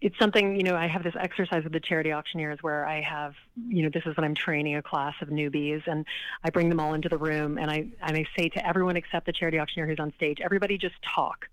It's 0.01 0.19
something, 0.19 0.57
you 0.57 0.63
know, 0.63 0.77
I 0.77 0.87
have 0.87 1.03
this 1.03 1.15
exercise 1.19 1.65
with 1.65 1.73
the 1.73 1.81
charity 1.81 2.13
auctioneers 2.13 2.59
where 2.61 2.87
I 2.87 3.01
have, 3.01 3.35
you 3.69 3.83
know, 3.83 3.89
this 3.89 4.03
is 4.05 4.15
when 4.17 4.25
I'm 4.25 4.35
training 4.35 4.77
a 4.77 4.83
class 4.83 5.15
of 5.23 5.29
newbies 5.29 5.83
and 5.87 6.05
I 6.43 6.51
bring 6.51 6.69
them 6.69 6.79
all 6.79 6.93
into 6.93 7.09
the 7.09 7.17
room 7.17 7.57
and 7.57 7.71
I, 7.71 7.87
and 8.03 8.17
I 8.17 8.27
say 8.37 8.51
to 8.51 8.67
everyone 8.67 8.97
except 8.97 9.25
the 9.25 9.33
charity 9.33 9.59
auctioneer 9.59 9.87
who's 9.87 10.01
on 10.01 10.13
stage, 10.17 10.39
everybody 10.43 10.77
just 10.77 10.97
talk. 11.03 11.47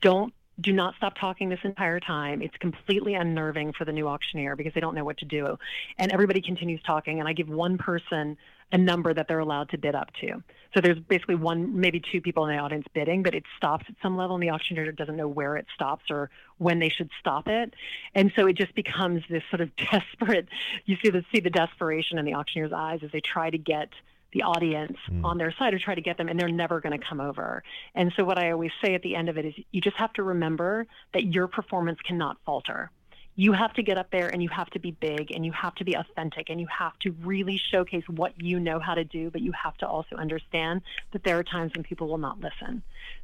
Don't 0.00 0.32
do 0.60 0.72
not 0.72 0.94
stop 0.96 1.14
talking 1.18 1.48
this 1.48 1.60
entire 1.64 2.00
time. 2.00 2.40
It's 2.40 2.56
completely 2.58 3.14
unnerving 3.14 3.72
for 3.74 3.84
the 3.84 3.92
new 3.92 4.08
auctioneer 4.08 4.56
because 4.56 4.72
they 4.74 4.80
don't 4.80 4.94
know 4.94 5.04
what 5.04 5.18
to 5.18 5.24
do. 5.24 5.58
And 5.98 6.10
everybody 6.12 6.40
continues 6.40 6.80
talking, 6.82 7.20
and 7.20 7.28
I 7.28 7.32
give 7.32 7.48
one 7.48 7.76
person 7.76 8.36
a 8.72 8.78
number 8.78 9.14
that 9.14 9.28
they're 9.28 9.38
allowed 9.38 9.68
to 9.70 9.78
bid 9.78 9.94
up 9.94 10.12
to. 10.20 10.42
So 10.74 10.80
there's 10.80 10.98
basically 10.98 11.36
one, 11.36 11.78
maybe 11.78 12.00
two 12.00 12.20
people 12.20 12.46
in 12.46 12.56
the 12.56 12.60
audience 12.60 12.86
bidding, 12.92 13.22
but 13.22 13.34
it 13.34 13.44
stops 13.56 13.84
at 13.88 13.94
some 14.02 14.16
level, 14.16 14.34
and 14.34 14.42
the 14.42 14.50
auctioneer 14.50 14.90
doesn't 14.92 15.16
know 15.16 15.28
where 15.28 15.56
it 15.56 15.66
stops 15.74 16.04
or 16.10 16.30
when 16.58 16.78
they 16.78 16.88
should 16.88 17.10
stop 17.20 17.48
it. 17.48 17.74
And 18.14 18.32
so 18.34 18.46
it 18.46 18.54
just 18.56 18.74
becomes 18.74 19.22
this 19.28 19.42
sort 19.50 19.60
of 19.60 19.70
desperate. 19.76 20.48
You 20.86 20.96
see 21.02 21.10
the 21.10 21.24
see 21.32 21.40
the 21.40 21.50
desperation 21.50 22.18
in 22.18 22.24
the 22.24 22.34
auctioneer's 22.34 22.72
eyes 22.72 23.00
as 23.02 23.10
they 23.12 23.20
try 23.20 23.50
to 23.50 23.58
get 23.58 23.90
the 24.36 24.42
audience 24.42 24.98
mm. 25.10 25.24
on 25.24 25.38
their 25.38 25.52
side 25.58 25.72
or 25.72 25.78
try 25.78 25.94
to 25.94 26.00
get 26.02 26.18
them 26.18 26.28
and 26.28 26.38
they're 26.38 26.48
never 26.48 26.80
going 26.80 26.98
to 26.98 27.04
come 27.04 27.20
over. 27.20 27.62
And 27.94 28.12
so 28.16 28.24
what 28.24 28.38
I 28.38 28.50
always 28.50 28.72
say 28.84 28.94
at 28.94 29.02
the 29.02 29.16
end 29.16 29.28
of 29.30 29.38
it 29.38 29.46
is 29.46 29.54
you 29.72 29.80
just 29.80 29.96
have 29.96 30.12
to 30.14 30.22
remember 30.22 30.86
that 31.14 31.24
your 31.24 31.48
performance 31.48 31.98
cannot 32.04 32.36
falter. 32.44 32.90
You 33.34 33.52
have 33.52 33.72
to 33.74 33.82
get 33.82 33.98
up 33.98 34.10
there 34.10 34.28
and 34.28 34.42
you 34.42 34.48
have 34.50 34.68
to 34.70 34.78
be 34.78 34.90
big 34.90 35.30
and 35.30 35.44
you 35.44 35.52
have 35.52 35.74
to 35.76 35.84
be 35.84 35.94
authentic 35.94 36.50
and 36.50 36.60
you 36.60 36.66
have 36.66 36.98
to 37.00 37.12
really 37.22 37.60
showcase 37.70 38.04
what 38.08 38.32
you 38.42 38.60
know 38.60 38.78
how 38.78 38.94
to 38.94 39.04
do, 39.04 39.30
but 39.30 39.40
you 39.40 39.52
have 39.52 39.76
to 39.78 39.86
also 39.86 40.16
understand 40.16 40.82
that 41.12 41.24
there 41.24 41.38
are 41.38 41.44
times 41.44 41.72
when 41.74 41.82
people 41.82 42.08
will 42.08 42.18
not 42.18 42.40
listen. 42.40 42.82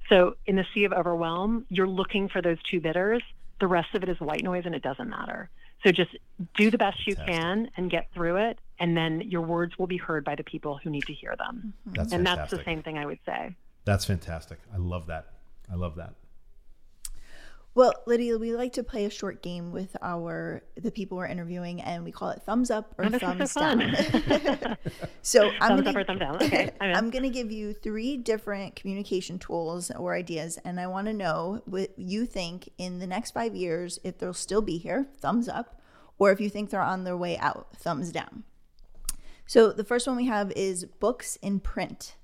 So 0.09 0.37
in 0.46 0.57
the 0.57 0.66
sea 0.75 0.85
of 0.85 0.92
overwhelm, 0.92 1.66
you're 1.68 1.88
looking 1.88 2.29
for 2.29 2.40
those 2.40 2.59
two 2.70 2.81
bidders. 2.81 3.22
The 3.61 3.66
rest 3.66 3.94
of 3.94 4.03
it 4.03 4.09
is 4.09 4.20
white 4.20 4.42
noise 4.42 4.64
and 4.66 4.75
it 4.75 4.83
doesn't 4.83 5.09
matter. 5.09 5.51
So 5.85 5.90
just 5.90 6.16
do 6.57 6.71
the 6.71 6.79
best 6.79 7.07
you 7.07 7.16
can 7.16 7.71
and 7.77 7.90
get 7.90 8.07
through 8.14 8.37
it, 8.37 8.59
and 8.79 8.97
then 8.97 9.21
your 9.23 9.42
words 9.42 9.77
will 9.79 9.87
be 9.87 9.97
heard 9.97 10.25
by 10.25 10.37
the 10.37 10.45
people 10.45 10.79
who 10.83 10.90
need 10.90 11.05
to 11.05 11.12
hear 11.12 11.35
them. 11.37 11.75
That's 11.87 12.12
and 12.12 12.25
fantastic. 12.25 12.51
that's 12.51 12.51
the 12.51 12.64
same 12.64 12.83
thing 12.83 12.99
I 12.99 13.07
would 13.07 13.18
say. 13.27 13.57
That's 13.85 14.05
fantastic. 14.05 14.59
I 14.73 14.77
love 14.77 15.07
that. 15.07 15.27
I 15.71 15.75
love 15.75 15.97
that. 15.97 16.14
Well, 17.75 17.95
Lydia, 18.07 18.39
we 18.39 18.55
like 18.55 18.75
to 18.75 18.83
play 18.83 19.07
a 19.07 19.11
short 19.11 19.43
game 19.43 19.73
with 19.73 19.97
our 20.03 20.63
the 20.77 20.91
people 20.91 21.17
we're 21.17 21.27
interviewing, 21.27 21.81
and 21.81 22.05
we 22.05 22.13
call 22.13 22.29
it 22.29 22.43
thumbs 22.43 22.71
up 22.71 22.95
or 22.99 23.07
oh, 23.07 23.19
thumbs 23.19 23.51
so 23.51 23.61
down. 23.61 23.97
so 25.23 25.51
I'm 25.61 25.83
thumbs 25.83 25.83
gonna, 25.83 25.91
up 25.91 25.97
or 25.97 26.05
thumbs 26.05 26.21
down. 26.21 26.37
Okay, 26.37 26.71
I'm, 26.81 26.97
I'm 26.97 27.11
going 27.11 27.23
to 27.23 27.31
give 27.31 27.51
you 27.51 27.73
three 27.73 28.19
different 28.19 28.77
communication 28.77 29.39
tools 29.39 29.91
or 29.91 30.15
ideas, 30.15 30.59
and 30.65 30.79
I 30.79 30.87
want 30.87 31.07
to 31.07 31.15
know 31.15 31.63
what 31.65 31.99
you 31.99 32.27
think 32.27 32.69
in 32.77 32.99
the 32.99 33.07
next 33.07 33.31
five 33.31 33.57
years 33.57 33.99
if 34.05 34.19
they'll 34.19 34.35
still 34.35 34.63
be 34.63 34.77
here. 34.77 35.07
Thumbs 35.21 35.49
up 35.49 35.83
or 36.23 36.31
if 36.31 36.41
you 36.41 36.49
think 36.49 36.71
they're 36.71 36.81
on 36.81 37.03
their 37.03 37.17
way 37.17 37.37
out, 37.39 37.67
thumbs 37.75 38.13
down. 38.13 38.45
So 39.45 39.73
the 39.73 39.83
first 39.83 40.07
one 40.07 40.17
we 40.17 40.27
have 40.27 40.53
is 40.53 40.85
books 40.85 41.37
in 41.43 41.59
print. 41.59 42.15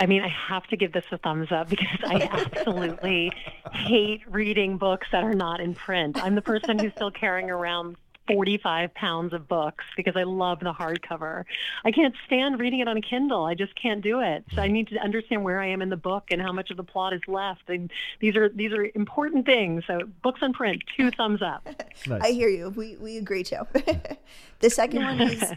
I 0.00 0.06
mean, 0.06 0.22
I 0.22 0.28
have 0.28 0.66
to 0.68 0.76
give 0.76 0.92
this 0.92 1.04
a 1.12 1.18
thumbs 1.18 1.52
up 1.52 1.68
because 1.68 2.00
I 2.04 2.28
absolutely 2.32 3.32
hate 3.72 4.22
reading 4.28 4.76
books 4.76 5.06
that 5.12 5.22
are 5.22 5.34
not 5.34 5.60
in 5.60 5.74
print. 5.74 6.22
I'm 6.22 6.34
the 6.34 6.42
person 6.42 6.78
who's 6.78 6.92
still 6.92 7.12
carrying 7.12 7.50
around 7.50 7.96
45 8.26 8.94
pounds 8.94 9.32
of 9.32 9.46
books 9.46 9.84
because 9.96 10.16
I 10.16 10.22
love 10.22 10.60
the 10.60 10.72
hardcover. 10.72 11.44
I 11.84 11.90
can't 11.90 12.14
stand 12.26 12.58
reading 12.58 12.80
it 12.80 12.88
on 12.88 12.96
a 12.96 13.00
Kindle. 13.00 13.44
I 13.44 13.54
just 13.54 13.74
can't 13.80 14.02
do 14.02 14.20
it. 14.20 14.44
So 14.54 14.62
I 14.62 14.68
need 14.68 14.88
to 14.88 14.98
understand 14.98 15.44
where 15.44 15.60
I 15.60 15.66
am 15.66 15.82
in 15.82 15.90
the 15.90 15.96
book 15.96 16.24
and 16.30 16.40
how 16.40 16.52
much 16.52 16.70
of 16.70 16.76
the 16.76 16.84
plot 16.84 17.12
is 17.12 17.20
left. 17.28 17.68
And 17.68 17.90
these 18.20 18.34
are 18.36 18.48
these 18.48 18.72
are 18.72 18.90
important 18.94 19.46
things. 19.46 19.84
So 19.86 20.00
books 20.22 20.40
on 20.42 20.52
print, 20.52 20.82
two 20.96 21.10
thumbs 21.10 21.42
up. 21.42 21.66
Nice. 22.06 22.22
I 22.22 22.30
hear 22.32 22.48
you. 22.48 22.70
We 22.70 22.96
we 22.96 23.16
agree 23.18 23.44
too. 23.44 23.60
the 24.60 24.68
second 24.68 25.04
one 25.04 25.20
is 25.20 25.54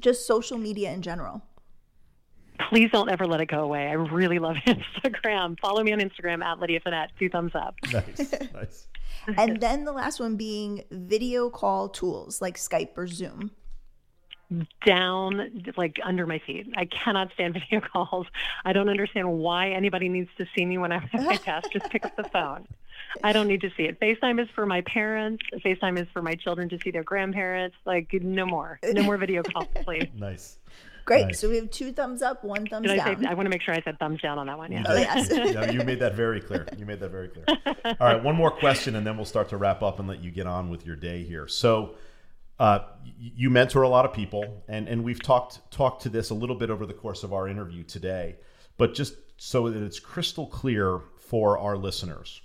just 0.00 0.26
social 0.26 0.56
media 0.56 0.92
in 0.92 1.02
general 1.02 1.42
please 2.68 2.90
don't 2.90 3.10
ever 3.10 3.26
let 3.26 3.40
it 3.40 3.46
go 3.46 3.60
away. 3.60 3.88
I 3.88 3.92
really 3.92 4.38
love 4.38 4.56
Instagram. 4.66 5.58
Follow 5.60 5.82
me 5.82 5.92
on 5.92 6.00
Instagram 6.00 6.42
at 6.44 6.58
Lydia 6.58 6.80
Fenet. 6.80 7.08
Two 7.18 7.28
thumbs 7.28 7.52
up. 7.54 7.74
Nice, 7.92 8.32
nice. 8.54 8.88
and 9.36 9.60
then 9.60 9.84
the 9.84 9.92
last 9.92 10.20
one 10.20 10.36
being 10.36 10.84
video 10.90 11.50
call 11.50 11.88
tools 11.88 12.40
like 12.40 12.56
Skype 12.56 12.96
or 12.96 13.06
Zoom. 13.06 13.50
Down, 14.86 15.64
like 15.76 15.96
under 16.04 16.26
my 16.26 16.38
feet. 16.38 16.68
I 16.76 16.84
cannot 16.84 17.32
stand 17.32 17.54
video 17.70 17.80
calls. 17.80 18.26
I 18.64 18.72
don't 18.72 18.88
understand 18.88 19.32
why 19.32 19.70
anybody 19.70 20.08
needs 20.08 20.30
to 20.38 20.46
see 20.54 20.64
me 20.64 20.78
when 20.78 20.92
I'm 20.92 21.08
at 21.12 21.22
my 21.24 21.36
desk. 21.36 21.70
Just 21.72 21.90
pick 21.90 22.04
up 22.04 22.14
the 22.14 22.24
phone. 22.24 22.66
I 23.22 23.32
don't 23.32 23.48
need 23.48 23.62
to 23.62 23.70
see 23.76 23.84
it. 23.84 23.98
FaceTime 24.00 24.40
is 24.40 24.48
for 24.54 24.66
my 24.66 24.80
parents. 24.82 25.42
FaceTime 25.64 26.00
is 26.00 26.06
for 26.12 26.20
my 26.22 26.34
children 26.34 26.68
to 26.68 26.78
see 26.82 26.90
their 26.90 27.02
grandparents. 27.02 27.76
Like, 27.84 28.12
no 28.12 28.44
more. 28.44 28.78
No 28.84 29.02
more 29.02 29.16
video 29.16 29.42
calls, 29.42 29.68
please. 29.82 30.08
Nice. 30.14 30.58
Great. 31.04 31.26
Nice. 31.26 31.40
So 31.40 31.50
we 31.50 31.56
have 31.56 31.70
two 31.70 31.92
thumbs 31.92 32.22
up, 32.22 32.42
one 32.44 32.66
thumbs 32.66 32.88
Did 32.88 32.96
down. 32.96 33.08
I, 33.08 33.20
say, 33.20 33.26
I 33.26 33.34
want 33.34 33.46
to 33.46 33.50
make 33.50 33.62
sure 33.62 33.74
I 33.74 33.82
said 33.82 33.98
thumbs 33.98 34.20
down 34.22 34.38
on 34.38 34.46
that 34.46 34.56
one. 34.56 34.72
Yeah. 34.72 34.84
Oh, 34.86 34.96
yes. 34.96 35.30
no, 35.54 35.64
you 35.64 35.84
made 35.84 36.00
that 36.00 36.14
very 36.14 36.40
clear. 36.40 36.66
You 36.76 36.86
made 36.86 37.00
that 37.00 37.10
very 37.10 37.28
clear. 37.28 37.44
All 37.84 37.94
right, 38.00 38.22
one 38.22 38.34
more 38.34 38.50
question, 38.50 38.96
and 38.96 39.06
then 39.06 39.16
we'll 39.16 39.26
start 39.26 39.50
to 39.50 39.56
wrap 39.56 39.82
up 39.82 39.98
and 39.98 40.08
let 40.08 40.22
you 40.22 40.30
get 40.30 40.46
on 40.46 40.70
with 40.70 40.86
your 40.86 40.96
day 40.96 41.22
here. 41.24 41.46
So, 41.46 41.96
uh, 42.58 42.80
you 43.18 43.50
mentor 43.50 43.82
a 43.82 43.88
lot 43.88 44.04
of 44.04 44.12
people, 44.12 44.62
and 44.68 44.88
and 44.88 45.02
we've 45.02 45.20
talked 45.20 45.70
talked 45.70 46.02
to 46.02 46.08
this 46.08 46.30
a 46.30 46.34
little 46.34 46.56
bit 46.56 46.70
over 46.70 46.86
the 46.86 46.94
course 46.94 47.24
of 47.24 47.32
our 47.32 47.48
interview 47.48 47.82
today. 47.82 48.36
But 48.76 48.94
just 48.94 49.16
so 49.36 49.68
that 49.68 49.82
it's 49.82 49.98
crystal 49.98 50.46
clear 50.46 51.00
for 51.18 51.58
our 51.58 51.76
listeners, 51.76 52.40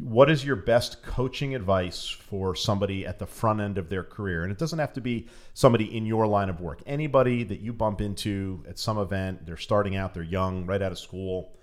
what 0.00 0.30
is 0.30 0.44
your 0.44 0.56
best 0.56 1.02
coaching 1.02 1.54
advice 1.54 2.08
for 2.08 2.54
somebody 2.54 3.06
at 3.06 3.18
the 3.18 3.26
front 3.26 3.60
end 3.60 3.78
of 3.78 3.88
their 3.88 4.04
career? 4.04 4.42
And 4.42 4.52
it 4.52 4.58
doesn't 4.58 4.78
have 4.78 4.92
to 4.94 5.00
be 5.00 5.28
somebody 5.54 5.96
in 5.96 6.06
your 6.06 6.26
line 6.26 6.48
of 6.48 6.60
work. 6.60 6.82
Anybody 6.86 7.42
that 7.44 7.60
you 7.60 7.72
bump 7.72 8.00
into 8.00 8.64
at 8.68 8.78
some 8.78 8.98
event, 8.98 9.44
they're 9.44 9.56
starting 9.56 9.96
out, 9.96 10.14
they're 10.14 10.22
young, 10.22 10.66
right 10.66 10.80
out 10.80 10.92
of 10.92 10.98
school. 10.98 11.56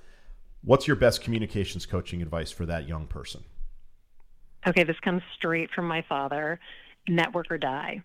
What's 0.63 0.87
your 0.87 0.95
best 0.95 1.21
communications 1.21 1.85
coaching 1.85 2.21
advice 2.21 2.51
for 2.51 2.65
that 2.65 2.87
young 2.87 3.07
person? 3.07 3.43
Okay, 4.67 4.83
this 4.83 4.99
comes 5.01 5.21
straight 5.35 5.69
from 5.71 5.87
my 5.87 6.03
father 6.09 6.59
network 7.07 7.51
or 7.51 7.57
die. 7.57 8.01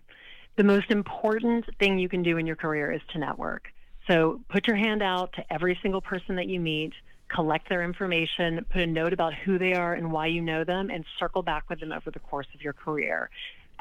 The 0.57 0.63
most 0.63 0.91
important 0.91 1.65
thing 1.79 1.97
you 1.97 2.07
can 2.07 2.21
do 2.23 2.37
in 2.37 2.45
your 2.45 2.55
career 2.55 2.91
is 2.91 3.01
to 3.13 3.19
network. 3.19 3.69
So 4.07 4.41
put 4.49 4.67
your 4.67 4.75
hand 4.75 5.01
out 5.01 5.33
to 5.33 5.53
every 5.53 5.77
single 5.81 6.01
person 6.01 6.35
that 6.35 6.47
you 6.47 6.59
meet 6.59 6.93
collect 7.33 7.69
their 7.69 7.83
information, 7.83 8.65
put 8.71 8.81
a 8.81 8.87
note 8.87 9.13
about 9.13 9.33
who 9.33 9.57
they 9.57 9.73
are 9.73 9.93
and 9.93 10.11
why 10.11 10.27
you 10.27 10.41
know 10.41 10.63
them, 10.63 10.89
and 10.89 11.05
circle 11.19 11.41
back 11.43 11.69
with 11.69 11.79
them 11.79 11.91
over 11.91 12.11
the 12.11 12.19
course 12.19 12.47
of 12.53 12.61
your 12.61 12.73
career. 12.73 13.29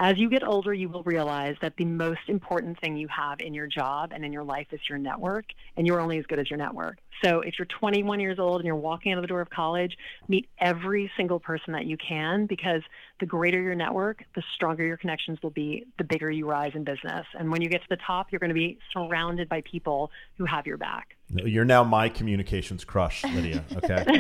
As 0.03 0.17
you 0.17 0.31
get 0.31 0.43
older, 0.43 0.73
you 0.73 0.89
will 0.89 1.03
realize 1.03 1.57
that 1.61 1.77
the 1.77 1.85
most 1.85 2.21
important 2.29 2.81
thing 2.81 2.97
you 2.97 3.07
have 3.09 3.41
in 3.41 3.53
your 3.53 3.67
job 3.67 4.13
and 4.15 4.25
in 4.25 4.33
your 4.33 4.43
life 4.43 4.69
is 4.73 4.81
your 4.89 4.97
network, 4.97 5.45
and 5.77 5.87
you're 5.87 6.01
only 6.01 6.17
as 6.17 6.25
good 6.25 6.39
as 6.39 6.49
your 6.49 6.57
network. 6.57 6.97
So 7.23 7.41
if 7.41 7.59
you're 7.59 7.67
21 7.67 8.19
years 8.19 8.39
old 8.39 8.61
and 8.61 8.67
you're 8.67 8.77
walking 8.77 9.13
out 9.13 9.19
of 9.19 9.23
the 9.23 9.29
door 9.29 9.43
of 9.43 9.51
college, 9.51 9.99
meet 10.27 10.49
every 10.59 11.13
single 11.19 11.39
person 11.39 11.75
that 11.75 11.85
you 11.85 11.99
can 11.99 12.47
because 12.47 12.81
the 13.21 13.27
greater 13.27 13.61
your 13.61 13.75
network, 13.75 14.25
the 14.35 14.43
stronger 14.55 14.87
your 14.87 14.97
connections 14.97 15.39
will 15.43 15.51
be, 15.51 15.85
the 15.99 16.05
bigger 16.05 16.31
you 16.31 16.49
rise 16.49 16.73
in 16.75 16.83
business. 16.83 17.27
And 17.39 17.53
when 17.53 17.61
you 17.61 17.69
get 17.69 17.83
to 17.83 17.89
the 17.91 17.99
top, 18.07 18.29
you're 18.33 18.39
going 18.39 18.49
to 18.49 18.55
be 18.55 18.79
surrounded 18.95 19.51
by 19.51 19.61
people 19.71 20.11
who 20.39 20.47
have 20.47 20.67
your 20.67 20.79
back. 20.79 21.15
You're 21.29 21.67
now 21.67 21.85
my 21.85 22.09
communications 22.09 22.87
crush, 22.87 23.23
Lydia. 23.23 23.67
Okay, 23.77 24.03
I 24.09 24.13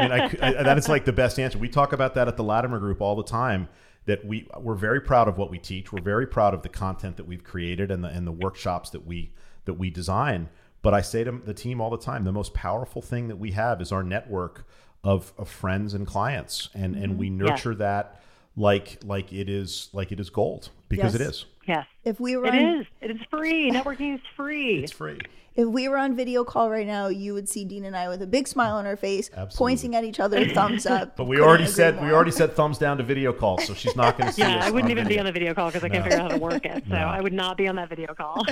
mean, 0.00 0.12
I, 0.12 0.24
I, 0.40 0.62
that 0.62 0.78
is 0.78 0.88
like 0.88 1.04
the 1.04 1.12
best 1.12 1.38
answer. 1.38 1.58
We 1.58 1.68
talk 1.68 1.92
about 1.92 2.14
that 2.14 2.28
at 2.28 2.38
the 2.38 2.44
Latimer 2.44 2.78
Group 2.78 3.02
all 3.02 3.14
the 3.14 3.22
time. 3.22 3.68
That 4.06 4.24
we 4.24 4.48
we're 4.58 4.74
very 4.74 5.00
proud 5.00 5.28
of 5.28 5.38
what 5.38 5.50
we 5.50 5.58
teach. 5.58 5.92
We're 5.92 6.02
very 6.02 6.26
proud 6.26 6.54
of 6.54 6.62
the 6.62 6.68
content 6.68 7.16
that 7.18 7.26
we've 7.26 7.44
created 7.44 7.90
and 7.90 8.02
the 8.02 8.08
and 8.08 8.26
the 8.26 8.32
workshops 8.32 8.90
that 8.90 9.06
we 9.06 9.32
that 9.64 9.74
we 9.74 9.90
design. 9.90 10.48
But 10.82 10.94
I 10.94 11.00
say 11.00 11.22
to 11.22 11.30
the 11.30 11.54
team 11.54 11.80
all 11.80 11.90
the 11.90 11.98
time, 11.98 12.24
the 12.24 12.32
most 12.32 12.54
powerful 12.54 13.00
thing 13.00 13.28
that 13.28 13.36
we 13.36 13.52
have 13.52 13.80
is 13.80 13.92
our 13.92 14.02
network 14.02 14.66
of, 15.04 15.32
of 15.38 15.48
friends 15.48 15.94
and 15.94 16.06
clients, 16.06 16.68
and 16.74 16.96
and 16.96 17.18
we 17.18 17.28
mm-hmm. 17.28 17.46
nurture 17.46 17.74
that 17.76 18.20
like 18.56 18.98
like 19.04 19.32
it 19.32 19.48
is 19.48 19.88
like 19.92 20.12
it 20.12 20.20
is 20.20 20.30
gold 20.30 20.70
because 20.88 21.12
yes. 21.12 21.20
it 21.20 21.20
is. 21.20 21.44
Yes. 21.66 21.86
If 22.04 22.18
we 22.20 22.36
were 22.36 22.46
It 22.46 22.54
on, 22.54 22.80
is. 22.80 22.86
It 23.00 23.10
is 23.10 23.20
free. 23.30 23.70
Networking 23.72 24.14
is 24.14 24.20
free. 24.36 24.82
It's 24.82 24.92
free. 24.92 25.18
If 25.54 25.68
we 25.68 25.86
were 25.86 25.98
on 25.98 26.16
video 26.16 26.44
call 26.44 26.70
right 26.70 26.86
now, 26.86 27.08
you 27.08 27.34
would 27.34 27.46
see 27.46 27.66
Dean 27.66 27.84
and 27.84 27.94
I 27.94 28.08
with 28.08 28.22
a 28.22 28.26
big 28.26 28.48
smile 28.48 28.76
on 28.76 28.86
our 28.86 28.96
face, 28.96 29.28
Absolutely. 29.28 29.56
pointing 29.58 29.94
at 29.94 30.02
each 30.02 30.18
other, 30.18 30.48
thumbs 30.54 30.86
up. 30.86 31.14
but 31.14 31.24
we 31.26 31.40
already 31.40 31.66
said 31.66 31.96
more. 31.96 32.06
we 32.06 32.10
already 32.10 32.30
said 32.30 32.54
thumbs 32.54 32.78
down 32.78 32.96
to 32.96 33.02
video 33.02 33.34
call, 33.34 33.58
so 33.58 33.74
she's 33.74 33.94
not 33.94 34.16
going 34.16 34.28
to 34.28 34.32
see 34.34 34.40
yeah, 34.40 34.56
us. 34.60 34.64
I 34.64 34.70
wouldn't 34.70 34.90
even 34.90 35.04
video. 35.04 35.16
be 35.16 35.20
on 35.20 35.26
the 35.26 35.32
video 35.32 35.52
call 35.52 35.66
because 35.68 35.84
I 35.84 35.90
can't 35.90 36.04
figure 36.04 36.20
out 36.20 36.30
how 36.30 36.36
to 36.38 36.42
work 36.42 36.64
it. 36.64 36.84
So 36.88 36.94
no. 36.94 36.96
I 36.96 37.20
would 37.20 37.34
not 37.34 37.58
be 37.58 37.68
on 37.68 37.76
that 37.76 37.90
video 37.90 38.14
call. 38.14 38.46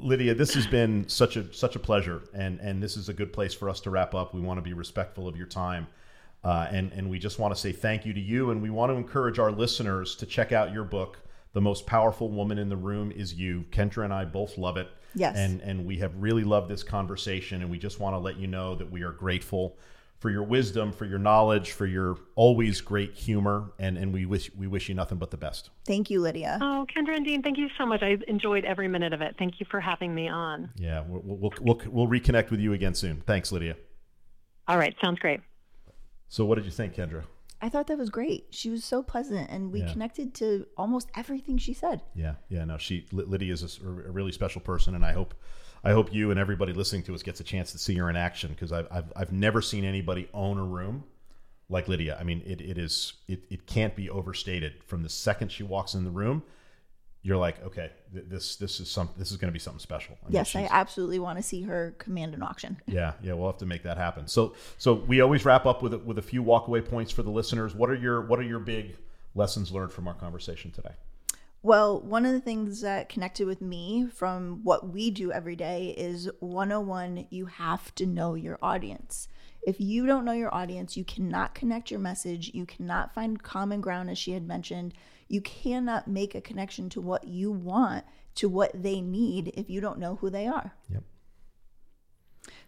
Lydia, 0.00 0.34
this 0.34 0.54
has 0.54 0.66
been 0.66 1.06
such 1.06 1.36
a 1.36 1.52
such 1.52 1.76
a 1.76 1.78
pleasure, 1.78 2.22
and 2.32 2.58
and 2.60 2.82
this 2.82 2.96
is 2.96 3.10
a 3.10 3.12
good 3.12 3.30
place 3.34 3.52
for 3.52 3.68
us 3.68 3.78
to 3.80 3.90
wrap 3.90 4.14
up. 4.14 4.32
We 4.32 4.40
want 4.40 4.56
to 4.56 4.62
be 4.62 4.72
respectful 4.72 5.28
of 5.28 5.36
your 5.36 5.46
time. 5.46 5.86
Uh, 6.42 6.66
and 6.70 6.90
and 6.92 7.10
we 7.10 7.18
just 7.18 7.38
want 7.38 7.54
to 7.54 7.60
say 7.60 7.72
thank 7.72 8.06
you 8.06 8.14
to 8.14 8.20
you, 8.20 8.50
and 8.50 8.62
we 8.62 8.70
want 8.70 8.90
to 8.90 8.96
encourage 8.96 9.38
our 9.38 9.52
listeners 9.52 10.16
to 10.16 10.24
check 10.24 10.50
out 10.52 10.72
your 10.72 10.84
book. 10.84 11.18
The 11.52 11.60
most 11.60 11.86
powerful 11.86 12.30
woman 12.30 12.58
in 12.58 12.68
the 12.68 12.76
room 12.76 13.10
is 13.10 13.34
you. 13.34 13.64
Kendra 13.70 14.04
and 14.04 14.14
I 14.14 14.24
both 14.24 14.56
love 14.56 14.76
it. 14.76 14.88
Yes. 15.14 15.36
And 15.36 15.60
and 15.62 15.84
we 15.84 15.98
have 15.98 16.14
really 16.16 16.44
loved 16.44 16.68
this 16.68 16.82
conversation, 16.82 17.62
and 17.62 17.70
we 17.70 17.78
just 17.78 17.98
want 17.98 18.14
to 18.14 18.18
let 18.18 18.36
you 18.36 18.46
know 18.46 18.76
that 18.76 18.90
we 18.90 19.02
are 19.02 19.12
grateful 19.12 19.76
for 20.20 20.30
your 20.30 20.42
wisdom, 20.42 20.92
for 20.92 21.06
your 21.06 21.18
knowledge, 21.18 21.72
for 21.72 21.86
your 21.86 22.18
always 22.36 22.80
great 22.80 23.14
humor, 23.14 23.72
and 23.78 23.98
and 23.98 24.12
we 24.12 24.26
wish 24.26 24.50
we 24.54 24.66
wish 24.66 24.88
you 24.88 24.94
nothing 24.94 25.18
but 25.18 25.30
the 25.30 25.36
best. 25.36 25.70
Thank 25.86 26.10
you, 26.10 26.20
Lydia. 26.20 26.58
Oh, 26.60 26.86
Kendra 26.94 27.16
and 27.16 27.24
Dean, 27.24 27.42
thank 27.42 27.58
you 27.58 27.68
so 27.76 27.86
much. 27.86 28.02
I 28.02 28.18
enjoyed 28.28 28.64
every 28.64 28.86
minute 28.86 29.12
of 29.12 29.22
it. 29.22 29.34
Thank 29.38 29.58
you 29.58 29.66
for 29.70 29.80
having 29.80 30.14
me 30.14 30.28
on. 30.28 30.70
Yeah, 30.76 31.02
we'll 31.08 31.22
we'll 31.24 31.52
we'll, 31.60 31.80
we'll 31.86 32.06
reconnect 32.06 32.50
with 32.50 32.60
you 32.60 32.72
again 32.72 32.94
soon. 32.94 33.22
Thanks, 33.26 33.50
Lydia. 33.50 33.76
All 34.68 34.78
right, 34.78 34.94
sounds 35.02 35.18
great. 35.18 35.40
So, 36.28 36.44
what 36.44 36.54
did 36.54 36.64
you 36.64 36.70
think, 36.70 36.94
Kendra? 36.94 37.24
I 37.62 37.68
thought 37.68 37.88
that 37.88 37.98
was 37.98 38.10
great. 38.10 38.46
She 38.50 38.70
was 38.70 38.84
so 38.84 39.02
pleasant, 39.02 39.50
and 39.50 39.70
we 39.70 39.80
yeah. 39.80 39.92
connected 39.92 40.34
to 40.34 40.66
almost 40.76 41.10
everything 41.14 41.58
she 41.58 41.74
said. 41.74 42.00
Yeah, 42.14 42.34
yeah. 42.48 42.64
No, 42.64 42.78
she 42.78 43.06
Lydia 43.12 43.52
is 43.52 43.78
a, 43.82 43.86
a, 43.86 44.10
really 44.10 44.32
special 44.32 44.60
person, 44.60 44.94
and 44.94 45.04
I 45.04 45.12
hope, 45.12 45.34
I 45.84 45.92
hope 45.92 46.12
you 46.12 46.30
and 46.30 46.40
everybody 46.40 46.72
listening 46.72 47.02
to 47.04 47.14
us 47.14 47.22
gets 47.22 47.40
a 47.40 47.44
chance 47.44 47.72
to 47.72 47.78
see 47.78 47.94
her 47.96 48.08
in 48.08 48.16
action 48.16 48.50
because 48.50 48.72
I've, 48.72 48.88
I've 48.90 49.12
I've 49.14 49.32
never 49.32 49.60
seen 49.60 49.84
anybody 49.84 50.28
own 50.32 50.58
a 50.58 50.64
room 50.64 51.04
like 51.68 51.86
Lydia. 51.86 52.16
I 52.18 52.24
mean, 52.24 52.42
it, 52.46 52.60
it 52.60 52.78
is 52.78 53.14
it, 53.28 53.44
it 53.50 53.66
can't 53.66 53.94
be 53.94 54.08
overstated. 54.08 54.82
From 54.84 55.02
the 55.02 55.10
second 55.10 55.52
she 55.52 55.62
walks 55.62 55.94
in 55.94 56.04
the 56.04 56.10
room, 56.10 56.42
you're 57.22 57.36
like, 57.36 57.62
okay, 57.62 57.90
this 58.12 58.56
this 58.56 58.80
is 58.80 58.90
some 58.90 59.10
this 59.16 59.30
is 59.30 59.36
going 59.36 59.50
to 59.50 59.52
be 59.52 59.58
something 59.58 59.80
special. 59.80 60.16
I 60.22 60.26
mean, 60.26 60.34
yes, 60.34 60.56
I 60.56 60.68
absolutely 60.70 61.18
want 61.18 61.38
to 61.38 61.42
see 61.42 61.62
her 61.62 61.94
command 61.98 62.34
an 62.34 62.42
auction. 62.42 62.80
yeah, 62.86 63.12
yeah, 63.22 63.34
we'll 63.34 63.50
have 63.50 63.58
to 63.58 63.66
make 63.66 63.82
that 63.82 63.98
happen. 63.98 64.26
So 64.26 64.54
so 64.78 64.94
we 64.94 65.20
always 65.20 65.44
wrap 65.44 65.66
up 65.66 65.82
with 65.82 65.94
a, 65.94 65.98
with 65.98 66.18
a 66.18 66.22
few 66.22 66.42
walkaway 66.42 66.86
points 66.88 67.12
for 67.12 67.22
the 67.22 67.30
listeners. 67.30 67.74
What 67.74 67.90
are 67.90 67.94
your 67.94 68.22
what 68.22 68.38
are 68.38 68.44
your 68.44 68.58
big 68.58 68.96
lessons 69.34 69.70
learned 69.70 69.92
from 69.92 70.08
our 70.08 70.14
conversation 70.14 70.70
today? 70.70 70.92
Well, 71.62 72.00
one 72.00 72.24
of 72.24 72.32
the 72.32 72.40
things 72.40 72.80
that 72.80 73.10
connected 73.10 73.46
with 73.46 73.60
me 73.60 74.06
from 74.06 74.60
what 74.64 74.88
we 74.88 75.10
do 75.10 75.30
every 75.30 75.56
day 75.56 75.94
is 75.96 76.30
101 76.40 77.26
you 77.28 77.46
have 77.46 77.94
to 77.96 78.06
know 78.06 78.34
your 78.34 78.58
audience. 78.62 79.28
If 79.62 79.78
you 79.78 80.06
don't 80.06 80.24
know 80.24 80.32
your 80.32 80.54
audience, 80.54 80.96
you 80.96 81.04
cannot 81.04 81.54
connect 81.54 81.90
your 81.90 82.00
message, 82.00 82.52
you 82.54 82.64
cannot 82.64 83.12
find 83.12 83.42
common 83.42 83.82
ground 83.82 84.08
as 84.08 84.16
she 84.16 84.32
had 84.32 84.48
mentioned 84.48 84.94
you 85.30 85.40
cannot 85.40 86.08
make 86.08 86.34
a 86.34 86.40
connection 86.40 86.88
to 86.90 87.00
what 87.00 87.28
you 87.28 87.52
want 87.52 88.04
to 88.34 88.48
what 88.48 88.70
they 88.74 89.00
need 89.00 89.52
if 89.56 89.70
you 89.70 89.80
don't 89.80 89.98
know 89.98 90.16
who 90.16 90.28
they 90.28 90.46
are. 90.46 90.74
Yep. 90.92 91.04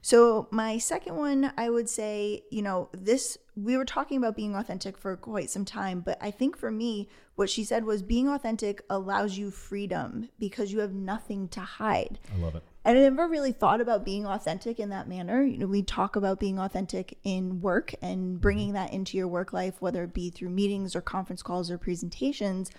So, 0.01 0.49
my 0.51 0.79
second 0.79 1.17
one, 1.17 1.53
I 1.57 1.71
would 1.71 1.89
say, 1.89 2.43
you 2.51 2.63
know, 2.63 2.89
this, 2.93 3.39
we 3.57 3.77
were 3.77 3.85
talking 3.85 4.19
about 4.19 4.35
being 4.35 4.57
authentic 4.57 4.99
for 4.99 5.17
quite 5.17 5.49
some 5.49 5.65
time, 5.65 6.01
but 6.01 6.19
I 6.21 6.31
think 6.31 6.57
for 6.57 6.71
me, 6.71 7.09
what 7.35 7.49
she 7.49 7.65
said 7.65 7.85
was 7.85 8.03
being 8.03 8.29
authentic 8.29 8.83
allows 8.91 9.39
you 9.39 9.51
freedom 9.51 10.29
because 10.39 10.73
you 10.73 10.81
have 10.81 10.93
nothing 10.93 11.49
to 11.49 11.61
hide. 11.61 12.19
I 12.35 12.39
love 12.39 12.57
it. 12.57 12.63
And 12.85 12.99
I 12.99 13.03
never 13.03 13.29
really 13.29 13.53
thought 13.53 13.81
about 13.81 14.05
being 14.05 14.27
authentic 14.27 14.81
in 14.81 14.89
that 14.89 15.09
manner. 15.09 15.43
You 15.43 15.57
know, 15.57 15.67
we 15.67 15.83
talk 15.83 16.17
about 16.17 16.41
being 16.41 16.59
authentic 16.59 17.17
in 17.23 17.61
work 17.61 17.95
and 18.03 18.41
bringing 18.41 18.69
mm-hmm. 18.69 18.75
that 18.75 18.93
into 18.93 19.17
your 19.17 19.29
work 19.29 19.53
life, 19.53 19.81
whether 19.81 20.03
it 20.03 20.13
be 20.13 20.31
through 20.31 20.51
meetings 20.51 20.97
or 20.97 21.01
conference 21.01 21.43
calls 21.43 21.71
or 21.71 21.79
presentations. 21.79 22.71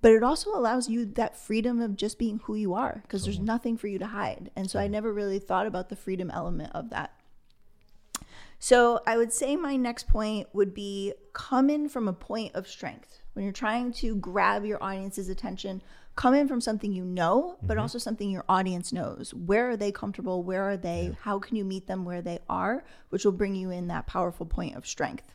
But 0.00 0.12
it 0.12 0.22
also 0.22 0.50
allows 0.50 0.88
you 0.88 1.04
that 1.04 1.36
freedom 1.36 1.80
of 1.80 1.96
just 1.96 2.18
being 2.18 2.40
who 2.44 2.54
you 2.54 2.74
are 2.74 3.00
because 3.02 3.24
there's 3.24 3.40
nothing 3.40 3.76
for 3.76 3.88
you 3.88 3.98
to 3.98 4.06
hide. 4.06 4.50
And 4.54 4.70
so 4.70 4.78
I 4.78 4.86
never 4.86 5.12
really 5.12 5.40
thought 5.40 5.66
about 5.66 5.88
the 5.88 5.96
freedom 5.96 6.30
element 6.30 6.70
of 6.74 6.90
that. 6.90 7.12
So 8.60 9.00
I 9.06 9.16
would 9.16 9.32
say 9.32 9.56
my 9.56 9.76
next 9.76 10.08
point 10.08 10.48
would 10.52 10.74
be 10.74 11.14
come 11.32 11.70
in 11.70 11.88
from 11.88 12.08
a 12.08 12.12
point 12.12 12.54
of 12.54 12.68
strength. 12.68 13.20
When 13.32 13.44
you're 13.44 13.52
trying 13.52 13.92
to 13.94 14.16
grab 14.16 14.64
your 14.64 14.82
audience's 14.82 15.28
attention, 15.28 15.80
come 16.16 16.34
in 16.34 16.48
from 16.48 16.60
something 16.60 16.92
you 16.92 17.04
know, 17.04 17.56
but 17.62 17.74
mm-hmm. 17.74 17.82
also 17.82 17.98
something 17.98 18.30
your 18.30 18.44
audience 18.48 18.92
knows. 18.92 19.32
Where 19.32 19.70
are 19.70 19.76
they 19.76 19.92
comfortable? 19.92 20.42
Where 20.42 20.64
are 20.64 20.76
they? 20.76 21.10
Yeah. 21.10 21.14
How 21.20 21.38
can 21.38 21.56
you 21.56 21.64
meet 21.64 21.86
them 21.86 22.04
where 22.04 22.22
they 22.22 22.40
are? 22.48 22.84
Which 23.10 23.24
will 23.24 23.32
bring 23.32 23.54
you 23.54 23.70
in 23.70 23.86
that 23.88 24.08
powerful 24.08 24.46
point 24.46 24.74
of 24.74 24.86
strength. 24.86 25.32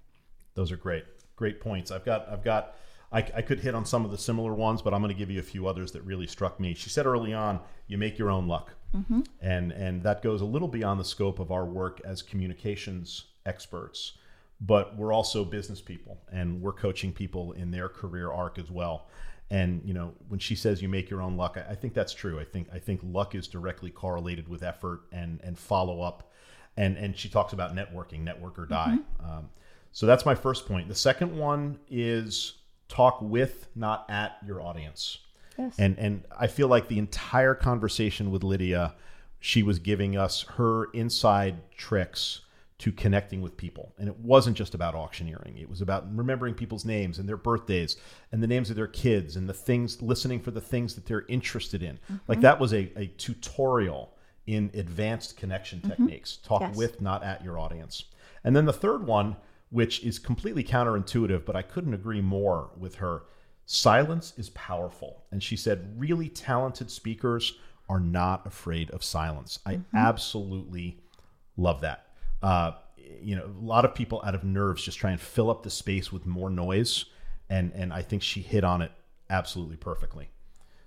Those 0.55 0.71
are 0.71 0.77
great, 0.77 1.05
great 1.37 1.61
points. 1.61 1.91
I've 1.91 2.03
got, 2.03 2.27
I've 2.29 2.43
got, 2.43 2.75
I, 3.13 3.19
I 3.35 3.41
could 3.41 3.59
hit 3.59 3.75
on 3.75 3.85
some 3.85 4.03
of 4.05 4.11
the 4.11 4.17
similar 4.17 4.53
ones, 4.53 4.81
but 4.81 4.93
I'm 4.93 5.01
going 5.01 5.13
to 5.13 5.17
give 5.17 5.29
you 5.29 5.39
a 5.39 5.43
few 5.43 5.67
others 5.67 5.91
that 5.91 6.01
really 6.01 6.27
struck 6.27 6.59
me. 6.59 6.73
She 6.73 6.89
said 6.89 7.05
early 7.05 7.33
on, 7.33 7.59
you 7.87 7.97
make 7.97 8.17
your 8.17 8.29
own 8.29 8.47
luck. 8.47 8.73
Mm-hmm. 8.95 9.21
And, 9.41 9.71
and 9.71 10.03
that 10.03 10.21
goes 10.21 10.41
a 10.41 10.45
little 10.45 10.67
beyond 10.67 10.99
the 10.99 11.05
scope 11.05 11.39
of 11.39 11.51
our 11.51 11.65
work 11.65 12.01
as 12.03 12.21
communications 12.21 13.25
experts, 13.45 14.13
but 14.61 14.97
we're 14.97 15.13
also 15.13 15.45
business 15.45 15.81
people 15.81 16.17
and 16.31 16.61
we're 16.61 16.73
coaching 16.73 17.11
people 17.11 17.51
in 17.53 17.71
their 17.71 17.89
career 17.89 18.31
arc 18.31 18.57
as 18.57 18.71
well. 18.71 19.07
And 19.49 19.81
you 19.85 19.93
know, 19.93 20.13
when 20.29 20.39
she 20.39 20.55
says 20.55 20.81
you 20.81 20.89
make 20.89 21.09
your 21.09 21.21
own 21.21 21.37
luck, 21.37 21.57
I, 21.57 21.71
I 21.71 21.75
think 21.75 21.93
that's 21.93 22.13
true. 22.13 22.39
I 22.39 22.43
think 22.43 22.69
I 22.73 22.79
think 22.79 23.01
luck 23.03 23.35
is 23.35 23.47
directly 23.47 23.91
correlated 23.91 24.47
with 24.47 24.63
effort 24.63 25.01
and 25.11 25.39
and 25.43 25.59
follow 25.59 26.01
up. 26.01 26.31
And 26.75 26.97
and 26.97 27.15
she 27.15 27.29
talks 27.29 27.53
about 27.53 27.75
networking, 27.75 28.21
network 28.21 28.57
or 28.57 28.65
die. 28.65 28.97
Mm-hmm. 28.97 29.31
Um, 29.31 29.49
so 29.91 30.07
that's 30.07 30.25
my 30.25 30.33
first 30.33 30.65
point. 30.65 30.87
The 30.87 30.95
second 30.95 31.37
one 31.37 31.77
is 31.87 32.62
talk 32.93 33.19
with, 33.21 33.67
not 33.75 34.05
at 34.09 34.37
your 34.45 34.61
audience. 34.61 35.17
Yes. 35.57 35.75
And 35.77 35.97
and 35.97 36.23
I 36.39 36.47
feel 36.47 36.67
like 36.67 36.87
the 36.87 36.99
entire 36.99 37.55
conversation 37.55 38.31
with 38.31 38.43
Lydia, 38.43 38.95
she 39.39 39.63
was 39.63 39.79
giving 39.79 40.15
us 40.17 40.43
her 40.57 40.85
inside 40.93 41.55
tricks 41.75 42.41
to 42.79 42.91
connecting 42.91 43.41
with 43.41 43.55
people. 43.55 43.93
And 43.97 44.07
it 44.07 44.17
wasn't 44.19 44.57
just 44.57 44.75
about 44.75 44.93
auctioneering. 44.93 45.57
It 45.57 45.69
was 45.69 45.81
about 45.81 46.05
remembering 46.15 46.53
people's 46.53 46.85
names 46.85 47.17
and 47.17 47.29
their 47.29 47.37
birthdays 47.37 47.97
and 48.31 48.43
the 48.43 48.47
names 48.47 48.69
of 48.69 48.75
their 48.75 48.87
kids 48.87 49.35
and 49.35 49.47
the 49.47 49.53
things 49.53 50.01
listening 50.01 50.39
for 50.39 50.51
the 50.51 50.61
things 50.61 50.95
that 50.95 51.05
they're 51.05 51.25
interested 51.29 51.81
in. 51.81 51.95
Mm-hmm. 51.95 52.15
Like 52.27 52.41
that 52.41 52.59
was 52.59 52.73
a, 52.73 52.91
a 52.97 53.07
tutorial 53.17 54.13
in 54.47 54.69
advanced 54.73 55.37
connection 55.37 55.79
mm-hmm. 55.79 55.89
techniques. 55.89 56.37
Talk 56.37 56.61
yes. 56.61 56.75
with, 56.75 56.99
not 56.99 57.23
at 57.23 57.43
your 57.43 57.57
audience. 57.57 58.05
And 58.43 58.55
then 58.55 58.65
the 58.65 58.73
third 58.73 59.07
one, 59.07 59.37
which 59.73 60.03
is 60.03 60.19
completely 60.19 60.63
counterintuitive, 60.63 61.43
but 61.45 61.55
I 61.55 61.63
couldn't 61.63 61.95
agree 61.95 62.21
more 62.21 62.69
with 62.77 62.93
her. 62.95 63.23
Silence 63.65 64.33
is 64.37 64.51
powerful. 64.51 65.23
And 65.31 65.41
she 65.41 65.55
said, 65.55 65.95
really 65.97 66.29
talented 66.29 66.91
speakers 66.91 67.55
are 67.89 67.99
not 67.99 68.45
afraid 68.45 68.91
of 68.91 69.03
silence. 69.03 69.57
I 69.65 69.77
mm-hmm. 69.77 69.97
absolutely 69.97 70.99
love 71.57 71.81
that. 71.81 72.05
Uh, 72.43 72.73
you 73.19 73.35
know, 73.35 73.45
a 73.45 73.65
lot 73.65 73.83
of 73.83 73.95
people 73.95 74.21
out 74.23 74.35
of 74.35 74.43
nerves 74.43 74.83
just 74.83 74.99
try 74.99 75.09
and 75.09 75.19
fill 75.19 75.49
up 75.49 75.63
the 75.63 75.71
space 75.71 76.11
with 76.11 76.27
more 76.27 76.51
noise, 76.51 77.05
and 77.49 77.71
and 77.73 77.91
I 77.91 78.03
think 78.03 78.21
she 78.21 78.41
hit 78.41 78.63
on 78.63 78.83
it 78.83 78.91
absolutely 79.31 79.77
perfectly. 79.77 80.29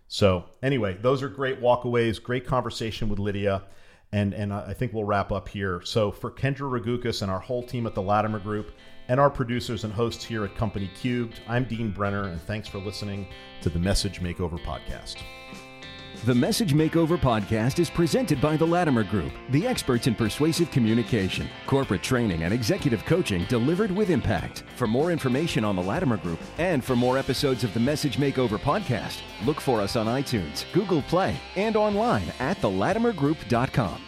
So 0.07 0.45
anyway, 0.63 0.97
those 1.01 1.25
are 1.25 1.29
great 1.29 1.61
walkaways, 1.61 2.23
great 2.23 2.47
conversation 2.47 3.09
with 3.09 3.19
Lydia, 3.19 3.65
and 4.13 4.35
and 4.35 4.53
I 4.53 4.73
think 4.73 4.93
we'll 4.93 5.05
wrap 5.05 5.33
up 5.33 5.49
here. 5.49 5.81
So 5.85 6.11
for 6.11 6.31
Kendra 6.31 6.71
Ragukas 6.71 7.23
and 7.23 7.31
our 7.31 7.41
whole 7.41 7.63
team 7.63 7.87
at 7.87 7.95
the 7.95 8.03
Latimer 8.03 8.39
Group, 8.39 8.73
and 9.09 9.21
our 9.21 9.31
producers 9.31 9.85
and 9.85 9.93
hosts 9.93 10.25
here 10.25 10.45
at 10.45 10.57
Company 10.57 10.91
Cubed, 11.01 11.41
I'm 11.49 11.65
Dean 11.65 11.91
Brenner, 11.91 12.25
and 12.25 12.41
thanks 12.43 12.69
for 12.69 12.79
listening 12.79 13.29
to 13.63 13.71
the 13.71 13.79
Message 13.79 14.21
Makeover 14.21 14.59
podcast. 14.65 15.23
The 16.25 16.35
Message 16.35 16.73
Makeover 16.73 17.17
podcast 17.19 17.79
is 17.79 17.89
presented 17.91 18.41
by 18.41 18.57
the 18.57 18.67
Latimer 18.67 19.05
Group, 19.05 19.33
the 19.51 19.67
experts 19.67 20.07
in 20.09 20.15
persuasive 20.15 20.71
communication, 20.73 21.47
corporate 21.67 22.03
training, 22.03 22.43
and 22.43 22.53
executive 22.53 23.05
coaching 23.05 23.45
delivered 23.45 23.93
with 23.93 24.11
impact. 24.11 24.65
For 24.77 24.89
more 24.89 25.13
information 25.13 25.63
on 25.65 25.77
the 25.77 25.83
Latimer 25.83 26.17
Group 26.17 26.41
and 26.59 26.83
for 26.85 26.97
more 26.97 27.17
episodes 27.19 27.63
of 27.65 27.73
the 27.75 27.81
Message 27.81 28.17
Makeover 28.17 28.59
podcast, 28.59 29.21
look 29.45 29.61
for 29.61 29.81
us 29.81 29.95
on 29.95 30.07
iTunes, 30.07 30.65
Google 30.73 31.03
Play, 31.03 31.37
and 31.55 31.77
online 31.77 32.33
at 32.41 32.57
thelatimergroup.com. 32.61 34.06